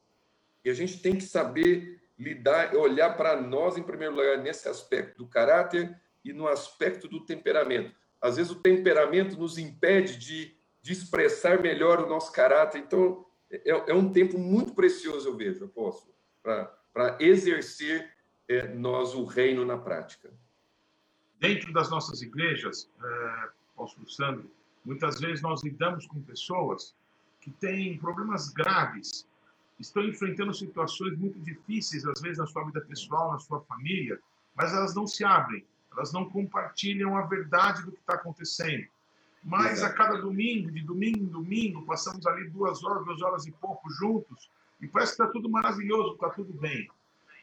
E 0.65 0.69
a 0.69 0.73
gente 0.73 0.99
tem 0.99 1.15
que 1.15 1.23
saber 1.23 2.01
lidar, 2.17 2.75
olhar 2.75 3.15
para 3.15 3.39
nós, 3.39 3.77
em 3.77 3.83
primeiro 3.83 4.15
lugar, 4.15 4.39
nesse 4.39 4.67
aspecto 4.67 5.17
do 5.19 5.27
caráter 5.27 5.95
e 6.23 6.33
no 6.33 6.47
aspecto 6.47 7.07
do 7.07 7.23
temperamento. 7.23 7.95
Às 8.19 8.37
vezes 8.37 8.51
o 8.51 8.61
temperamento 8.61 9.37
nos 9.37 9.57
impede 9.57 10.17
de, 10.17 10.57
de 10.81 10.91
expressar 10.91 11.61
melhor 11.61 12.01
o 12.01 12.09
nosso 12.09 12.31
caráter. 12.31 12.79
Então, 12.79 13.25
é, 13.49 13.69
é 13.69 13.93
um 13.93 14.11
tempo 14.11 14.37
muito 14.37 14.73
precioso, 14.73 15.29
eu 15.29 15.37
vejo, 15.37 15.65
apóstolo, 15.65 16.13
para 16.41 17.17
exercer 17.19 18.11
é, 18.49 18.67
nós 18.69 19.13
o 19.13 19.23
reino 19.23 19.63
na 19.63 19.77
prática 19.77 20.33
dentro 21.39 21.71
das 21.71 21.89
nossas 21.89 22.21
igrejas, 22.21 22.89
é, 23.03 23.49
apóstolo 23.73 24.09
Sandro, 24.09 24.49
muitas 24.83 25.19
vezes 25.19 25.41
nós 25.41 25.63
lidamos 25.63 26.07
com 26.07 26.21
pessoas 26.21 26.95
que 27.39 27.51
têm 27.51 27.97
problemas 27.97 28.49
graves, 28.49 29.27
estão 29.79 30.03
enfrentando 30.03 30.53
situações 30.53 31.17
muito 31.17 31.39
difíceis, 31.39 32.05
às 32.05 32.21
vezes 32.21 32.37
na 32.37 32.47
sua 32.47 32.63
vida 32.65 32.81
pessoal, 32.81 33.31
na 33.31 33.39
sua 33.39 33.61
família, 33.61 34.19
mas 34.55 34.73
elas 34.73 34.95
não 34.95 35.05
se 35.05 35.23
abrem, 35.23 35.65
elas 35.91 36.13
não 36.13 36.29
compartilham 36.29 37.17
a 37.17 37.21
verdade 37.23 37.83
do 37.83 37.91
que 37.91 37.99
está 37.99 38.15
acontecendo. 38.15 38.87
Mas 39.43 39.83
a 39.83 39.93
cada 39.93 40.17
domingo, 40.17 40.71
de 40.71 40.81
domingo 40.81 41.19
em 41.19 41.27
domingo, 41.27 41.85
passamos 41.85 42.25
ali 42.25 42.49
duas 42.49 42.83
horas, 42.83 43.05
duas 43.05 43.21
horas 43.21 43.45
e 43.45 43.51
pouco 43.51 43.89
juntos, 43.91 44.49
e 44.81 44.87
parece 44.87 45.15
que 45.15 45.21
está 45.21 45.31
tudo 45.31 45.49
maravilhoso, 45.49 46.13
está 46.13 46.29
tudo 46.29 46.53
bem. 46.53 46.89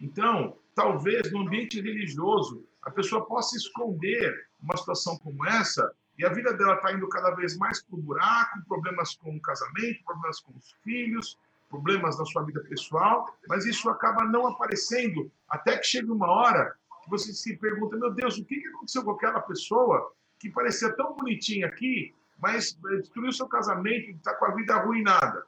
Então, 0.01 0.57
talvez 0.75 1.31
no 1.31 1.43
ambiente 1.43 1.81
religioso, 1.81 2.65
a 2.83 2.91
pessoa 2.91 3.25
possa 3.25 3.57
esconder 3.57 4.49
uma 4.61 4.77
situação 4.77 5.17
como 5.19 5.47
essa 5.47 5.93
e 6.19 6.25
a 6.25 6.33
vida 6.33 6.53
dela 6.53 6.75
está 6.75 6.93
indo 6.93 7.09
cada 7.09 7.31
vez 7.31 7.57
mais 7.57 7.83
para 7.83 7.97
o 7.97 8.03
buraco, 8.03 8.63
problemas 8.67 9.15
com 9.15 9.37
o 9.37 9.41
casamento, 9.41 10.05
problemas 10.05 10.41
com 10.41 10.53
os 10.57 10.73
filhos, 10.83 11.39
problemas 11.73 12.19
na 12.19 12.27
sua 12.27 12.43
vida 12.43 12.61
pessoal, 12.61 13.35
mas 13.49 13.65
isso 13.65 13.89
acaba 13.89 14.25
não 14.25 14.47
aparecendo 14.47 15.33
até 15.49 15.79
que 15.79 15.87
chega 15.87 16.13
uma 16.13 16.31
hora 16.31 16.77
que 17.03 17.09
você 17.09 17.33
se 17.33 17.57
pergunta: 17.57 17.97
meu 17.97 18.13
Deus, 18.13 18.37
o 18.37 18.45
que 18.45 18.63
aconteceu 18.69 19.03
com 19.03 19.13
aquela 19.13 19.41
pessoa 19.41 20.13
que 20.39 20.51
parecia 20.51 20.95
tão 20.95 21.17
bonitinha 21.17 21.67
aqui, 21.67 22.15
mas 22.39 22.79
eh, 22.91 22.97
destruiu 22.97 23.33
seu 23.33 23.49
casamento, 23.49 24.11
está 24.11 24.35
com 24.35 24.45
a 24.45 24.55
vida 24.55 24.75
arruinada? 24.75 25.45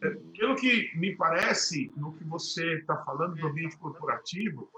É, 0.00 0.10
pelo 0.38 0.54
que 0.54 0.90
me 0.96 1.16
parece, 1.16 1.90
no 1.96 2.12
que 2.12 2.24
você 2.24 2.74
está 2.74 2.96
falando 3.04 3.36
do 3.36 3.46
ambiente 3.46 3.76
corporativo, 3.76 4.70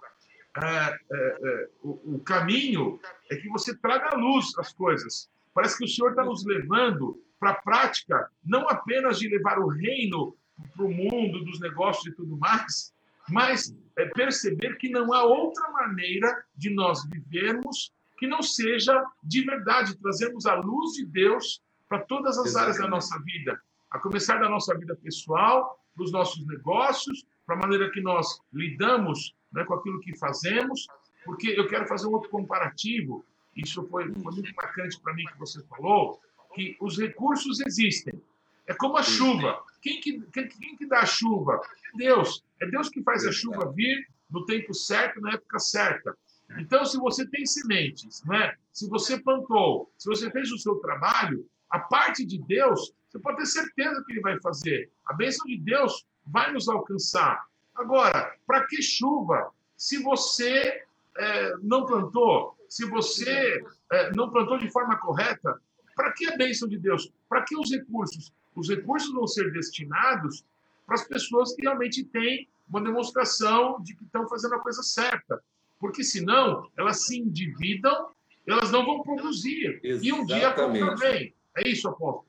é, 0.56 0.66
é, 0.66 0.98
é, 1.12 1.68
o, 1.82 2.14
o, 2.14 2.20
caminho 2.20 3.00
é 3.30 3.36
que 3.36 3.48
você 3.48 3.76
traga 3.76 4.14
à 4.14 4.16
luz 4.16 4.56
as 4.58 4.72
coisas. 4.72 5.28
Parece 5.52 5.78
que 5.78 5.84
o 5.84 5.88
Senhor 5.88 6.10
está 6.10 6.24
nos 6.24 6.44
levando 6.44 7.20
para 7.40 7.50
a 7.50 7.54
prática, 7.54 8.30
não 8.44 8.68
apenas 8.68 9.18
de 9.18 9.28
levar 9.28 9.58
o 9.58 9.66
reino 9.66 10.36
para 10.74 10.84
o 10.84 10.92
mundo 10.92 11.44
dos 11.44 11.60
negócios 11.60 12.06
e 12.06 12.16
tudo 12.16 12.36
mais, 12.36 12.92
mas 13.28 13.74
é 13.96 14.06
perceber 14.06 14.76
que 14.76 14.88
não 14.88 15.12
há 15.12 15.24
outra 15.24 15.70
maneira 15.70 16.44
de 16.56 16.70
nós 16.70 17.04
vivermos 17.08 17.92
que 18.16 18.26
não 18.26 18.42
seja 18.42 19.04
de 19.22 19.44
verdade 19.44 19.96
trazermos 19.96 20.46
a 20.46 20.54
luz 20.54 20.92
de 20.92 21.04
Deus 21.06 21.60
para 21.88 22.00
todas 22.00 22.38
as 22.38 22.46
Exatamente. 22.46 22.62
áreas 22.62 22.78
da 22.78 22.88
nossa 22.88 23.18
vida, 23.20 23.60
a 23.90 23.98
começar 23.98 24.38
da 24.38 24.48
nossa 24.48 24.76
vida 24.76 24.96
pessoal, 24.96 25.78
para 25.94 26.04
os 26.04 26.12
nossos 26.12 26.46
negócios, 26.46 27.24
para 27.46 27.56
a 27.56 27.58
maneira 27.58 27.90
que 27.90 28.00
nós 28.00 28.40
lidamos 28.52 29.34
né, 29.52 29.64
com 29.64 29.74
aquilo 29.74 30.00
que 30.00 30.16
fazemos, 30.16 30.86
porque 31.24 31.48
eu 31.48 31.66
quero 31.68 31.86
fazer 31.86 32.06
um 32.06 32.12
outro 32.12 32.30
comparativo. 32.30 33.24
Isso 33.56 33.86
foi, 33.88 34.12
foi 34.12 34.32
muito 34.32 34.54
marcante 34.56 34.98
para 35.00 35.14
mim 35.14 35.24
que 35.24 35.38
você 35.38 35.62
falou, 35.64 36.20
que 36.54 36.76
os 36.80 36.98
recursos 36.98 37.60
existem. 37.60 38.20
É 38.66 38.74
como 38.74 38.96
a 38.96 39.02
chuva. 39.02 39.62
Quem 39.82 40.00
que, 40.00 40.20
quem, 40.32 40.48
quem 40.48 40.76
que 40.76 40.86
dá 40.86 41.00
a 41.00 41.06
chuva? 41.06 41.60
É 41.94 41.96
Deus. 41.98 42.44
É 42.60 42.66
Deus 42.66 42.88
que 42.88 43.02
faz 43.02 43.26
a 43.26 43.32
chuva 43.32 43.72
vir 43.72 44.06
no 44.30 44.44
tempo 44.46 44.72
certo, 44.72 45.20
na 45.20 45.32
época 45.32 45.58
certa. 45.58 46.16
Então, 46.58 46.84
se 46.84 46.96
você 46.98 47.26
tem 47.26 47.44
sementes, 47.46 48.22
né? 48.24 48.54
se 48.72 48.88
você 48.88 49.18
plantou, 49.18 49.90
se 49.98 50.08
você 50.08 50.30
fez 50.30 50.50
o 50.52 50.58
seu 50.58 50.76
trabalho, 50.76 51.48
a 51.70 51.78
parte 51.78 52.24
de 52.24 52.38
Deus, 52.38 52.92
você 53.08 53.18
pode 53.18 53.38
ter 53.38 53.46
certeza 53.46 54.02
que 54.04 54.12
Ele 54.12 54.20
vai 54.20 54.38
fazer. 54.40 54.90
A 55.06 55.14
bênção 55.14 55.46
de 55.46 55.58
Deus 55.58 56.06
vai 56.26 56.52
nos 56.52 56.68
alcançar. 56.68 57.44
Agora, 57.74 58.34
para 58.46 58.66
que 58.66 58.80
chuva 58.82 59.50
se 59.76 60.02
você 60.02 60.84
é, 61.16 61.54
não 61.62 61.86
plantou? 61.86 62.56
Se 62.68 62.84
você 62.86 63.64
é, 63.92 64.10
não 64.12 64.30
plantou 64.30 64.58
de 64.58 64.70
forma 64.70 64.96
correta? 64.98 65.60
Para 65.94 66.12
que 66.12 66.26
a 66.26 66.36
bênção 66.36 66.68
de 66.68 66.78
Deus? 66.78 67.12
Para 67.28 67.42
que 67.42 67.56
os 67.56 67.70
recursos? 67.70 68.32
Os 68.54 68.68
recursos 68.68 69.12
vão 69.12 69.26
ser 69.26 69.52
destinados 69.52 70.44
para 70.86 70.94
as 70.96 71.06
pessoas 71.06 71.54
que 71.54 71.62
realmente 71.62 72.04
têm 72.04 72.48
uma 72.68 72.80
demonstração 72.80 73.80
de 73.82 73.94
que 73.94 74.04
estão 74.04 74.28
fazendo 74.28 74.54
a 74.54 74.60
coisa 74.60 74.82
certa. 74.82 75.42
Porque 75.78 76.02
senão 76.02 76.70
elas 76.76 77.04
se 77.04 77.18
endividam, 77.18 78.08
elas 78.46 78.70
não 78.70 78.84
vão 78.84 79.02
produzir. 79.02 79.80
Exatamente. 79.82 80.06
E 80.06 80.12
um 80.12 80.24
dia 80.24 80.48
a 80.48 80.52
conta 80.52 80.96
vem. 80.96 81.34
É 81.56 81.68
isso, 81.68 81.88
apóstolo? 81.88 82.26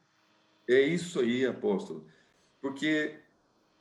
É 0.67 0.82
isso 0.82 1.19
aí, 1.19 1.45
apóstolo. 1.45 2.05
Porque 2.61 3.19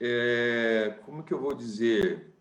é, 0.01 0.99
como 1.05 1.22
que 1.22 1.32
eu 1.32 1.40
vou 1.40 1.55
dizer? 1.55 2.32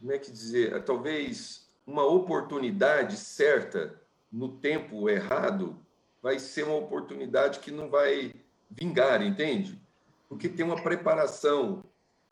Como 0.00 0.12
é 0.12 0.18
que 0.18 0.30
dizer? 0.30 0.72
É, 0.72 0.80
talvez 0.80 1.70
uma 1.86 2.04
oportunidade 2.04 3.16
certa 3.16 4.00
no 4.30 4.56
tempo 4.56 5.08
errado 5.10 5.78
vai 6.22 6.38
ser 6.38 6.64
uma 6.64 6.76
oportunidade 6.76 7.58
que 7.58 7.70
não 7.70 7.90
vai 7.90 8.32
vingar, 8.78 9.22
entende? 9.22 9.80
Porque 10.28 10.48
tem 10.48 10.64
uma 10.64 10.82
preparação. 10.82 11.84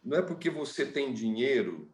Não 0.03 0.19
é 0.19 0.23
porque 0.23 0.49
você 0.51 0.87
tem 0.87 1.13
dinheiro 1.13 1.91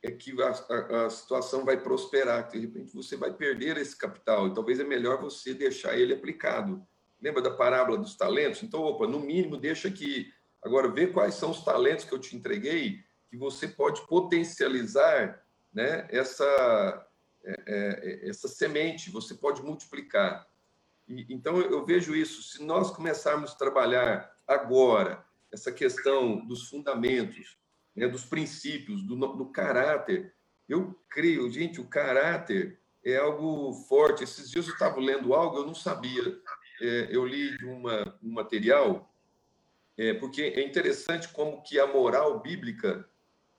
é 0.00 0.12
que 0.12 0.40
a, 0.40 0.48
a, 0.48 1.06
a, 1.06 1.10
situação 1.10 1.64
vai 1.64 1.76
prosperar, 1.76 2.48
de 2.48 2.60
repente 2.60 2.94
você 2.94 3.16
vai 3.16 3.32
perder 3.32 3.76
esse 3.78 3.98
capital, 3.98 4.46
e 4.46 4.54
talvez 4.54 4.78
é 4.78 4.84
melhor 4.84 5.20
você 5.20 5.52
deixar 5.52 5.98
ele 5.98 6.14
aplicado. 6.14 6.86
Lembra 7.20 7.42
da 7.42 7.50
parábola 7.50 7.98
dos 7.98 8.14
talentos? 8.14 8.62
Então, 8.62 8.80
opa, 8.84 9.08
no 9.08 9.18
mínimo, 9.18 9.56
deixa 9.56 9.90
que 9.90 10.32
Agora, 10.62 10.88
vê 10.88 11.06
quais 11.06 11.34
são 11.34 11.50
os 11.50 11.64
talentos 11.64 12.04
que 12.04 12.12
eu 12.12 12.18
te 12.18 12.36
entreguei 12.36 13.04
que 13.30 13.36
você 13.36 13.68
pode 13.68 14.06
potencializar 14.06 15.44
né, 15.72 16.08
essa, 16.10 17.06
é, 17.44 17.54
é, 17.66 18.28
essa 18.28 18.48
semente, 18.48 19.10
você 19.10 19.34
pode 19.34 19.62
multiplicar. 19.62 20.47
E, 21.08 21.26
então, 21.30 21.60
eu 21.60 21.84
vejo 21.84 22.14
isso. 22.14 22.42
Se 22.42 22.62
nós 22.62 22.90
começarmos 22.90 23.52
a 23.52 23.56
trabalhar 23.56 24.30
agora 24.46 25.24
essa 25.52 25.72
questão 25.72 26.46
dos 26.46 26.68
fundamentos, 26.68 27.56
né, 27.96 28.06
dos 28.06 28.24
princípios, 28.24 29.02
do, 29.02 29.16
do 29.16 29.46
caráter, 29.46 30.34
eu 30.68 30.94
creio, 31.08 31.50
gente, 31.50 31.80
o 31.80 31.88
caráter 31.88 32.78
é 33.04 33.16
algo 33.16 33.72
forte. 33.88 34.24
Esses 34.24 34.50
dias 34.50 34.66
eu 34.66 34.74
estava 34.74 35.00
lendo 35.00 35.34
algo, 35.34 35.58
eu 35.58 35.66
não 35.66 35.74
sabia. 35.74 36.38
É, 36.80 37.08
eu 37.10 37.26
li 37.26 37.56
de 37.56 37.64
uma, 37.64 38.18
um 38.22 38.32
material 38.32 39.12
é, 39.98 40.14
porque 40.14 40.42
é 40.42 40.62
interessante 40.62 41.28
como 41.28 41.60
que 41.60 41.80
a 41.80 41.86
moral 41.86 42.38
bíblica, 42.38 43.04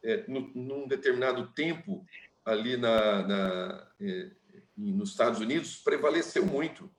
é, 0.02 0.24
no, 0.26 0.50
num 0.56 0.88
determinado 0.88 1.48
tempo 1.48 2.06
ali 2.46 2.78
na, 2.78 3.28
na 3.28 3.88
é, 4.00 4.32
nos 4.78 5.10
Estados 5.10 5.42
Unidos, 5.42 5.76
prevaleceu 5.76 6.46
muito. 6.46 6.90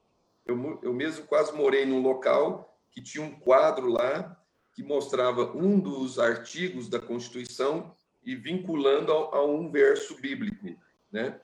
Eu, 0.46 0.80
eu 0.82 0.92
mesmo 0.92 1.26
quase 1.26 1.52
morei 1.52 1.84
num 1.84 2.02
local 2.02 2.78
que 2.90 3.00
tinha 3.00 3.24
um 3.24 3.38
quadro 3.38 3.88
lá 3.88 4.36
que 4.74 4.82
mostrava 4.82 5.56
um 5.56 5.78
dos 5.78 6.18
artigos 6.18 6.88
da 6.88 6.98
Constituição 6.98 7.94
e 8.24 8.34
vinculando 8.34 9.12
a, 9.12 9.36
a 9.36 9.44
um 9.44 9.70
verso 9.70 10.20
bíblico, 10.20 10.76
né? 11.10 11.40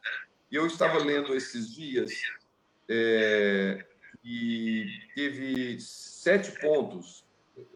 E 0.50 0.54
eu 0.54 0.66
estava 0.66 0.98
lendo 0.98 1.34
esses 1.34 1.74
dias 1.74 2.12
é, 2.88 3.84
e 4.24 4.86
teve 5.14 5.80
sete 5.80 6.52
pontos 6.60 7.24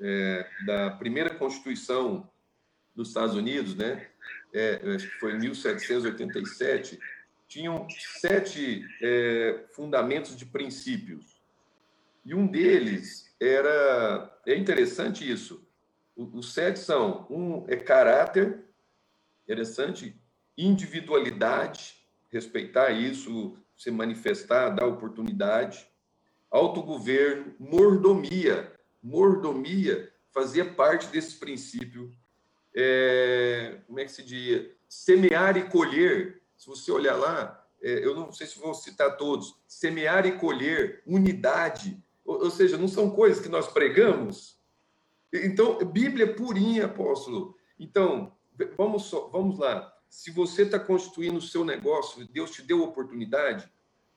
é, 0.01 0.47
da 0.67 0.91
primeira 0.91 1.35
Constituição 1.35 2.29
dos 2.95 3.09
Estados 3.09 3.35
Unidos, 3.35 3.75
né, 3.75 4.07
é, 4.53 4.81
acho 4.95 5.09
que 5.09 5.19
foi 5.19 5.33
em 5.33 5.39
1787, 5.39 6.99
tinham 7.51 7.85
sete 8.21 8.87
é, 9.03 9.65
fundamentos 9.73 10.37
de 10.37 10.47
princípios. 10.47 11.43
E 12.25 12.33
um 12.33 12.47
deles 12.47 13.35
era. 13.41 14.41
É 14.47 14.55
interessante 14.55 15.29
isso. 15.29 15.67
Os 16.17 16.55
sete 16.55 16.79
são: 16.79 17.27
um 17.29 17.65
é 17.69 17.77
caráter, 17.77 18.63
interessante, 19.45 20.17
individualidade, 20.57 21.97
respeitar 22.31 22.91
isso, 22.91 23.59
se 23.77 23.91
manifestar, 23.91 24.71
dar 24.71 24.87
oportunidade, 24.87 25.85
autogoverno, 26.51 27.53
mordomia. 27.59 28.73
Mordomia 29.03 30.13
fazia 30.31 30.65
parte 30.65 31.09
desse 31.09 31.37
princípio. 31.37 32.13
É, 32.77 33.81
como 33.89 33.99
é 33.99 34.05
que 34.05 34.13
se 34.13 34.23
diz? 34.23 34.69
Semear 34.89 35.57
e 35.57 35.69
colher. 35.69 36.40
Se 36.61 36.67
você 36.67 36.93
olhar 36.93 37.17
lá, 37.17 37.67
é, 37.81 38.05
eu 38.05 38.15
não 38.15 38.31
sei 38.31 38.47
se 38.47 38.59
vou 38.59 38.75
citar 38.75 39.17
todos. 39.17 39.57
Semear 39.67 40.27
e 40.27 40.33
colher, 40.33 41.03
unidade. 41.07 41.99
Ou, 42.23 42.51
seja, 42.51 42.77
não 42.77 42.87
são 42.87 43.09
coisas 43.09 43.43
que 43.43 43.49
nós 43.49 43.67
pregamos. 43.67 44.61
Então, 45.33 45.79
Bíblia 45.79 46.35
purinha, 46.35 46.85
apóstolo. 46.85 47.57
Então, 47.79 48.37
vamos, 48.77 49.05
só, 49.05 49.29
vamos 49.29 49.59
lá. 49.59 49.91
Se 50.07 50.31
você 50.31 50.65
está 50.65 50.79
constituindo 50.79 51.39
o 51.39 51.43
seu 51.43 51.65
negócio, 51.65 52.29
Deus 52.31 52.51
te 52.51 52.61
deu 52.61 52.83
oportunidade, 52.83 53.67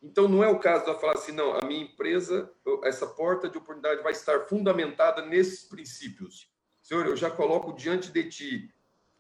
então, 0.02 0.28
não 0.28 0.44
é 0.44 0.50
o 0.50 0.60
caso 0.60 0.84
de 0.84 1.00
falar 1.00 1.14
assim, 1.14 1.32
não, 1.32 1.58
a 1.58 1.66
minha 1.66 1.86
empresa, 1.86 2.52
essa 2.84 3.08
porta 3.08 3.48
de 3.48 3.58
oportunidade 3.58 4.04
vai 4.04 4.12
estar 4.12 4.42
fundamentada 4.50 5.26
nesses 5.26 5.64
princípios. 5.64 6.52
Senhor, 6.82 7.06
eu 7.06 7.16
já 7.16 7.32
coloco 7.32 7.72
diante 7.72 8.12
de 8.12 8.26
ti. 8.26 8.74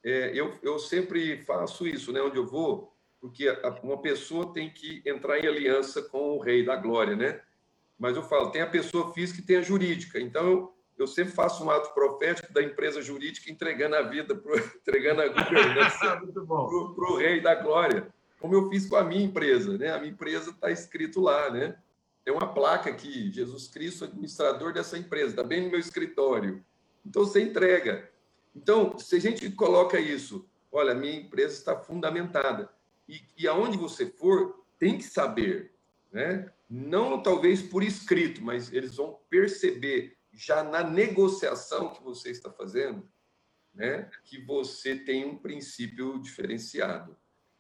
É, 0.04 0.38
eu, 0.38 0.60
eu 0.62 0.78
sempre 0.78 1.38
faço 1.46 1.88
isso, 1.88 2.12
né, 2.12 2.22
onde 2.22 2.36
eu 2.36 2.46
vou, 2.46 2.93
porque 3.24 3.48
uma 3.82 4.02
pessoa 4.02 4.52
tem 4.52 4.70
que 4.70 5.02
entrar 5.06 5.40
em 5.40 5.48
aliança 5.48 6.02
com 6.02 6.36
o 6.36 6.42
Rei 6.42 6.66
da 6.66 6.76
Glória, 6.76 7.16
né? 7.16 7.40
Mas 7.98 8.18
eu 8.18 8.24
falo, 8.24 8.52
tem 8.52 8.62
a 8.62 8.68
pessoa 8.68 9.14
física 9.14 9.40
e 9.40 9.46
tem 9.46 9.56
a 9.56 9.62
jurídica. 9.62 10.20
Então, 10.20 10.46
eu, 10.46 10.74
eu 10.98 11.08
sempre 11.08 11.32
faço 11.32 11.64
um 11.64 11.72
ato 11.72 11.94
profético 11.94 12.52
da 12.52 12.62
empresa 12.62 13.02
jurídica 13.02 13.50
entregando 13.50 13.96
a 13.96 14.02
vida, 14.02 14.36
pro, 14.36 14.60
entregando 14.76 15.22
a 15.22 15.30
governança 15.30 16.20
para 16.36 17.12
o 17.12 17.16
Rei 17.16 17.40
da 17.40 17.56
Glória 17.56 18.12
como 18.44 18.56
eu 18.56 18.68
fiz 18.68 18.86
com 18.90 18.98
a 18.98 19.04
minha 19.06 19.24
empresa, 19.24 19.78
né? 19.78 19.92
A 19.92 20.00
minha 20.00 20.12
empresa 20.12 20.50
está 20.50 20.70
escrito 20.70 21.22
lá, 21.22 21.50
né? 21.50 21.78
Tem 22.26 22.34
uma 22.34 22.54
placa 22.54 22.90
aqui, 22.90 23.32
Jesus 23.32 23.70
Cristo, 23.70 24.04
administrador 24.04 24.74
dessa 24.74 24.98
empresa, 24.98 25.30
está 25.30 25.44
bem 25.44 25.62
no 25.62 25.70
meu 25.72 25.80
escritório. 25.80 26.62
Então 27.06 27.24
você 27.24 27.42
entrega. 27.42 28.12
Então, 28.54 29.00
se 29.00 29.16
a 29.16 29.20
gente 29.20 29.50
coloca 29.52 29.98
isso, 29.98 30.46
olha, 30.70 30.94
minha 30.94 31.16
empresa 31.16 31.54
está 31.54 31.78
fundamentada. 31.78 32.70
E, 33.08 33.22
e 33.38 33.48
aonde 33.48 33.78
você 33.78 34.06
for, 34.06 34.66
tem 34.80 34.98
que 34.98 35.04
saber, 35.04 35.74
né? 36.12 36.52
Não 36.70 37.22
talvez 37.22 37.62
por 37.62 37.84
escrito, 37.84 38.42
mas 38.42 38.72
eles 38.74 38.96
vão 38.96 39.20
perceber 39.30 40.18
já 40.34 40.64
na 40.64 40.84
negociação 40.84 41.94
que 41.94 42.04
você 42.04 42.32
está 42.32 42.52
fazendo, 42.52 43.08
né, 43.74 44.10
que 44.24 44.44
você 44.44 44.96
tem 44.96 45.26
um 45.26 45.38
princípio 45.38 46.20
diferenciado. 46.20 47.16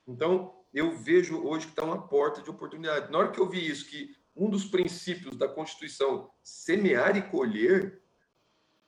Então, 0.07 0.63
eu 0.73 0.97
vejo 0.97 1.43
hoje 1.43 1.67
que 1.67 1.71
está 1.71 1.83
uma 1.83 2.07
porta 2.07 2.41
de 2.41 2.49
oportunidade. 2.49 3.11
Na 3.11 3.19
hora 3.19 3.31
que 3.31 3.39
eu 3.39 3.49
vi 3.49 3.67
isso, 3.67 3.85
que 3.85 4.15
um 4.35 4.49
dos 4.49 4.65
princípios 4.65 5.35
da 5.37 5.47
Constituição, 5.47 6.31
semear 6.41 7.15
e 7.15 7.21
colher, 7.21 8.01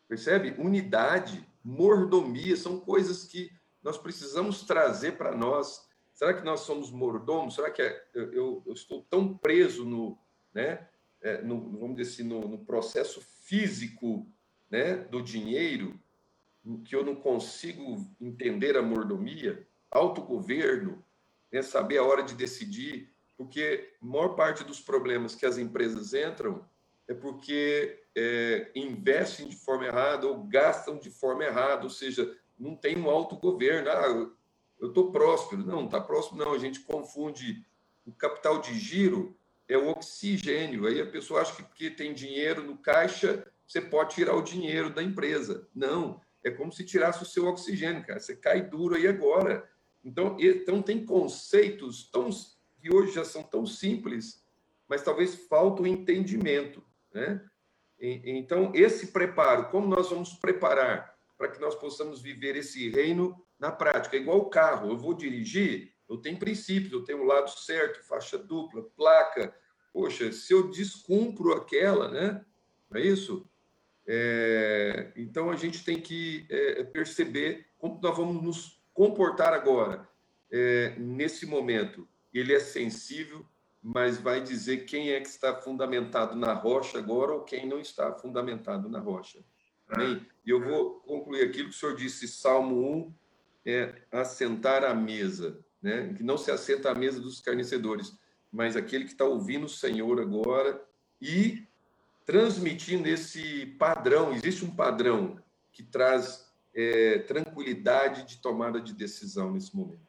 percebe? 0.07 0.55
Unidade, 0.57 1.47
mordomia, 1.63 2.57
são 2.57 2.79
coisas 2.79 3.25
que 3.25 3.51
nós 3.83 3.97
precisamos 3.97 4.63
trazer 4.63 5.17
para 5.17 5.35
nós. 5.35 5.87
Será 6.15 6.33
que 6.33 6.45
nós 6.45 6.61
somos 6.61 6.91
mordomos? 6.91 7.55
Será 7.55 7.69
que 7.69 7.81
é, 7.81 8.03
eu, 8.13 8.63
eu, 8.65 8.73
estou 8.73 9.05
tão 9.09 9.37
preso 9.37 9.83
no, 9.83 10.17
né, 10.53 10.87
é, 11.21 11.41
no, 11.41 11.77
vamos 11.77 11.97
dizer 11.97 12.13
assim, 12.13 12.23
no, 12.23 12.39
no 12.39 12.57
processo 12.57 13.19
físico 13.19 14.25
né, 14.71 14.95
do 14.95 15.21
dinheiro 15.21 15.99
que 16.85 16.95
eu 16.95 17.05
não 17.05 17.15
consigo 17.15 18.03
entender 18.19 18.75
a 18.75 18.81
mordomia, 18.81 19.67
autogoverno, 19.91 21.03
né, 21.51 21.61
saber 21.61 21.97
a 21.97 22.03
hora 22.03 22.23
de 22.23 22.33
decidir, 22.33 23.13
porque 23.37 23.93
a 24.01 24.05
maior 24.05 24.29
parte 24.29 24.63
dos 24.63 24.79
problemas 24.79 25.35
que 25.35 25.45
as 25.45 25.57
empresas 25.57 26.13
entram 26.13 26.65
é 27.07 27.13
porque 27.13 28.03
é, 28.15 28.71
investem 28.73 29.47
de 29.47 29.57
forma 29.57 29.85
errada 29.85 30.27
ou 30.27 30.43
gastam 30.45 30.97
de 30.97 31.11
forma 31.11 31.43
errada, 31.43 31.83
ou 31.83 31.89
seja, 31.89 32.35
não 32.57 32.73
tem 32.73 32.97
um 32.97 33.09
autogoverno. 33.09 33.89
Ah, 33.89 34.31
eu 34.85 34.89
estou 34.89 35.11
próspero. 35.11 35.65
Não, 35.65 35.85
está 35.85 35.99
próximo, 35.99 36.37
não. 36.37 36.53
A 36.53 36.57
gente 36.57 36.79
confunde 36.81 37.65
o 38.05 38.11
capital 38.11 38.61
de 38.61 38.77
giro 38.77 39.35
é 39.67 39.77
o 39.77 39.89
oxigênio. 39.89 40.85
Aí 40.85 41.01
a 41.01 41.05
pessoa 41.05 41.41
acha 41.41 41.55
que 41.55 41.63
porque 41.63 41.89
tem 41.89 42.13
dinheiro 42.13 42.63
no 42.63 42.77
caixa, 42.77 43.45
você 43.67 43.81
pode 43.81 44.15
tirar 44.15 44.35
o 44.35 44.43
dinheiro 44.43 44.89
da 44.89 45.01
empresa. 45.01 45.67
Não, 45.73 46.21
é 46.43 46.51
como 46.51 46.71
se 46.71 46.85
tirasse 46.85 47.23
o 47.23 47.25
seu 47.25 47.47
oxigênio, 47.47 48.05
cara. 48.05 48.19
Você 48.19 48.35
cai 48.35 48.61
duro 48.61 48.95
aí 48.95 49.07
agora. 49.07 49.67
Então, 50.03 50.37
então 50.39 50.81
tem 50.81 51.03
conceitos 51.03 52.09
tão, 52.11 52.29
que 52.79 52.93
hoje 52.93 53.13
já 53.13 53.25
são 53.25 53.41
tão 53.41 53.65
simples, 53.65 54.45
mas 54.87 55.01
talvez 55.01 55.33
falta 55.33 55.81
o 55.81 55.87
entendimento. 55.87 56.83
Né? 57.11 57.43
Então, 57.99 58.71
esse 58.75 59.07
preparo, 59.07 59.69
como 59.69 59.87
nós 59.87 60.11
vamos 60.11 60.33
preparar 60.33 61.15
para 61.37 61.47
que 61.47 61.59
nós 61.59 61.75
possamos 61.75 62.21
viver 62.21 62.55
esse 62.55 62.89
reino 62.89 63.44
na 63.59 63.71
prática? 63.71 64.15
É 64.15 64.19
igual 64.19 64.39
o 64.39 64.49
carro, 64.49 64.89
eu 64.89 64.97
vou 64.97 65.13
dirigir, 65.13 65.93
eu 66.07 66.17
tenho 66.17 66.37
princípios, 66.37 66.91
eu 66.91 67.03
tenho 67.03 67.21
o 67.21 67.25
lado 67.25 67.49
certo, 67.49 68.05
faixa 68.05 68.37
dupla, 68.37 68.83
placa. 68.95 69.55
Poxa, 69.91 70.31
se 70.31 70.53
eu 70.53 70.69
descumpro 70.69 71.53
aquela, 71.53 72.09
né? 72.09 72.45
Não 72.89 72.99
é 72.99 73.03
isso? 73.03 73.49
É, 74.07 75.11
então 75.15 75.49
a 75.49 75.55
gente 75.55 75.83
tem 75.83 75.99
que 75.99 76.45
é, 76.49 76.83
perceber 76.83 77.67
como 77.77 77.99
nós 78.01 78.15
vamos 78.15 78.43
nos 78.43 78.81
comportar 78.93 79.53
agora, 79.53 80.07
é, 80.51 80.95
nesse 80.97 81.45
momento, 81.45 82.07
ele 82.33 82.53
é 82.53 82.59
sensível, 82.59 83.45
mas 83.81 84.17
vai 84.17 84.41
dizer 84.41 84.85
quem 84.85 85.11
é 85.11 85.19
que 85.19 85.27
está 85.27 85.55
fundamentado 85.55 86.35
na 86.35 86.53
rocha 86.53 86.97
agora 86.97 87.33
ou 87.33 87.43
quem 87.43 87.67
não 87.67 87.79
está 87.79 88.13
fundamentado 88.13 88.89
na 88.89 88.99
rocha. 88.99 89.43
Amém? 89.87 90.25
E 90.45 90.49
eu 90.49 90.59
vou 90.59 91.01
concluir 91.01 91.43
aquilo 91.43 91.69
que 91.69 91.75
o 91.75 91.77
senhor 91.77 91.95
disse, 91.95 92.27
Salmo 92.27 92.91
1, 92.95 93.13
é 93.65 93.95
assentar 94.11 94.83
à 94.83 94.93
mesa, 94.93 95.59
né? 95.81 96.13
que 96.13 96.23
não 96.23 96.37
se 96.37 96.51
assenta 96.51 96.91
à 96.91 96.95
mesa 96.95 97.19
dos 97.19 97.39
carnecedores, 97.41 98.17
mas 98.51 98.75
aquele 98.75 99.05
que 99.05 99.11
está 99.11 99.25
ouvindo 99.25 99.65
o 99.65 99.69
Senhor 99.69 100.21
agora 100.21 100.81
e 101.21 101.67
transmitindo 102.25 103.07
esse 103.07 103.65
padrão. 103.77 104.31
Existe 104.33 104.65
um 104.65 104.75
padrão 104.75 105.37
que 105.71 105.83
traz 105.83 106.51
é, 106.73 107.19
tranquilidade 107.19 108.25
de 108.25 108.37
tomada 108.37 108.81
de 108.81 108.93
decisão 108.93 109.51
nesse 109.51 109.75
momento. 109.75 110.05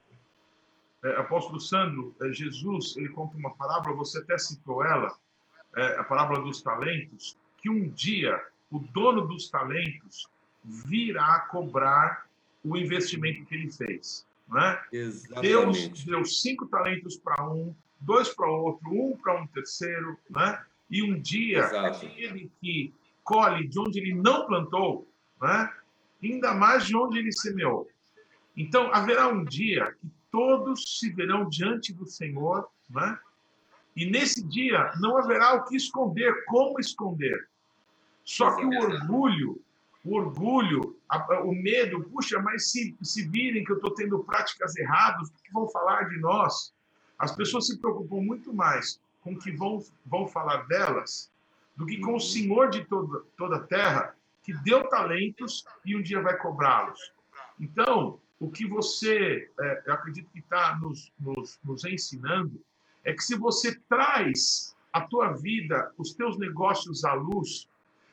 É, 1.04 1.16
apóstolo 1.16 1.60
Sandro, 1.60 2.14
é, 2.20 2.32
Jesus 2.32 2.96
ele 2.96 3.08
conta 3.10 3.36
uma 3.36 3.54
parábola, 3.54 3.96
você 3.96 4.18
até 4.18 4.36
citou 4.38 4.84
ela, 4.84 5.16
é, 5.76 5.98
a 5.98 6.04
parábola 6.04 6.40
dos 6.40 6.62
talentos, 6.62 7.38
que 7.58 7.70
um 7.70 7.88
dia 7.88 8.40
o 8.70 8.78
dono 8.78 9.26
dos 9.26 9.48
talentos 9.48 10.28
virá 10.64 11.40
cobrar 11.50 12.25
o 12.66 12.76
investimento 12.76 13.44
que 13.44 13.54
ele 13.54 13.70
fez. 13.70 14.26
Né? 14.48 14.80
Deus 15.40 16.04
deu 16.04 16.24
cinco 16.24 16.66
talentos 16.66 17.16
para 17.16 17.48
um, 17.48 17.74
dois 18.00 18.28
para 18.28 18.50
outro, 18.50 18.90
um 18.90 19.16
para 19.16 19.40
um 19.40 19.46
terceiro, 19.46 20.18
né? 20.28 20.62
e 20.90 21.02
um 21.02 21.20
dia 21.20 21.58
Exato. 21.58 22.06
aquele 22.06 22.50
que 22.60 22.92
colhe 23.22 23.66
de 23.66 23.78
onde 23.78 23.98
ele 24.00 24.14
não 24.14 24.46
plantou, 24.46 25.08
né? 25.40 25.72
ainda 26.22 26.54
mais 26.54 26.86
de 26.86 26.96
onde 26.96 27.18
ele 27.18 27.32
semeou. 27.32 27.88
Então, 28.56 28.92
haverá 28.92 29.28
um 29.28 29.44
dia 29.44 29.94
que 30.00 30.08
todos 30.30 30.98
se 30.98 31.10
verão 31.10 31.48
diante 31.48 31.92
do 31.92 32.06
Senhor, 32.06 32.68
né? 32.90 33.18
e 33.94 34.06
nesse 34.06 34.42
dia 34.42 34.92
não 35.00 35.16
haverá 35.16 35.54
o 35.54 35.64
que 35.64 35.76
esconder, 35.76 36.44
como 36.46 36.80
esconder. 36.80 37.48
Só 38.24 38.56
que 38.56 38.64
o 38.64 38.70
orgulho, 38.70 39.60
o 40.04 40.16
orgulho, 40.16 40.95
a, 41.08 41.42
o 41.42 41.52
medo, 41.52 42.02
puxa, 42.04 42.40
mas 42.40 42.70
se, 42.70 42.96
se 43.02 43.28
virem 43.28 43.64
que 43.64 43.72
eu 43.72 43.76
estou 43.76 43.94
tendo 43.94 44.18
práticas 44.24 44.76
erradas, 44.76 45.28
o 45.28 45.42
que 45.42 45.52
vão 45.52 45.68
falar 45.68 46.08
de 46.08 46.18
nós? 46.18 46.74
As 47.18 47.34
pessoas 47.34 47.66
se 47.66 47.78
preocupam 47.78 48.16
muito 48.16 48.52
mais 48.52 49.00
com 49.20 49.32
o 49.32 49.38
que 49.38 49.50
vão, 49.52 49.82
vão 50.04 50.26
falar 50.26 50.66
delas 50.66 51.30
do 51.76 51.86
que 51.86 52.00
com 52.00 52.10
o 52.10 52.14
uhum. 52.14 52.20
Senhor 52.20 52.70
de 52.70 52.84
toda, 52.84 53.22
toda 53.36 53.56
a 53.56 53.62
terra, 53.62 54.14
que 54.42 54.52
deu 54.62 54.88
talentos 54.88 55.64
e 55.84 55.96
um 55.96 56.02
dia 56.02 56.20
vai 56.20 56.36
cobrá-los. 56.36 57.12
Então, 57.60 58.20
o 58.38 58.50
que 58.50 58.66
você, 58.66 59.50
é, 59.60 59.82
eu 59.86 59.94
acredito 59.94 60.30
que 60.30 60.38
está 60.38 60.76
nos, 60.76 61.12
nos, 61.18 61.58
nos 61.64 61.84
ensinando, 61.84 62.60
é 63.04 63.12
que 63.12 63.22
se 63.22 63.36
você 63.36 63.78
traz 63.88 64.74
a 64.92 65.00
tua 65.00 65.32
vida, 65.32 65.92
os 65.98 66.14
teus 66.14 66.38
negócios 66.38 67.04
à 67.04 67.12
luz, 67.12 67.68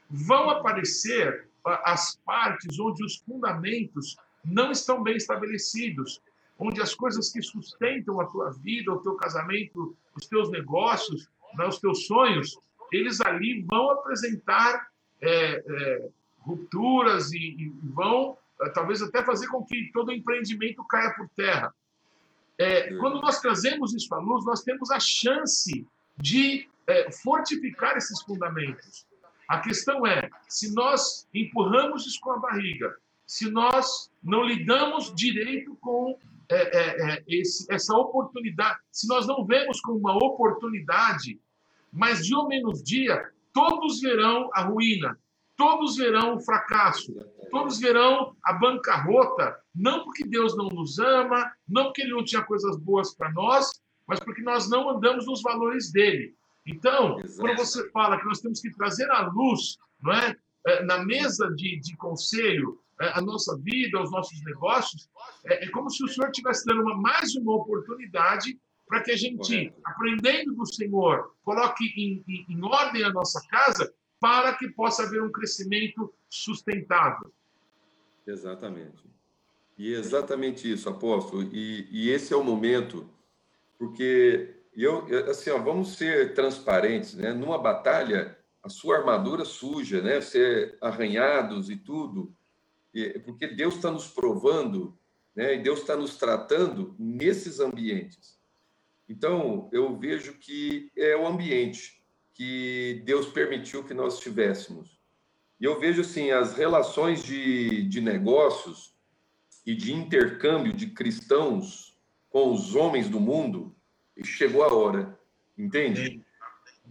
vão 0.10 0.50
aparecer 0.50 1.48
as 1.66 2.16
partes 2.26 2.80
onde 2.80 3.03
os 3.03 3.18
fundamentos 3.18 4.16
não 4.43 4.72
estão 4.72 5.01
bem 5.01 5.16
estabelecidos. 5.16 6.22
onde 6.59 6.80
as 6.82 6.93
coisas 6.93 7.32
que 7.32 7.41
sustentam 7.41 8.22
a 8.22 8.26
tua 8.26 8.51
vida, 8.51 8.93
o 8.93 8.99
teu 8.99 9.16
casamento, 9.16 9.97
os 10.16 10.28
teus 10.28 10.51
negócios, 10.51 11.28
né, 11.57 11.66
os 11.68 11.80
teus 11.80 12.05
sonhos, 12.05 12.57
eles 12.91 13.20
ali 13.22 13.64
vão 13.64 13.89
apresentar 13.89 14.88
é, 15.20 15.64
é, 15.66 16.09
rupturas 16.39 17.34
e, 17.34 17.38
e 17.38 17.74
vão 17.84 18.38
é, 18.61 18.70
talvez 18.70 19.01
até 19.01 19.24
fazer 19.24 19.47
com 19.47 19.66
que 19.66 19.89
todo 19.91 20.11
empreendimento 20.11 20.84
caia 20.86 21.14
por 21.16 21.28
terra. 21.30 21.74
É, 22.57 22.93
quando 22.97 23.20
nós 23.20 23.41
trazemos 23.41 23.93
isso 23.93 24.14
à 24.14 24.20
luz, 24.20 24.45
nós 24.45 24.61
temos 24.61 24.91
a 24.91 24.99
chance 24.99 25.86
de 26.18 26.70
é, 26.86 27.11
fortificar 27.11 27.97
esses 27.97 28.22
fundamentos. 28.22 29.07
A 29.48 29.60
questão 29.60 30.06
é, 30.06 30.30
se 30.48 30.74
nós 30.74 31.28
empurramos 31.34 32.06
isso 32.06 32.20
com 32.22 32.32
a 32.32 32.39
barriga, 32.39 32.94
se 33.26 33.50
nós 33.50 34.12
não 34.24 34.44
lidamos 34.44 35.14
direito 35.16 35.76
com 35.82 36.18
é, 36.50 36.56
é, 36.56 37.14
é, 37.14 37.24
esse, 37.28 37.66
essa 37.74 37.96
oportunidade, 37.96 38.80
se 38.91 39.08
nós 39.08 39.26
não 39.26 39.46
vemos 39.46 39.80
como 39.82 39.98
uma 39.98 40.16
oportunidade, 40.16 41.39
mas 41.91 42.26
de 42.26 42.36
ou 42.36 42.48
menos 42.48 42.84
dia, 42.84 43.24
todos 43.54 44.02
verão 44.02 44.50
a 44.54 44.64
ruína, 44.64 45.18
todos 45.56 45.96
verão 45.96 46.36
o 46.36 46.39
fracasso, 46.41 47.14
todos 47.50 47.80
verão 47.80 48.36
a 48.44 48.54
bancarrota, 48.54 49.58
não 49.74 50.04
porque 50.04 50.26
Deus 50.26 50.56
não 50.58 50.68
nos 50.68 51.00
ama, 51.00 51.52
não 51.68 51.86
porque 51.86 52.02
Ele 52.02 52.12
não 52.12 52.24
tinha 52.24 52.41
coisas 52.41 52.78
boas 52.78 53.16
para 53.16 53.32
nós, 53.32 53.72
mas 54.08 54.20
porque 54.20 54.41
nós 54.41 54.70
não 54.70 54.89
andamos 54.89 55.26
nos 55.26 55.41
valores 55.41 55.91
dele. 55.91 56.36
Então, 56.66 57.20
Exato. 57.20 57.41
quando 57.41 57.57
você 57.57 57.89
fala 57.91 58.18
que 58.20 58.26
nós 58.26 58.39
temos 58.39 58.61
que 58.61 58.72
trazer 58.72 59.09
a 59.11 59.28
luz, 59.28 59.78
não 60.01 60.14
é, 60.14 60.36
é 60.68 60.84
na 60.84 61.03
mesa 61.03 61.49
de, 61.55 61.80
de 61.80 61.95
conselho, 61.97 62.80
é, 63.01 63.09
a 63.18 63.22
nossa 63.22 63.57
vida, 63.57 64.01
os 64.01 64.11
nossos 64.11 64.41
negócios, 64.43 65.09
é, 65.45 65.66
é 65.66 65.70
como 65.70 65.89
se 65.89 66.03
o 66.03 66.07
Senhor 66.07 66.30
estivesse 66.30 66.66
dando 66.66 66.82
uma, 66.82 66.95
mais 66.95 67.36
uma 67.36 67.55
oportunidade 67.55 68.59
para 68.88 69.01
que 69.01 69.11
a 69.11 69.18
gente, 69.18 69.38
Correto. 69.38 69.82
aprendendo 69.86 70.55
do 70.55 70.66
Senhor, 70.66 71.36
coloque 71.43 71.86
em, 71.97 72.24
em, 72.28 72.45
em 72.49 72.64
ordem 72.64 73.03
a 73.03 73.11
nossa 73.11 73.41
casa 73.47 73.93
para 74.20 74.53
que 74.53 74.70
possa 74.70 75.03
haver 75.03 75.22
um 75.22 75.32
crescimento 75.32 76.14
sustentável. 76.30 77.34
Exatamente. 78.26 79.03
E 79.78 79.93
exatamente 79.93 80.72
isso, 80.72 80.88
apóstolo. 80.88 81.43
E, 81.51 81.88
e 81.91 82.09
esse 82.09 82.34
é 82.34 82.38
o 82.38 82.43
momento, 82.43 83.09
porque 83.78 84.62
eu, 84.76 85.05
assim, 85.30 85.51
ó, 85.51 85.59
vamos 85.59 85.95
ser 85.97 86.34
transparentes, 86.34 87.13
né? 87.13 87.34
Numa 87.34 87.57
batalha, 87.57 88.38
a 88.63 88.69
sua 88.69 88.97
armadura 88.97 89.45
suja, 89.45 90.01
né? 90.01 90.19
Ser 90.21 90.78
arranhados 90.82 91.69
e 91.69 91.76
tudo, 91.76 92.34
porque 93.26 93.47
Deus 93.47 93.76
está 93.76 93.91
nos 93.91 94.07
provando, 94.07 94.97
né? 95.36 95.55
E 95.55 95.59
Deus 95.61 95.82
está 95.82 95.95
nos 95.95 96.17
tratando 96.17 96.95
nesses 96.97 97.59
ambientes. 97.59 98.39
Então, 99.07 99.69
eu 99.71 99.95
vejo 99.97 100.34
que 100.34 100.91
é 100.95 101.15
o 101.15 101.28
ambiente 101.28 102.01
que 102.34 103.03
Deus 103.05 103.28
permitiu 103.28 103.84
que 103.84 103.93
nós 103.93 104.19
tivéssemos. 104.19 104.99
E 105.59 105.65
eu 105.65 105.80
vejo 105.80 106.01
assim, 106.01 106.32
as 106.32 106.55
relações 106.55 107.24
de, 107.24 107.84
de 107.84 108.01
negócios 108.01 108.95
e 109.65 109.76
de 109.76 109.93
intercâmbio 109.93 110.74
de 110.74 110.88
cristãos 110.88 111.97
com 112.30 112.51
os 112.51 112.76
homens 112.76 113.07
do 113.07 113.19
mundo, 113.19 113.76
chegou 114.22 114.64
a 114.64 114.74
hora, 114.74 115.18
entende? 115.57 116.24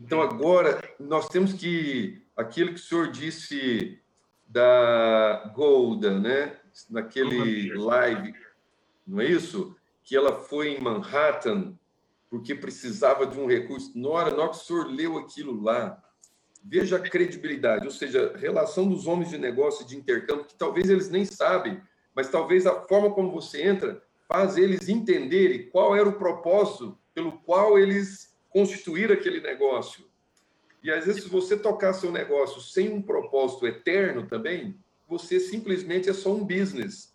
Então 0.01 0.23
agora 0.23 0.83
nós 0.99 1.29
temos 1.29 1.53
que 1.53 2.23
aquilo 2.37 2.71
que 2.71 2.81
o 2.81 2.83
senhor 2.83 3.11
disse 3.11 4.01
da 4.49 5.53
Golda, 5.55 6.19
né? 6.19 6.57
Naquele 6.89 7.75
live, 7.75 8.35
não 9.07 9.21
é 9.21 9.27
isso? 9.27 9.77
Que 10.03 10.17
ela 10.17 10.33
foi 10.41 10.71
em 10.71 10.81
Manhattan 10.81 11.79
porque 12.31 12.55
precisava 12.55 13.27
de 13.27 13.39
um 13.39 13.47
recurso. 13.47 13.93
Na 13.95 14.09
hora, 14.09 14.31
na 14.31 14.43
hora 14.45 14.51
que 14.51 14.57
o 14.57 14.61
senhor 14.61 14.87
leu 14.87 15.19
aquilo 15.19 15.63
lá, 15.63 16.03
veja 16.65 16.97
a 16.97 17.01
credibilidade, 17.01 17.85
ou 17.85 17.91
seja, 17.91 18.35
relação 18.37 18.89
dos 18.89 19.07
homens 19.07 19.29
de 19.29 19.37
negócio 19.37 19.87
de 19.87 19.97
intercâmbio, 19.97 20.47
que 20.47 20.55
talvez 20.55 20.89
eles 20.89 21.11
nem 21.11 21.27
sabem, 21.27 21.81
mas 22.15 22.31
talvez 22.31 22.67
a 22.67 22.81
forma 22.83 23.11
como 23.11 23.31
você 23.31 23.63
entra 23.63 24.03
faz 24.27 24.57
eles 24.57 24.89
entenderem 24.89 25.69
qual 25.69 25.95
era 25.95 26.09
o 26.09 26.19
propósito 26.19 26.99
pelo 27.15 27.33
qual 27.41 27.79
eles 27.79 28.35
constituíram 28.51 29.15
aquele 29.15 29.41
negócio. 29.41 30.05
E 30.83 30.91
às 30.91 31.07
vezes, 31.07 31.25
se 31.25 31.29
você 31.29 31.57
tocar 31.57 31.93
seu 31.93 32.11
negócio 32.11 32.61
sem 32.61 32.93
um 32.93 33.01
propósito 33.01 33.67
eterno 33.67 34.27
também, 34.27 34.77
você 35.09 35.39
simplesmente 35.39 36.09
é 36.09 36.13
só 36.13 36.33
um 36.33 36.45
business. 36.45 37.15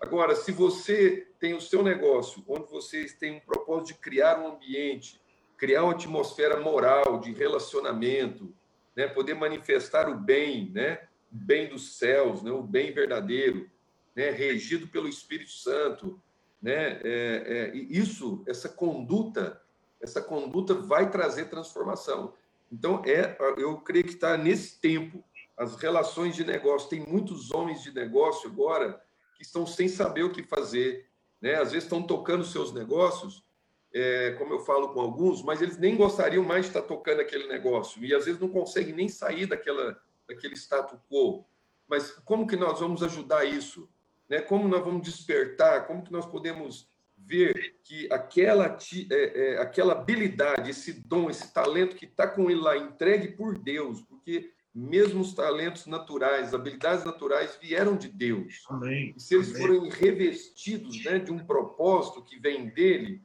Agora, 0.00 0.34
se 0.34 0.52
você 0.52 1.26
tem 1.38 1.54
o 1.54 1.60
seu 1.60 1.82
negócio, 1.82 2.44
onde 2.48 2.68
vocês 2.70 3.14
têm 3.14 3.36
um 3.36 3.40
propósito 3.40 3.88
de 3.88 3.94
criar 3.94 4.40
um 4.40 4.54
ambiente, 4.54 5.20
criar 5.56 5.84
uma 5.84 5.92
atmosfera 5.92 6.60
moral, 6.60 7.20
de 7.20 7.32
relacionamento, 7.32 8.54
né? 8.94 9.06
poder 9.06 9.34
manifestar 9.34 10.08
o 10.08 10.18
bem, 10.18 10.70
né? 10.72 11.00
o 11.32 11.36
bem 11.36 11.68
dos 11.68 11.96
céus, 11.96 12.42
né? 12.42 12.50
o 12.50 12.62
bem 12.62 12.92
verdadeiro, 12.92 13.70
né? 14.14 14.30
regido 14.30 14.88
pelo 14.88 15.08
Espírito 15.08 15.50
Santo. 15.50 16.20
Né? 16.60 17.00
É, 17.02 17.02
é, 17.04 17.76
isso, 17.76 18.42
essa 18.46 18.68
conduta, 18.68 19.60
essa 20.00 20.20
conduta 20.20 20.74
vai 20.74 21.10
trazer 21.10 21.46
transformação. 21.46 22.34
Então, 22.70 23.02
é, 23.04 23.36
eu 23.56 23.78
creio 23.78 24.04
que 24.04 24.14
está 24.14 24.36
nesse 24.36 24.80
tempo, 24.80 25.22
as 25.56 25.76
relações 25.76 26.34
de 26.34 26.44
negócio, 26.44 26.88
tem 26.88 27.00
muitos 27.00 27.50
homens 27.50 27.82
de 27.82 27.92
negócio 27.94 28.50
agora 28.50 29.00
que 29.36 29.42
estão 29.42 29.66
sem 29.66 29.88
saber 29.88 30.24
o 30.24 30.32
que 30.32 30.42
fazer, 30.42 31.06
né? 31.40 31.54
Às 31.54 31.72
vezes 31.72 31.84
estão 31.84 32.02
tocando 32.02 32.44
seus 32.44 32.72
negócios, 32.72 33.44
é, 33.92 34.32
como 34.32 34.52
eu 34.52 34.60
falo 34.60 34.92
com 34.92 35.00
alguns, 35.00 35.42
mas 35.42 35.62
eles 35.62 35.78
nem 35.78 35.96
gostariam 35.96 36.44
mais 36.44 36.62
de 36.62 36.70
estar 36.70 36.82
tocando 36.82 37.20
aquele 37.20 37.46
negócio 37.46 38.04
e 38.04 38.14
às 38.14 38.26
vezes 38.26 38.40
não 38.40 38.48
conseguem 38.48 38.94
nem 38.94 39.08
sair 39.08 39.46
daquela, 39.46 39.98
daquele 40.28 40.54
status 40.54 40.98
quo. 41.08 41.44
Mas 41.88 42.10
como 42.24 42.46
que 42.46 42.56
nós 42.56 42.80
vamos 42.80 43.02
ajudar 43.02 43.44
isso? 43.44 43.88
Né? 44.28 44.40
Como 44.40 44.68
nós 44.68 44.84
vamos 44.84 45.02
despertar? 45.02 45.86
Como 45.86 46.02
que 46.02 46.12
nós 46.12 46.26
podemos 46.26 46.88
ver 47.16 47.76
que 47.82 48.06
aquela, 48.12 48.78
é, 49.10 49.54
é, 49.54 49.58
aquela 49.58 49.94
habilidade, 49.94 50.70
esse 50.70 50.92
dom, 50.92 51.28
esse 51.28 51.52
talento 51.52 51.96
que 51.96 52.04
está 52.04 52.26
com 52.26 52.50
ele 52.50 52.60
lá, 52.60 52.76
entregue 52.76 53.28
por 53.28 53.58
Deus, 53.58 54.00
porque 54.02 54.52
mesmo 54.74 55.22
os 55.22 55.32
talentos 55.32 55.86
naturais, 55.86 56.52
habilidades 56.52 57.04
naturais 57.04 57.58
vieram 57.60 57.96
de 57.96 58.08
Deus. 58.08 58.64
Amém. 58.68 59.14
E 59.16 59.20
se 59.20 59.34
eles 59.34 59.54
Amém. 59.54 59.62
forem 59.62 59.90
revestidos 59.90 61.02
né, 61.04 61.18
de 61.18 61.32
um 61.32 61.38
propósito 61.38 62.22
que 62.22 62.38
vem 62.38 62.68
dele, 62.68 63.22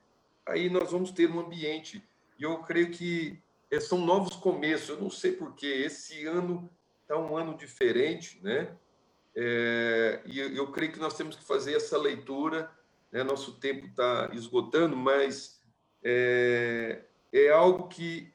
aí 0.48 0.70
nós 0.70 0.92
vamos 0.92 1.12
ter 1.12 1.30
um 1.30 1.40
ambiente. 1.40 2.02
E 2.40 2.44
eu 2.44 2.60
creio 2.60 2.90
que 2.90 3.38
é, 3.70 3.80
são 3.80 4.00
novos 4.00 4.36
começos. 4.36 4.90
Eu 4.90 5.02
não 5.02 5.10
sei 5.10 5.34
porquê. 5.34 5.68
Esse 5.68 6.26
ano 6.26 6.70
está 7.02 7.18
um 7.18 7.36
ano 7.36 7.56
diferente, 7.56 8.40
né? 8.42 8.74
É, 9.36 10.22
e 10.26 10.40
eu, 10.40 10.68
creio 10.72 10.92
que 10.92 11.00
nós 11.00 11.14
temos 11.14 11.36
que 11.36 11.44
fazer 11.44 11.76
essa 11.76 11.98
leitura. 11.98 12.70
Né? 13.12 13.24
Nosso 13.24 13.54
tempo 13.54 13.88
está 13.88 14.30
esgotando, 14.34 14.96
mas 14.96 15.62
é, 16.04 17.04
é 17.32 17.50
algo 17.50 17.88
que 17.88 18.32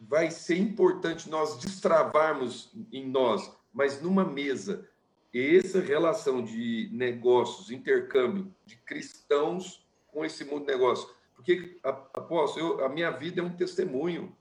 vai 0.00 0.30
ser 0.30 0.56
importante 0.56 1.28
nós 1.28 1.58
destravarmos 1.58 2.70
em 2.92 3.08
nós, 3.08 3.50
mas 3.72 4.00
numa 4.00 4.24
mesa, 4.24 4.88
essa 5.32 5.80
relação 5.80 6.42
de 6.42 6.88
negócios, 6.92 7.70
intercâmbio 7.70 8.54
de 8.64 8.76
cristãos 8.76 9.86
com 10.06 10.24
esse 10.24 10.44
mundo 10.44 10.66
de 10.66 10.72
negócios. 10.72 11.10
Porque, 11.34 11.78
aposto, 11.82 12.58
eu, 12.58 12.84
a 12.84 12.88
minha 12.88 13.10
vida 13.10 13.40
é 13.40 13.44
um 13.44 13.54
testemunho. 13.54 14.34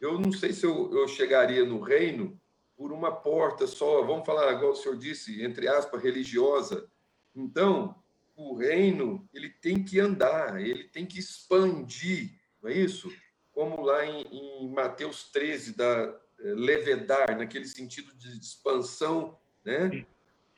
Eu 0.00 0.20
não 0.20 0.30
sei 0.30 0.52
se 0.52 0.64
eu, 0.64 0.92
eu 0.92 1.08
chegaria 1.08 1.64
no 1.64 1.80
reino 1.80 2.38
por 2.76 2.92
uma 2.92 3.10
porta 3.10 3.66
só, 3.66 4.02
vamos 4.02 4.26
falar, 4.26 4.52
igual 4.52 4.72
o 4.72 4.76
senhor 4.76 4.96
disse, 4.96 5.42
entre 5.42 5.66
aspas, 5.66 6.02
religiosa. 6.02 6.88
Então, 7.34 7.94
o 8.36 8.54
reino, 8.54 9.26
ele 9.32 9.48
tem 9.48 9.82
que 9.82 9.98
andar, 9.98 10.60
ele 10.60 10.84
tem 10.84 11.06
que 11.06 11.18
expandir, 11.18 12.38
não 12.62 12.70
é 12.70 12.74
isso? 12.74 13.10
como 13.56 13.80
lá 13.80 14.04
em, 14.04 14.20
em 14.30 14.68
Mateus 14.68 15.30
13, 15.30 15.74
da 15.74 15.86
é, 15.88 16.14
levedar, 16.52 17.38
naquele 17.38 17.64
sentido 17.64 18.14
de 18.14 18.38
expansão, 18.38 19.38
né? 19.64 20.04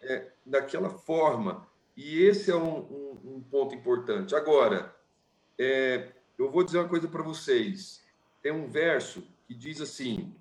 É, 0.02 0.32
daquela 0.44 0.90
forma. 0.90 1.64
E 1.96 2.24
esse 2.24 2.50
é 2.50 2.56
um, 2.56 2.78
um, 2.80 3.36
um 3.36 3.40
ponto 3.40 3.72
importante. 3.72 4.34
Agora, 4.34 4.92
é, 5.56 6.12
eu 6.36 6.50
vou 6.50 6.64
dizer 6.64 6.78
uma 6.78 6.88
coisa 6.88 7.06
para 7.06 7.22
vocês. 7.22 8.04
Tem 8.42 8.50
um 8.50 8.66
verso 8.66 9.22
que 9.46 9.54
diz 9.54 9.80
assim: 9.80 10.34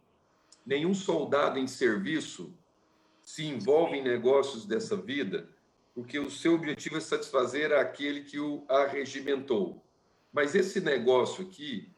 nenhum 0.68 0.94
soldado 0.94 1.58
em 1.58 1.66
serviço 1.66 2.54
se 3.22 3.46
envolve 3.46 3.98
em 3.98 4.04
negócios 4.04 4.66
dessa 4.66 4.98
vida, 4.98 5.50
porque 5.96 6.20
o 6.20 6.30
seu 6.30 6.54
objetivo 6.54 6.98
é 6.98 7.00
satisfazer 7.00 7.72
aquele 7.72 8.22
que 8.22 8.40
o 8.40 8.66
arregimentou. 8.68 9.84
Mas 10.32 10.54
esse 10.54 10.82
negócio 10.82 11.48
aqui, 11.48 11.90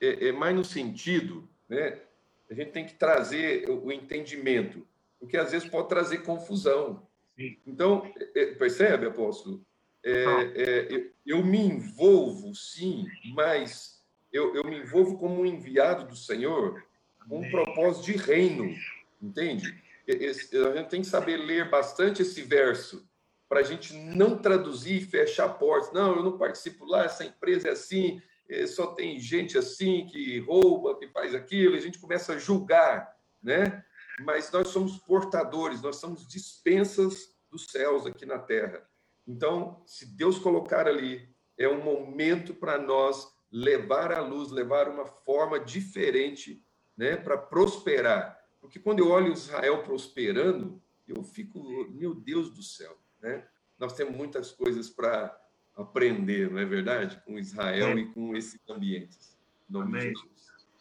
é, 0.00 0.28
é 0.28 0.32
mais 0.32 0.54
no 0.54 0.64
sentido, 0.64 1.48
né? 1.68 2.00
A 2.48 2.54
gente 2.54 2.70
tem 2.70 2.86
que 2.86 2.94
trazer 2.94 3.68
o 3.68 3.90
entendimento, 3.90 4.86
porque 5.18 5.36
às 5.36 5.50
vezes 5.50 5.68
pode 5.68 5.88
trazer 5.88 6.18
confusão. 6.18 7.06
Sim. 7.36 7.58
Então, 7.66 8.10
é, 8.34 8.42
é, 8.42 8.54
percebe, 8.54 9.06
apóstolo? 9.06 9.60
é, 10.04 10.94
é, 10.94 11.10
eu 11.26 11.44
me 11.44 11.58
envolvo, 11.58 12.54
sim, 12.54 13.06
mas 13.34 14.00
eu, 14.32 14.54
eu 14.54 14.62
me 14.62 14.78
envolvo 14.78 15.18
como 15.18 15.40
um 15.40 15.46
enviado 15.46 16.06
do 16.06 16.14
Senhor 16.14 16.86
um 17.30 17.50
propósito 17.50 18.06
de 18.06 18.16
reino, 18.16 18.74
entende? 19.20 19.82
A 20.08 20.76
gente 20.76 20.88
tem 20.88 21.00
que 21.00 21.06
saber 21.06 21.36
ler 21.36 21.68
bastante 21.68 22.22
esse 22.22 22.42
verso 22.42 23.08
para 23.48 23.60
a 23.60 23.62
gente 23.62 23.92
não 23.94 24.38
traduzir 24.38 25.02
e 25.02 25.04
fechar 25.04 25.48
portas. 25.50 25.92
Não, 25.92 26.16
eu 26.16 26.22
não 26.22 26.38
participo 26.38 26.84
lá, 26.84 27.04
essa 27.04 27.24
empresa 27.24 27.68
é 27.68 27.72
assim, 27.72 28.20
é, 28.48 28.66
só 28.66 28.88
tem 28.88 29.18
gente 29.18 29.58
assim 29.58 30.06
que 30.06 30.38
rouba, 30.40 30.98
que 30.98 31.08
faz 31.08 31.34
aquilo, 31.34 31.76
a 31.76 31.80
gente 31.80 31.98
começa 31.98 32.34
a 32.34 32.38
julgar, 32.38 33.14
né? 33.42 33.84
Mas 34.20 34.50
nós 34.50 34.68
somos 34.68 34.98
portadores, 34.98 35.82
nós 35.82 35.96
somos 35.96 36.26
dispensas 36.26 37.34
dos 37.50 37.66
céus 37.66 38.06
aqui 38.06 38.24
na 38.24 38.38
terra. 38.38 38.82
Então, 39.26 39.82
se 39.86 40.06
Deus 40.06 40.38
colocar 40.38 40.86
ali, 40.86 41.28
é 41.58 41.68
um 41.68 41.82
momento 41.82 42.54
para 42.54 42.78
nós 42.78 43.28
levar 43.50 44.12
a 44.12 44.20
luz, 44.20 44.50
levar 44.50 44.88
uma 44.88 45.06
forma 45.06 45.58
diferente, 45.58 46.62
né, 46.96 47.16
para 47.16 47.36
prosperar. 47.36 48.38
Porque 48.60 48.78
quando 48.78 49.00
eu 49.00 49.10
olho 49.10 49.32
Israel 49.32 49.82
prosperando, 49.82 50.80
eu 51.06 51.22
fico, 51.22 51.88
meu 51.90 52.14
Deus 52.14 52.50
do 52.50 52.62
céu, 52.62 52.98
né? 53.20 53.46
Nós 53.78 53.92
temos 53.92 54.16
muitas 54.16 54.50
coisas 54.50 54.88
para 54.88 55.38
aprender, 55.76 56.50
não 56.50 56.58
é 56.58 56.64
verdade? 56.64 57.20
Com 57.24 57.38
Israel 57.38 57.88
é. 57.88 58.00
e 58.00 58.06
com 58.06 58.34
esses 58.34 58.58
ambientes. 58.68 59.36
Amém. 59.74 60.12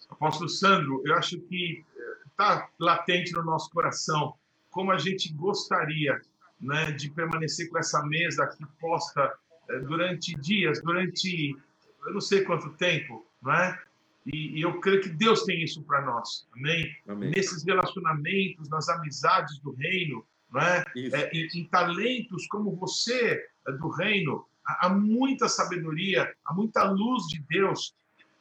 Apóstolo 0.10 0.50
Sandro, 0.50 1.02
eu 1.06 1.14
acho 1.16 1.40
que 1.42 1.84
está 2.30 2.70
latente 2.80 3.34
no 3.34 3.44
nosso 3.44 3.70
coração 3.72 4.34
como 4.70 4.92
a 4.92 4.98
gente 4.98 5.32
gostaria 5.34 6.22
né, 6.60 6.92
de 6.92 7.10
permanecer 7.10 7.70
com 7.70 7.78
essa 7.78 8.04
mesa 8.06 8.44
aqui 8.44 8.66
posta 8.80 9.34
eh, 9.70 9.80
durante 9.80 10.36
dias, 10.36 10.82
durante 10.82 11.58
eu 12.06 12.14
não 12.14 12.22
sei 12.22 12.44
quanto 12.44 12.70
tempo, 12.72 13.26
não 13.42 13.54
é? 13.54 13.82
E, 14.26 14.58
e 14.58 14.62
eu 14.62 14.80
creio 14.80 15.02
que 15.02 15.10
Deus 15.10 15.44
tem 15.44 15.64
isso 15.64 15.84
para 15.84 16.02
nós, 16.02 16.48
amém? 16.54 16.96
amém? 17.08 17.30
Nesses 17.30 17.64
relacionamentos, 17.64 18.68
nas 18.70 18.90
amizades 18.90 19.60
do 19.60 19.72
reino, 19.72 20.26
não 20.52 20.62
é? 20.62 20.84
é 20.96 21.30
em, 21.32 21.48
em, 21.60 21.66
talentos 21.66 22.48
como 22.48 22.76
você 22.76 23.46
é 23.68 23.72
do 23.74 23.90
reino, 23.90 24.46
há, 24.66 24.88
há 24.88 24.90
muita 24.90 25.48
sabedoria, 25.48 26.34
há 26.46 26.54
muita 26.54 26.84
luz 26.84 27.28
de 27.28 27.40
Deus 27.48 27.94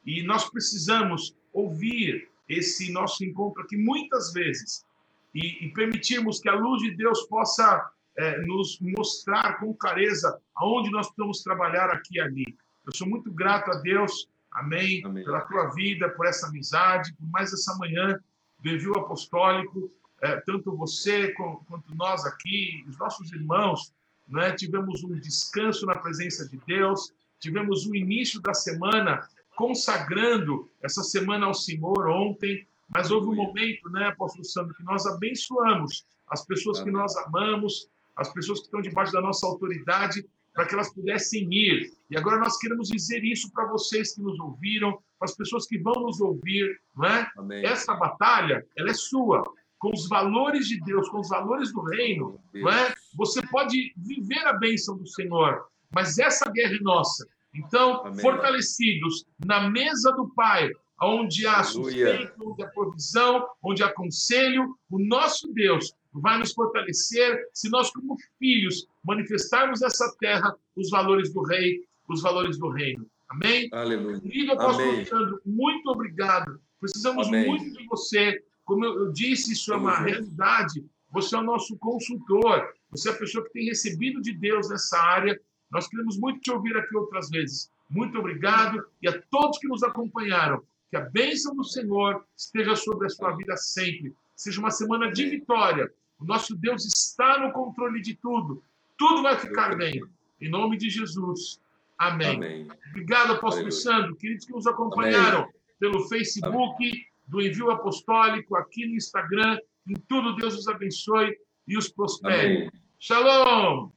e 0.05 0.23
nós 0.23 0.49
precisamos 0.49 1.35
ouvir 1.53 2.29
esse 2.47 2.91
nosso 2.91 3.23
encontro 3.23 3.63
aqui 3.63 3.77
muitas 3.77 4.31
vezes 4.33 4.85
e, 5.33 5.65
e 5.65 5.73
permitirmos 5.73 6.39
que 6.39 6.49
a 6.49 6.55
luz 6.55 6.81
de 6.81 6.95
Deus 6.95 7.23
possa 7.27 7.91
é, 8.17 8.41
nos 8.41 8.79
mostrar 8.79 9.59
com 9.59 9.73
clareza 9.73 10.39
aonde 10.55 10.89
nós 10.89 11.07
precisamos 11.07 11.43
trabalhar 11.43 11.89
aqui 11.89 12.17
e 12.17 12.21
ali. 12.21 12.57
Eu 12.85 12.93
sou 12.93 13.07
muito 13.07 13.31
grato 13.31 13.71
a 13.71 13.75
Deus, 13.81 14.29
amém, 14.55 15.01
amém. 15.05 15.23
pela 15.23 15.41
tua 15.41 15.69
vida, 15.69 16.09
por 16.09 16.25
essa 16.25 16.47
amizade, 16.47 17.13
por 17.13 17.29
mais 17.29 17.53
essa 17.53 17.75
manhã 17.77 18.19
do 18.59 18.69
envio 18.69 18.97
apostólico, 18.97 19.91
é, 20.21 20.37
tanto 20.41 20.75
você 20.75 21.33
quanto 21.33 21.93
nós 21.95 22.25
aqui, 22.25 22.83
os 22.87 22.97
nossos 22.97 23.31
irmãos, 23.31 23.93
né, 24.27 24.53
tivemos 24.53 25.03
um 25.03 25.13
descanso 25.19 25.85
na 25.85 25.95
presença 25.95 26.47
de 26.47 26.59
Deus, 26.65 27.13
tivemos 27.39 27.85
o 27.85 27.95
início 27.95 28.41
da 28.41 28.53
semana 28.53 29.27
consagrando 29.55 30.69
essa 30.81 31.03
semana 31.03 31.45
ao 31.45 31.53
Senhor 31.53 32.07
ontem, 32.07 32.65
mas 32.89 33.11
houve 33.11 33.27
um 33.27 33.35
momento, 33.35 33.89
né, 33.89 34.07
apóstolo 34.07 34.43
Sandro, 34.43 34.73
que 34.73 34.83
nós 34.83 35.05
abençoamos 35.05 36.05
as 36.27 36.45
pessoas 36.45 36.81
que 36.81 36.91
nós 36.91 37.15
amamos, 37.17 37.87
as 38.15 38.31
pessoas 38.33 38.59
que 38.59 38.65
estão 38.65 38.81
debaixo 38.81 39.11
da 39.11 39.21
nossa 39.21 39.45
autoridade, 39.45 40.25
para 40.55 40.65
que 40.65 40.73
elas 40.73 40.91
pudessem 40.93 41.47
ir. 41.53 41.91
E 42.09 42.17
agora 42.17 42.39
nós 42.39 42.57
queremos 42.57 42.87
dizer 42.87 43.23
isso 43.23 43.51
para 43.51 43.67
vocês 43.67 44.15
que 44.15 44.21
nos 44.21 44.39
ouviram, 44.39 44.93
para 45.19 45.25
as 45.25 45.35
pessoas 45.35 45.67
que 45.67 45.77
vão 45.77 45.93
nos 46.01 46.21
ouvir, 46.21 46.79
não 46.95 47.05
é? 47.05 47.29
Amém. 47.37 47.65
Essa 47.65 47.93
batalha, 47.93 48.65
ela 48.77 48.89
é 48.89 48.93
sua, 48.93 49.43
com 49.77 49.91
os 49.91 50.07
valores 50.07 50.67
de 50.67 50.79
Deus, 50.81 51.09
com 51.09 51.19
os 51.19 51.27
valores 51.27 51.73
do 51.73 51.81
reino, 51.81 52.39
não 52.53 52.69
é? 52.71 52.93
Você 53.15 53.45
pode 53.47 53.93
viver 53.97 54.47
a 54.47 54.53
bênção 54.53 54.97
do 54.97 55.05
Senhor, 55.05 55.65
mas 55.93 56.17
essa 56.17 56.49
guerra 56.49 56.75
é 56.75 56.79
nossa. 56.79 57.27
Então, 57.53 58.05
Amém. 58.05 58.19
fortalecidos 58.19 59.25
na 59.45 59.69
mesa 59.69 60.11
do 60.13 60.29
Pai, 60.29 60.71
onde 61.01 61.45
há 61.45 61.63
sustento, 61.63 62.33
onde 62.41 62.63
há 62.63 62.67
provisão, 62.69 63.45
onde 63.61 63.83
há 63.83 63.93
conselho, 63.93 64.77
o 64.89 64.99
nosso 64.99 65.51
Deus 65.53 65.93
vai 66.21 66.39
nos 66.39 66.53
fortalecer 66.53 67.47
se 67.53 67.69
nós, 67.69 67.91
como 67.91 68.17
filhos, 68.39 68.87
manifestarmos 69.03 69.81
nessa 69.81 70.15
terra 70.19 70.55
os 70.75 70.89
valores 70.89 71.33
do 71.33 71.41
Rei, 71.43 71.83
os 72.07 72.21
valores 72.21 72.57
do 72.57 72.69
Reino. 72.69 73.05
Amém? 73.29 73.67
Aleluia. 73.71 74.19
Querido 74.19 74.53
apóstolo 74.53 74.89
Alexandre, 74.89 75.35
muito 75.45 75.89
obrigado. 75.89 76.59
Precisamos 76.79 77.27
Amém. 77.27 77.47
muito 77.47 77.77
de 77.77 77.85
você. 77.87 78.43
Como 78.63 78.85
eu 78.85 79.11
disse, 79.11 79.53
isso 79.53 79.73
é 79.73 79.77
uma 79.77 79.99
realidade. 79.99 80.85
Você 81.11 81.35
é 81.35 81.39
o 81.39 81.43
nosso 81.43 81.77
consultor. 81.77 82.73
Você 82.91 83.09
é 83.09 83.11
a 83.11 83.17
pessoa 83.17 83.43
que 83.45 83.53
tem 83.53 83.65
recebido 83.65 84.21
de 84.21 84.33
Deus 84.33 84.69
nessa 84.69 84.99
área. 84.99 85.39
Nós 85.71 85.87
queremos 85.87 86.17
muito 86.17 86.39
te 86.41 86.51
ouvir 86.51 86.77
aqui 86.77 86.95
outras 86.95 87.29
vezes. 87.29 87.69
Muito 87.89 88.17
obrigado. 88.17 88.85
E 89.01 89.07
a 89.07 89.21
todos 89.29 89.57
que 89.57 89.67
nos 89.67 89.83
acompanharam, 89.83 90.61
que 90.89 90.97
a 90.97 91.01
bênção 91.01 91.55
do 91.55 91.63
Senhor 91.63 92.23
esteja 92.37 92.75
sobre 92.75 93.07
a 93.07 93.09
sua 93.09 93.35
vida 93.35 93.57
sempre. 93.57 94.13
Seja 94.35 94.59
uma 94.59 94.71
semana 94.71 95.11
de 95.11 95.25
vitória 95.29 95.91
o 96.19 96.25
nosso 96.25 96.55
Deus 96.55 96.85
está 96.85 97.39
no 97.39 97.51
controle 97.51 98.01
de 98.01 98.15
tudo. 98.15 98.63
Tudo 98.97 99.21
vai 99.21 99.37
ficar 99.37 99.75
bem. 99.75 100.01
Em 100.39 100.49
nome 100.49 100.77
de 100.77 100.89
Jesus. 100.89 101.59
Amém. 101.97 102.35
Amém. 102.35 102.67
Obrigado, 102.89 103.33
apóstolo 103.33 103.67
Aleluia. 103.67 103.71
Sandro. 103.71 104.15
Queridos 104.15 104.45
que 104.45 104.53
nos 104.53 104.67
acompanharam 104.67 105.39
Amém. 105.39 105.53
pelo 105.79 106.07
Facebook, 106.07 106.75
Amém. 106.83 107.05
do 107.27 107.41
Envio 107.41 107.71
Apostólico, 107.71 108.55
aqui 108.55 108.85
no 108.85 108.95
Instagram. 108.95 109.57
Em 109.87 109.95
tudo, 110.07 110.35
Deus 110.35 110.57
os 110.57 110.67
abençoe 110.67 111.37
e 111.67 111.77
os 111.77 111.89
prospere. 111.89 112.71
Shalom! 112.99 113.89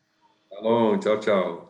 Shalom. 0.51 0.99
Tchau, 0.99 1.21
tchau. 1.21 1.68